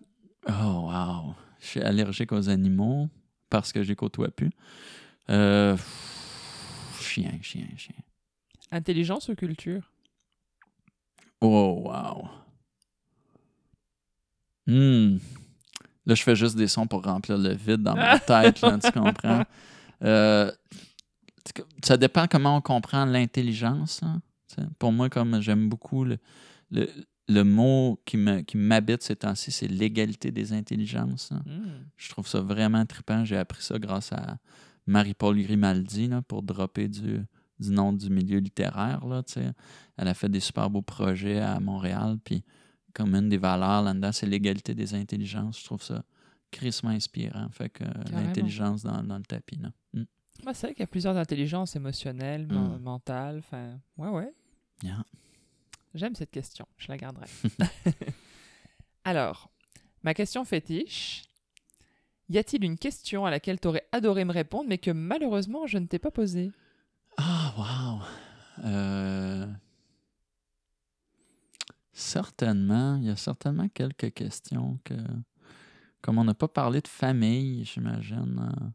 [0.50, 1.34] Oh, wow.
[1.62, 3.08] Je suis allergique aux animaux
[3.50, 4.52] parce que les côtoie plus.
[5.30, 7.96] Euh, pff, chien, chien, chien.
[8.72, 9.92] Intelligence ou culture?
[11.42, 12.28] Oh, wow.
[14.68, 15.18] Hmm.
[16.10, 18.92] Là, je fais juste des sons pour remplir le vide dans ma tête, là, tu
[18.92, 19.44] comprends?
[20.02, 20.50] Euh,
[21.84, 24.02] ça dépend comment on comprend l'intelligence.
[24.04, 24.22] hein.
[24.80, 26.18] Pour moi, comme j'aime beaucoup le,
[26.72, 26.88] le,
[27.28, 31.32] le mot qui me- qui m'habite ces temps-ci, c'est l'égalité des intelligences.
[31.34, 31.42] hein.
[31.46, 31.84] Hmm.
[31.98, 33.26] Je trouve ça vraiment trippant.
[33.26, 34.38] J'ai appris ça grâce à
[34.88, 37.20] Marie-Paul Grimaldi là, pour dropper du,
[37.60, 39.06] du nom du milieu littéraire.
[39.06, 39.22] Là.
[39.98, 42.18] Elle a fait des super beaux projets à Montréal.
[42.24, 42.44] Puis,
[42.94, 45.60] comme une des valeurs là-dedans, c'est l'égalité des intelligences.
[45.60, 46.04] Je trouve ça
[46.52, 47.48] crissement inspirant.
[47.52, 49.58] Fait que euh, l'intelligence dans, dans le tapis.
[49.58, 49.72] Là.
[49.94, 50.04] Mm.
[50.44, 52.78] Bah, c'est vrai qu'il y a plusieurs intelligences émotionnelles, Hmm.
[52.82, 53.40] mentales.
[53.40, 54.34] Enfin, ouais, ouais.
[54.84, 55.04] Yeah.
[55.94, 56.66] J'aime cette question.
[56.78, 57.26] Je la garderai.
[59.04, 59.50] Alors,
[60.04, 61.24] ma question fétiche.
[62.30, 65.78] Y a-t-il une question à laquelle tu aurais adoré me répondre, mais que malheureusement je
[65.80, 66.52] ne t'ai pas posée?
[67.18, 68.66] Ah, wow!
[68.66, 69.48] Euh,
[72.00, 72.96] Certainement.
[72.98, 74.94] Il y a certainement quelques questions que.
[76.02, 78.40] Comme on n'a pas parlé de famille, j'imagine.
[78.40, 78.66] euh,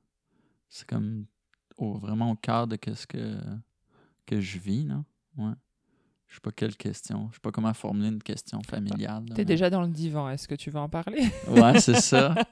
[0.69, 1.25] C'est comme
[1.79, 3.39] au- vraiment au cœur de ce que,
[4.27, 5.03] que je vis, là.
[5.39, 5.53] Ouais.
[6.27, 7.29] Je sais pas quelle question.
[7.31, 9.25] Je sais pas comment formuler une question familiale.
[9.29, 11.23] T'es mais- déjà dans le divan, est-ce que tu veux en parler?
[11.49, 12.35] Ouais, c'est ça.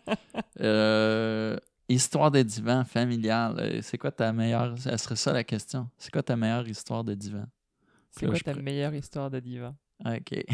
[0.61, 1.57] Euh,
[1.89, 3.57] histoire de divan familial.
[3.59, 4.79] euh, C'est quoi ta meilleure.
[4.79, 5.89] Ça serait ça la question.
[5.99, 7.47] C'est quoi ta meilleure histoire de divan?
[8.11, 9.75] C'est quoi je ta meilleure histoire de divan?
[10.05, 10.45] OK.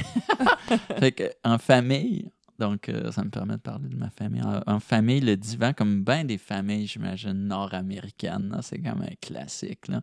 [0.99, 4.43] fait que, en famille, donc euh, ça me permet de parler de ma famille.
[4.67, 9.89] En, famille, le divan, comme bien des familles, j'imagine, nord-américaines, c'est comme un classique.
[9.89, 10.03] Là.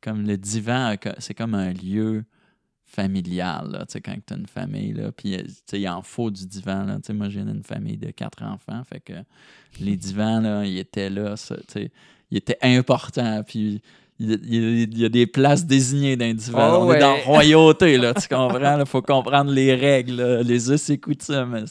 [0.00, 2.24] Comme le divan, c'est comme un lieu
[2.84, 5.42] familial, tu sais, quand tu as une famille, là, puis euh,
[5.74, 9.12] il en faut du divan, là, moi, j'ai une famille de quatre enfants, fait que
[9.78, 11.34] les divans, là, ils étaient là,
[12.30, 13.82] ils étaient importants, puis
[14.18, 16.26] il y, a- des places désignées dans.
[16.52, 18.78] Oh On est dans royauté, là, tu comprends?
[18.80, 21.64] Il faut comprendre les règles, les us et coutumes.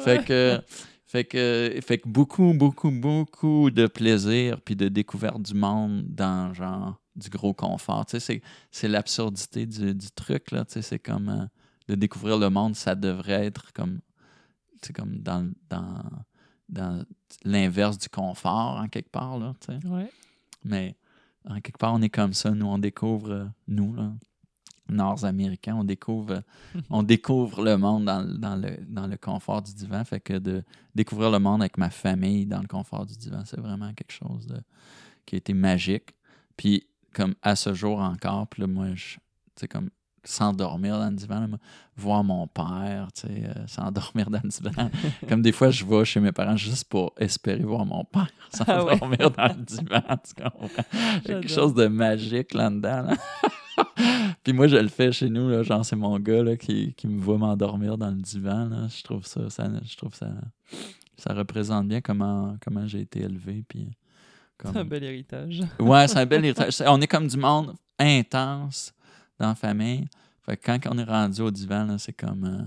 [0.00, 0.60] Fait que,
[1.06, 6.52] fait, que, fait que beaucoup, beaucoup, beaucoup de plaisir puis de découverte du monde dans
[6.54, 8.06] genre du gros confort.
[8.06, 10.64] Tu sais, c'est- c'est l'absurdité du, du truc, là.
[10.64, 11.44] Tu sais, c'est comme euh,
[11.88, 14.00] de découvrir le monde, ça devrait être comme,
[14.94, 16.02] comme dans, dans,
[16.68, 17.02] dans
[17.44, 19.86] l'inverse du confort, en quelque part, là, tu sais.
[19.88, 20.10] Ouais.
[20.64, 20.94] Mais
[21.48, 22.50] en quelque part, on est comme ça.
[22.50, 24.12] Nous, on découvre, euh, nous, là,
[24.88, 26.42] Nord-Américains, on découvre,
[26.90, 30.04] on découvre le monde dans, le- dans le, dans le confort du divan.
[30.04, 30.62] Fait que de
[30.94, 34.46] découvrir le monde avec ma famille dans le confort du divan, c'est vraiment quelque chose
[34.46, 34.60] de,
[35.26, 36.14] qui a été magique.
[36.56, 39.20] Puis, comme à ce jour encore, puis là, moi, je, tu
[39.56, 39.90] sais, comme
[40.28, 41.56] s'endormir dans le divan, là,
[41.96, 44.90] voir mon père, tu sais, euh, s'endormir dans le divan.
[45.28, 48.28] Comme des fois, je vais chez mes parents juste pour espérer voir mon père
[48.66, 48.96] Ah ouais.
[48.98, 50.02] s'endormir dans le divan,
[50.36, 50.82] tu comprends?
[51.24, 53.02] Quelque chose de magique là-dedans.
[53.02, 53.16] là.
[54.44, 57.06] Puis moi, je le fais chez nous, là, genre c'est mon gars là, qui, qui
[57.08, 58.68] me voit m'endormir dans le divan.
[58.68, 58.86] là.
[58.88, 60.28] Je trouve ça, ça, je trouve ça,
[61.16, 63.64] ça représente bien comment, comment j'ai été élevé.
[63.68, 63.88] Puis
[64.56, 65.62] comme- C'est un bel héritage.
[65.78, 66.82] Ouais, c'est un bel héritage.
[66.86, 68.92] On est comme du monde intense
[69.38, 70.06] dans la famille.
[70.42, 72.62] Fait que quand on est rendu au divan, c'est comme, euh,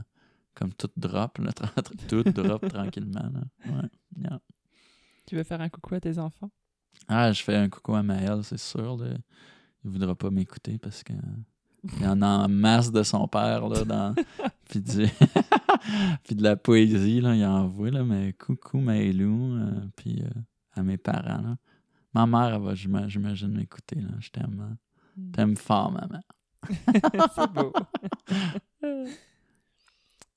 [0.54, 1.52] comme tout drop, là,
[2.08, 3.30] tout drop tranquillement.
[3.34, 3.42] là.
[3.66, 4.40] Ouais, yeah.
[5.26, 6.50] Tu veux faire un coucou à tes enfants?
[7.08, 8.98] Ah, je fais un coucou à Maël, c'est sûr.
[8.98, 9.08] Là.
[9.84, 11.14] Il voudra pas m'écouter parce que
[11.98, 14.14] il y en a en masse de son père là, dans
[14.70, 15.08] puis, du-
[16.24, 20.30] puis de la poésie là, il envoie là, mais coucou Maëlou, euh, puis euh,
[20.74, 21.58] à mes parents là.
[22.14, 24.60] Ma mère elle va j'ima- j'imagine m'écouter là, je t'aime.
[24.62, 24.78] hein.
[25.18, 25.32] Hmm.
[25.32, 26.22] T'aimes fort maman.
[27.36, 27.74] C'est beau.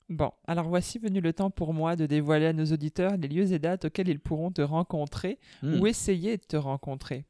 [0.07, 3.51] Bon, alors voici venu le temps pour moi de dévoiler à nos auditeurs les lieux
[3.53, 5.79] et dates auxquels ils pourront te rencontrer Hmm.
[5.79, 7.25] ou essayer de te rencontrer.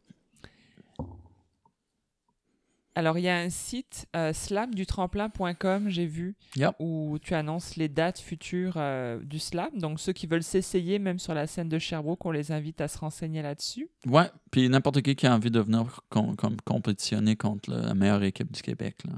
[2.98, 6.36] Alors, il y a un site, euh, slamdutremplin.com, j'ai vu,
[6.80, 9.70] où tu annonces les dates futures euh, du slam.
[9.76, 12.88] Donc, ceux qui veulent s'essayer, même sur la scène de Sherbrooke, on les invite à
[12.88, 13.90] se renseigner là-dessus.
[14.08, 18.24] Ouais, puis n'importe qui qui a envie de venir com- com- compétitionner contre la meilleure
[18.24, 18.96] équipe du Québec.
[19.06, 19.14] là.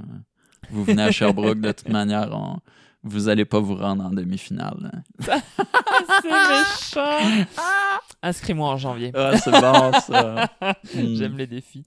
[0.72, 2.58] Vous venez à Sherbrooke, de toute manière, on-
[3.04, 4.92] vous allez pas vous rendre en demi-finale.
[5.20, 5.40] là.
[6.22, 7.46] C'est méchant!
[8.24, 9.12] Inscris-moi en janvier.
[9.14, 10.50] Ah, c'est bon, ça.
[10.96, 11.16] Mm.
[11.16, 11.86] J'aime les défis.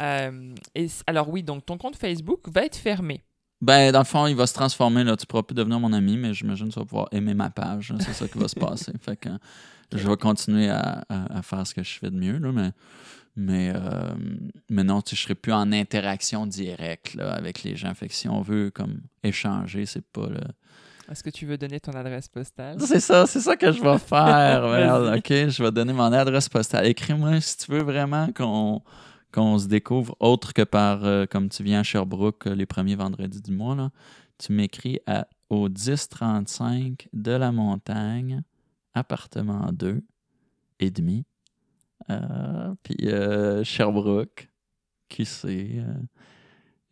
[0.00, 3.22] Euh, et alors oui, donc ton compte Facebook va être fermé.
[3.60, 5.04] Ben, dans le fond, il va se transformer.
[5.04, 5.16] Là.
[5.16, 7.94] Tu pourras plus devenir mon ami, mais j'imagine que tu vas pouvoir aimer ma page.
[8.00, 8.92] C'est ça qui va se passer.
[9.00, 9.38] Fait que euh,
[9.94, 12.36] je vais continuer à, à- à faire ce que je fais de mieux.
[12.38, 12.70] Là, mais,
[13.36, 14.12] mais, euh,
[14.68, 17.94] mais non, tu je serai plus en interaction directe là, avec les gens.
[17.94, 20.40] Fait que si on veut comme échanger, c'est pas le.
[21.10, 22.76] Est-ce que tu veux donner ton adresse postale?
[22.80, 25.14] C'est ça, c'est ça que je vais faire.
[25.16, 26.86] OK, je vais donner mon adresse postale.
[26.86, 28.82] Écris-moi si tu veux vraiment qu'on
[29.34, 32.94] qu'on se découvre autre que par, euh, comme tu viens à Sherbrooke euh, les premiers
[32.94, 33.74] vendredis du mois.
[33.74, 33.90] Là.
[34.38, 38.42] Tu m'écris à, au 1035 de la montagne,
[38.94, 40.02] appartement 2
[40.78, 41.24] et demi.
[42.10, 44.50] Euh, puis euh, Sherbrooke,
[45.08, 45.70] qui c'est?
[45.78, 45.94] euh,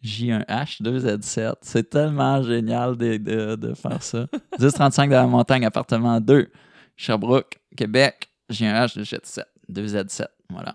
[0.03, 1.55] J1H 2Z7.
[1.63, 4.27] C'est tellement génial de, de- de faire ça.
[4.59, 6.51] 1035 de la montagne, appartement 2,
[6.97, 9.45] Sherbrooke, Québec, J1H 2Z7.
[9.71, 10.27] 2Z7.
[10.51, 10.75] Voilà.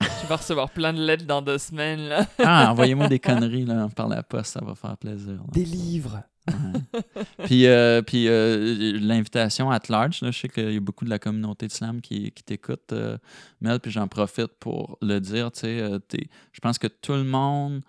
[0.00, 2.08] Tu vas recevoir plein de lettres dans deux semaines.
[2.08, 2.26] Là.
[2.44, 5.32] Ah, envoyez-moi des conneries là, par la poste, ça va faire plaisir.
[5.34, 5.40] là.
[5.52, 6.22] Des livres.
[6.48, 7.02] Ouais.
[7.44, 11.10] puis euh, puis euh, l'invitation at large, là, je sais qu'il y a beaucoup de
[11.10, 13.18] la communauté de slam qui, qui t'écoute, euh,
[13.60, 15.52] Mel, puis j'en profite pour le dire.
[15.52, 17.82] tu sais, euh, t'es- Je pense que tout le monde,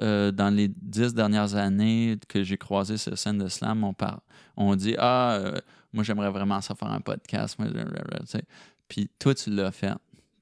[0.00, 4.22] euh, dans les dix dernières années que j'ai croisé sur scène de slam, on, par-
[4.56, 5.54] on dit Ah, euh,
[5.92, 7.58] moi j'aimerais vraiment ça faire un podcast.
[7.58, 8.44] moi, blablabla, tu sais.
[8.88, 9.92] Puis toi, tu l'as fait.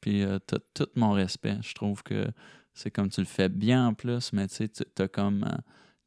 [0.05, 1.56] Puis euh, t'as tout mon respect.
[1.62, 2.26] Je trouve que
[2.74, 5.44] c'est comme tu le fais bien en plus, mais tu sais, comme.
[5.44, 5.56] euh,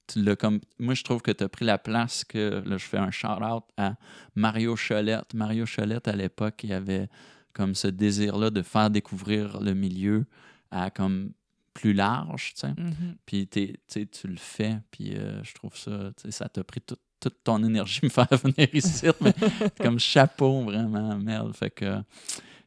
[0.06, 0.60] tu l'as comme.
[0.78, 2.62] Moi, je trouve que tu as pris la place que.
[2.64, 3.96] Là, je fais un shout-out à
[4.36, 5.34] Mario Cholette.
[5.34, 7.10] Mario Cholette, à l'époque, il avait
[7.54, 10.28] comme ce désir-là de faire découvrir le milieu
[10.70, 11.32] à comme
[11.74, 12.74] plus large, tu sais.
[12.78, 13.16] Mhm.
[13.26, 16.82] Puis t'es- tu le fais, puis euh, je trouve ça, tu sais, ça t'a pris
[16.82, 19.34] tout- toute ton énergie me faire venir ici, mais
[19.82, 21.56] comme chapeau, vraiment, merde.
[21.56, 21.98] Fait que,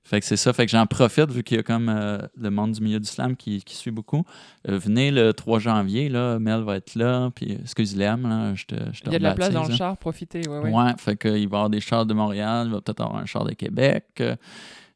[0.02, 2.50] fait que c'est ça, fait que j'en profite vu qu'il y a comme euh, le
[2.50, 4.24] monde du milieu du slam qui, qui suit beaucoup.
[4.68, 8.74] Euh, venez le 3 janvier, là, Mel va être là, puis excuse-moi, là, je te,
[8.92, 10.48] je te Il y a de la place dans le char, profitez.
[10.48, 10.72] Ouais, ouais.
[10.72, 13.26] Ouais, fait qu'il va y avoir des chars de Montréal, il va peut-être avoir un
[13.26, 14.04] char de Québec.
[14.20, 14.36] euh,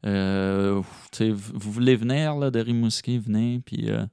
[0.07, 0.83] euh,
[1.21, 4.07] vous voulez venir là, de Rimouski, venez, puis euh, euh,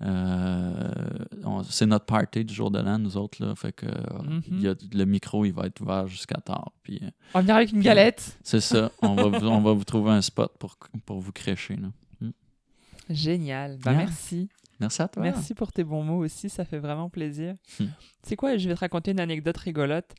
[0.00, 4.68] c'est notre party du jour de l'an, nous autres, là, fait que euh, il y
[4.68, 7.72] a, le micro, il va être ouvert jusqu'à tard, puis euh, On va venir avec
[7.72, 8.38] une galette.
[8.42, 11.76] c'est ça, on va, vous, on va vous trouver un spot pour, pour vous crécher,
[11.76, 11.88] là.
[13.10, 13.78] Génial.
[13.78, 14.04] Bah, Yeah.
[14.04, 14.48] Merci.
[14.80, 15.22] Merci à toi.
[15.22, 17.56] Merci pour tes bons mots aussi, ça fait vraiment plaisir.
[17.80, 17.86] Hmm.
[18.22, 20.14] C'est quoi, je vais te raconter une anecdote rigolote.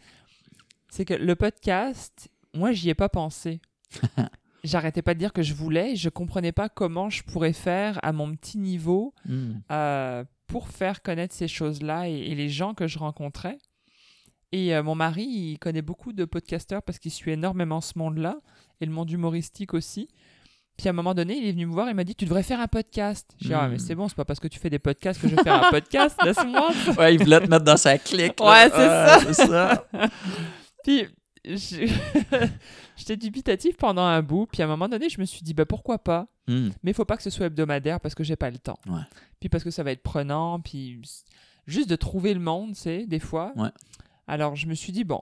[0.89, 3.61] C'est que le podcast, moi, j'y ai pas pensé.
[4.63, 8.11] J'arrêtais pas de dire que je voulais, je comprenais pas comment je pourrais faire à
[8.11, 9.51] mon petit niveau Mm.
[9.71, 13.57] euh, pour faire connaître ces choses-là et, et les gens que je rencontrais.
[14.51, 18.37] Et euh, mon mari, il connaît beaucoup de podcasteurs parce qu'il suit énormément ce monde-là
[18.81, 20.07] et le monde humoristique aussi.
[20.75, 22.41] Puis à un moment donné, il est venu me voir et m'a dit Tu devrais
[22.41, 23.29] faire un podcast.
[23.39, 25.27] J'ai dit Ah, mais c'est bon, c'est pas parce que tu fais des podcasts que
[25.27, 26.71] je vais faire un podcast, laisse-moi.
[26.97, 28.39] Ouais, il voulait te mettre dans sa clique.
[28.39, 28.45] là.
[28.49, 29.87] Ouais, c'est Ah, ça.
[30.83, 31.05] Puis
[31.45, 31.93] je,
[32.99, 35.65] J'étais dubitatif pendant un bout, puis à un moment donné, je me suis dit, bah
[35.65, 36.27] pourquoi pas?
[36.47, 36.67] Hmm.
[36.83, 38.77] Mais il faut pas que ce soit hebdomadaire parce que j'ai pas le temps.
[38.87, 38.99] Ouais.
[39.39, 41.01] Puis parce que ça va être prenant, puis
[41.65, 43.53] juste de trouver le monde, tu sais, des fois.
[43.55, 43.69] Ouais.
[44.27, 45.21] Alors je me suis dit, bon,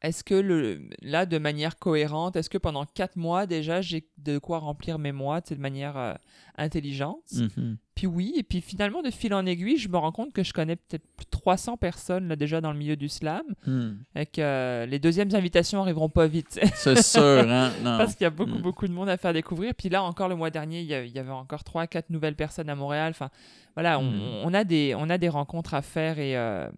[0.00, 4.38] est-ce que le, là, de manière cohérente, est-ce que pendant quatre mois déjà, j'ai de
[4.38, 6.14] quoi remplir mes mois, de manière euh,
[6.56, 7.32] intelligente?
[7.32, 7.78] Mhm.
[8.00, 10.54] Puis oui, et puis finalement, de fil en aiguille, je me rends compte que je
[10.54, 13.90] connais peut-être plus de 300 personnes là, déjà dans le milieu du slam, Hmm.
[14.16, 16.58] et que euh, les deuxièmes invitations arriveront pas vite.
[16.76, 17.70] C'est sûr, hein?
[17.84, 17.98] Non.
[17.98, 18.62] Parce qu'il y a beaucoup, Mm.
[18.62, 19.74] beaucoup de monde à faire découvrir.
[19.74, 22.74] Puis là, encore le mois dernier, il y, avait encore 3 4 nouvelles personnes à
[22.74, 23.10] Montréal.
[23.10, 23.28] Enfin,
[23.74, 24.20] voilà, on, Mm.
[24.44, 26.70] on a, des, on a des rencontres à faire et, euh,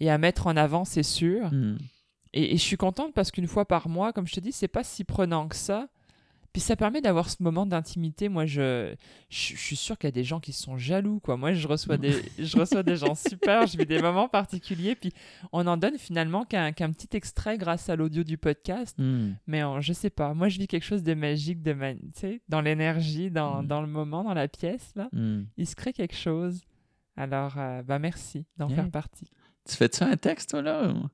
[0.00, 1.52] et à mettre en avant, c'est sûr.
[1.52, 1.78] Hmm.
[2.32, 4.66] Et, et je suis contente parce qu'une fois par mois, comme je te dis, c'est
[4.66, 5.86] pas si prenant que ça.
[6.54, 8.30] Puis ça permet d'avoir ce moment d'intimité.
[8.30, 8.94] Moi, je,
[9.28, 11.18] je, je suis sûre qu'il y a des gens qui sont jaloux.
[11.20, 11.36] Quoi.
[11.36, 13.66] Moi, je reçois, des, je reçois des gens super.
[13.66, 14.94] Je vis des moments particuliers.
[14.94, 15.12] Puis
[15.52, 18.94] on en donne finalement qu'un petit extrait grâce à l'audio du podcast.
[18.98, 19.32] Hmm.
[19.48, 21.92] Mais euh, je sais pas, moi je vis quelque chose de magique, de ma-
[22.48, 23.66] dans l'énergie, dans, Mm.
[23.66, 25.08] dans le moment, dans la pièce, là.
[25.12, 25.42] Hmm.
[25.56, 26.60] Il se crée quelque chose.
[27.16, 28.76] Alors, euh, bah merci d'en Yeah.
[28.76, 29.26] faire partie.
[29.68, 30.88] Tu fais-tu un texte, toi, là?
[30.88, 31.08] ou-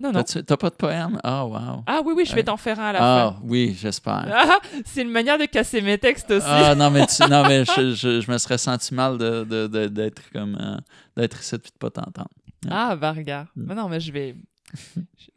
[0.00, 0.22] Non, non.
[0.22, 1.20] T'as pas de poème?
[1.22, 1.82] Ah, wow.
[1.86, 2.44] Ah oui, oui, je vais Ouais.
[2.44, 3.40] t'en faire un à la Ah, fin.
[3.44, 4.26] oui, j'espère.
[4.32, 6.46] Ah, c'est une manière de casser mes textes aussi.
[6.48, 9.66] Ah, non, mais, tu- non, mais je, je, je me serais senti mal de, de,
[9.66, 10.56] de- d'être comme.
[10.60, 10.76] euh,
[11.16, 12.30] d'être ici puis de pas t'entendre.
[12.70, 13.48] Ah, bah regarde.
[13.56, 13.64] Mm.
[13.66, 14.36] Mais non, mais je vais,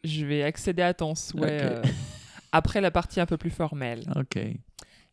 [0.03, 1.81] je vais accéder à ton souhait euh,
[2.51, 4.03] après la partie un peu plus formelle.
[4.15, 4.39] OK.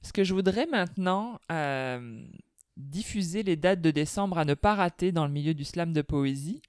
[0.01, 2.23] Parce que je voudrais maintenant euh,
[2.77, 6.03] diffuser les dates de décembre à ne pas rater dans le milieu du slam de
[6.03, 6.63] poésie.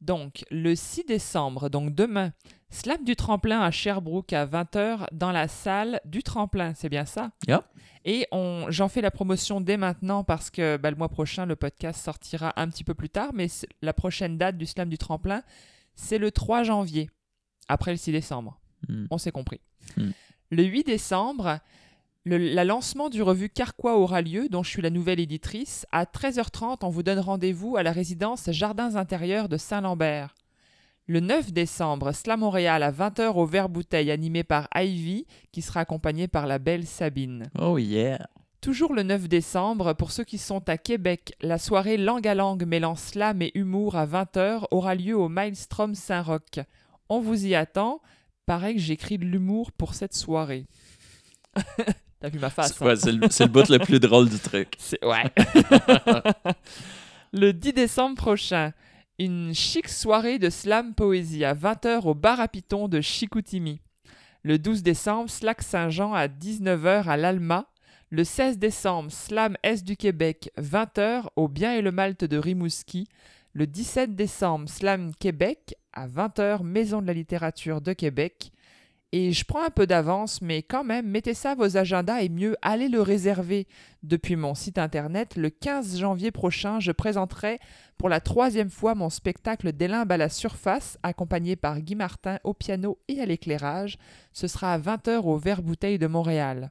[0.00, 2.32] Donc, le 6 décembre, donc demain,
[2.70, 7.30] slam du tremplin à Sherbrooke à 20h dans la salle du tremplin, c'est bien ça?
[8.04, 11.56] Et on, j'en fais la promotion dès maintenant parce que bah, le mois prochain, le
[11.56, 13.48] podcast sortira un petit peu plus tard, mais
[13.82, 15.42] la prochaine date du slam du tremplin,
[15.94, 17.10] c'est le 3 janvier,
[17.68, 18.60] après le 6 décembre.
[18.88, 19.06] Hmm.
[19.10, 19.60] On s'est compris.
[19.96, 20.10] Hmm.
[20.50, 21.58] Le 8 décembre,
[22.24, 25.86] le la lancement du revue Carquois aura lieu, dont je suis la nouvelle éditrice.
[25.92, 30.34] À 13h30, on vous donne rendez-vous à la résidence Jardins intérieurs de Saint-Lambert.
[31.06, 35.80] Le 9 décembre, Slam Montréal à 20h au Vert Bouteille, animé par Ivy, qui sera
[35.80, 37.50] accompagnée par la belle Sabine.
[37.58, 38.18] Oh, yeah.
[38.60, 42.66] Toujours le 9 décembre, pour ceux qui sont à Québec, la soirée Langue à Langue
[42.66, 46.60] mêlant slam et humour à 20h aura lieu au Maelstrom Saint-Roch.
[47.08, 48.02] On vous y attend.
[48.44, 50.66] Pareil que j'écris de l'humour pour cette soirée.
[52.20, 52.88] T'as vu ma face C'est, hein?
[52.88, 54.74] ouais, c'est le, c'est le bout le plus drôle du truc.
[54.78, 55.24] C'est- Ouais.
[57.32, 58.72] le 10 décembre prochain,
[59.18, 63.80] une chic soirée de slam poésie à 20h au bar à Python de Chicoutimi.
[64.42, 67.66] Le 12 décembre, Slack Saint-Jean à 19h à l'Alma.
[68.10, 73.06] Le 16 décembre, Slam Est du Québec, 20h au Bien et le Malte de Rimouski.
[73.52, 78.50] Le 17 décembre, Slam Québec à 20h, Maison de la littérature de Québec.
[79.12, 82.56] Et je prends un peu d'avance, mais quand même, mettez ça vos agendas et mieux,
[82.60, 83.66] allez le réserver
[84.02, 85.34] depuis mon site internet.
[85.36, 87.58] Le 15 janvier prochain, je présenterai
[87.96, 92.52] pour la troisième fois mon spectacle Délimbe à la surface, accompagné par Guy Martin au
[92.52, 93.96] piano et à l'éclairage.
[94.32, 96.70] Ce sera à 20h au Vert Bouteille de Montréal.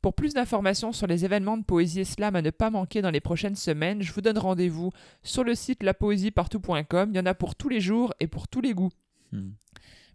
[0.00, 3.10] Pour plus d'informations sur les événements de poésie et slam à ne pas manquer dans
[3.10, 4.92] les prochaines semaines, je vous donne rendez-vous
[5.24, 7.10] sur le site lapoésiepartout.com.
[7.12, 8.92] Il y en a pour tous les jours et pour tous les goûts.
[9.32, 9.50] Hmm.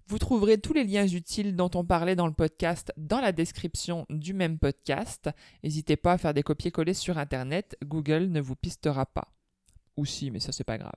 [0.08, 4.06] Vous trouverez tous les liens utiles dont on parlait dans le podcast dans la description
[4.10, 5.30] du même podcast.
[5.64, 9.30] N'hésitez pas à faire des copier-coller sur Internet, Google ne vous pistera pas.
[9.96, 10.92] Ou si, mais ça c'est pas grave.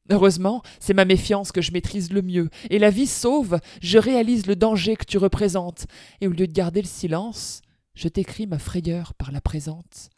[0.09, 4.45] Heureusement, c'est ma méfiance que je maîtrise le mieux, et la vie sauve, je réalise
[4.45, 5.85] le danger que tu représentes,
[6.21, 7.61] et au lieu de garder le silence,
[7.93, 10.09] je t'écris ma frayeur par la présente.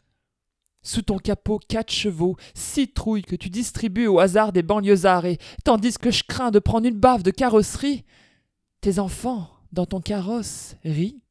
[0.82, 5.98] Sous ton capot, quatre chevaux, citrouilles que tu distribues au hasard des banlieusards, et tandis
[5.98, 8.04] que je crains de prendre une baffe de carrosserie,
[8.80, 11.22] tes enfants, dans ton carrosse, rient.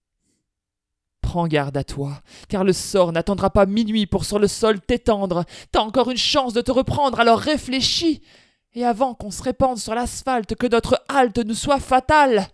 [1.21, 5.45] Prends garde à toi, car le sort n'attendra pas minuit pour sur le sol t'étendre.
[5.71, 8.21] T'as encore une chance de te reprendre, alors réfléchis,
[8.73, 12.47] et avant qu'on se répande sur l'asphalte, que notre halte nous soit fatale.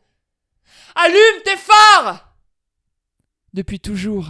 [0.96, 2.36] Allume tes phares
[3.54, 4.30] Depuis toujours,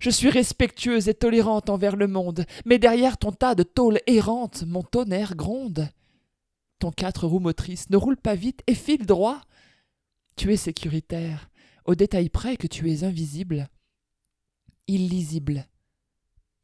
[0.00, 4.64] je suis respectueuse et tolérante envers le monde, mais derrière ton tas de tôles errantes,
[4.66, 5.88] mon tonnerre gronde.
[6.78, 9.40] Ton quatre roues motrices ne roule pas vite et file droit.
[10.36, 11.48] Tu es sécuritaire,
[11.84, 13.68] au détail près que tu es invisible,
[14.86, 15.66] illisible,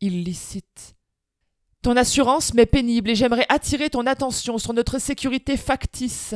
[0.01, 0.94] illicite.
[1.82, 6.35] Ton assurance m'est pénible et j'aimerais attirer ton attention sur notre sécurité factice.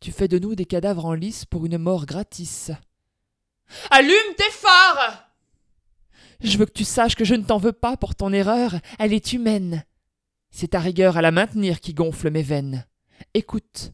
[0.00, 2.70] Tu fais de nous des cadavres en lice pour une mort gratis.
[3.90, 5.30] Allume tes phares
[6.40, 9.12] Je veux que tu saches que je ne t'en veux pas pour ton erreur, elle
[9.12, 9.84] est humaine.
[10.50, 12.86] C'est ta rigueur à la maintenir qui gonfle mes veines.
[13.34, 13.92] Écoute,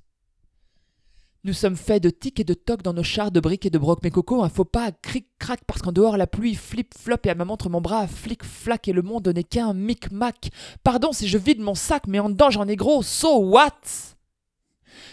[1.44, 3.78] nous sommes faits de tic et de toc dans nos chars de briques et de
[3.78, 4.00] broc.
[4.02, 7.44] Mais Coco, un faux pas, cric-crac, parce qu'en dehors la pluie flip-flop et à ma
[7.44, 10.50] montre mon bras flic-flac et le monde n'est qu'un mic-mac.
[10.82, 13.80] Pardon si je vide mon sac, mais en dedans j'en ai gros, so what?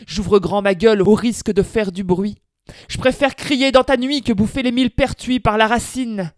[0.07, 2.37] J'ouvre grand ma gueule au risque de faire du bruit.
[2.87, 6.31] Je préfère crier dans ta nuit que bouffer les mille pertuis par la racine.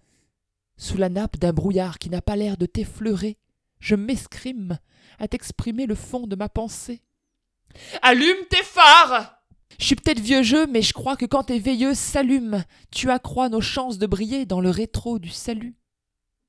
[0.78, 3.38] Sous la nappe d'un brouillard qui n'a pas l'air de t'effleurer,
[3.80, 4.80] je m'escrime
[5.20, 7.02] à t'exprimer le fond de ma pensée.
[8.02, 9.35] Allume tes phares
[9.80, 13.50] je suis peut-être vieux jeu, mais je crois que quand tes veilleuses s'allument, tu accrois
[13.50, 15.76] nos chances de briller dans le rétro du salut.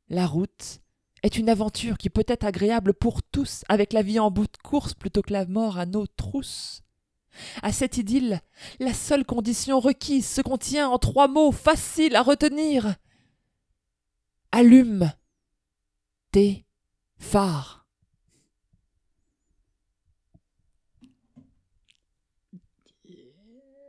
[0.08, 0.80] La route
[1.22, 4.62] est une aventure qui peut être agréable pour tous, avec la vie en bout de
[4.62, 6.82] course plutôt que la mort à nos trousses.
[7.62, 8.40] À cette idylle,
[8.78, 12.94] la seule condition requise se contient en trois mots faciles à retenir.
[14.52, 15.12] Allume
[16.30, 16.64] tes
[17.18, 17.75] phares.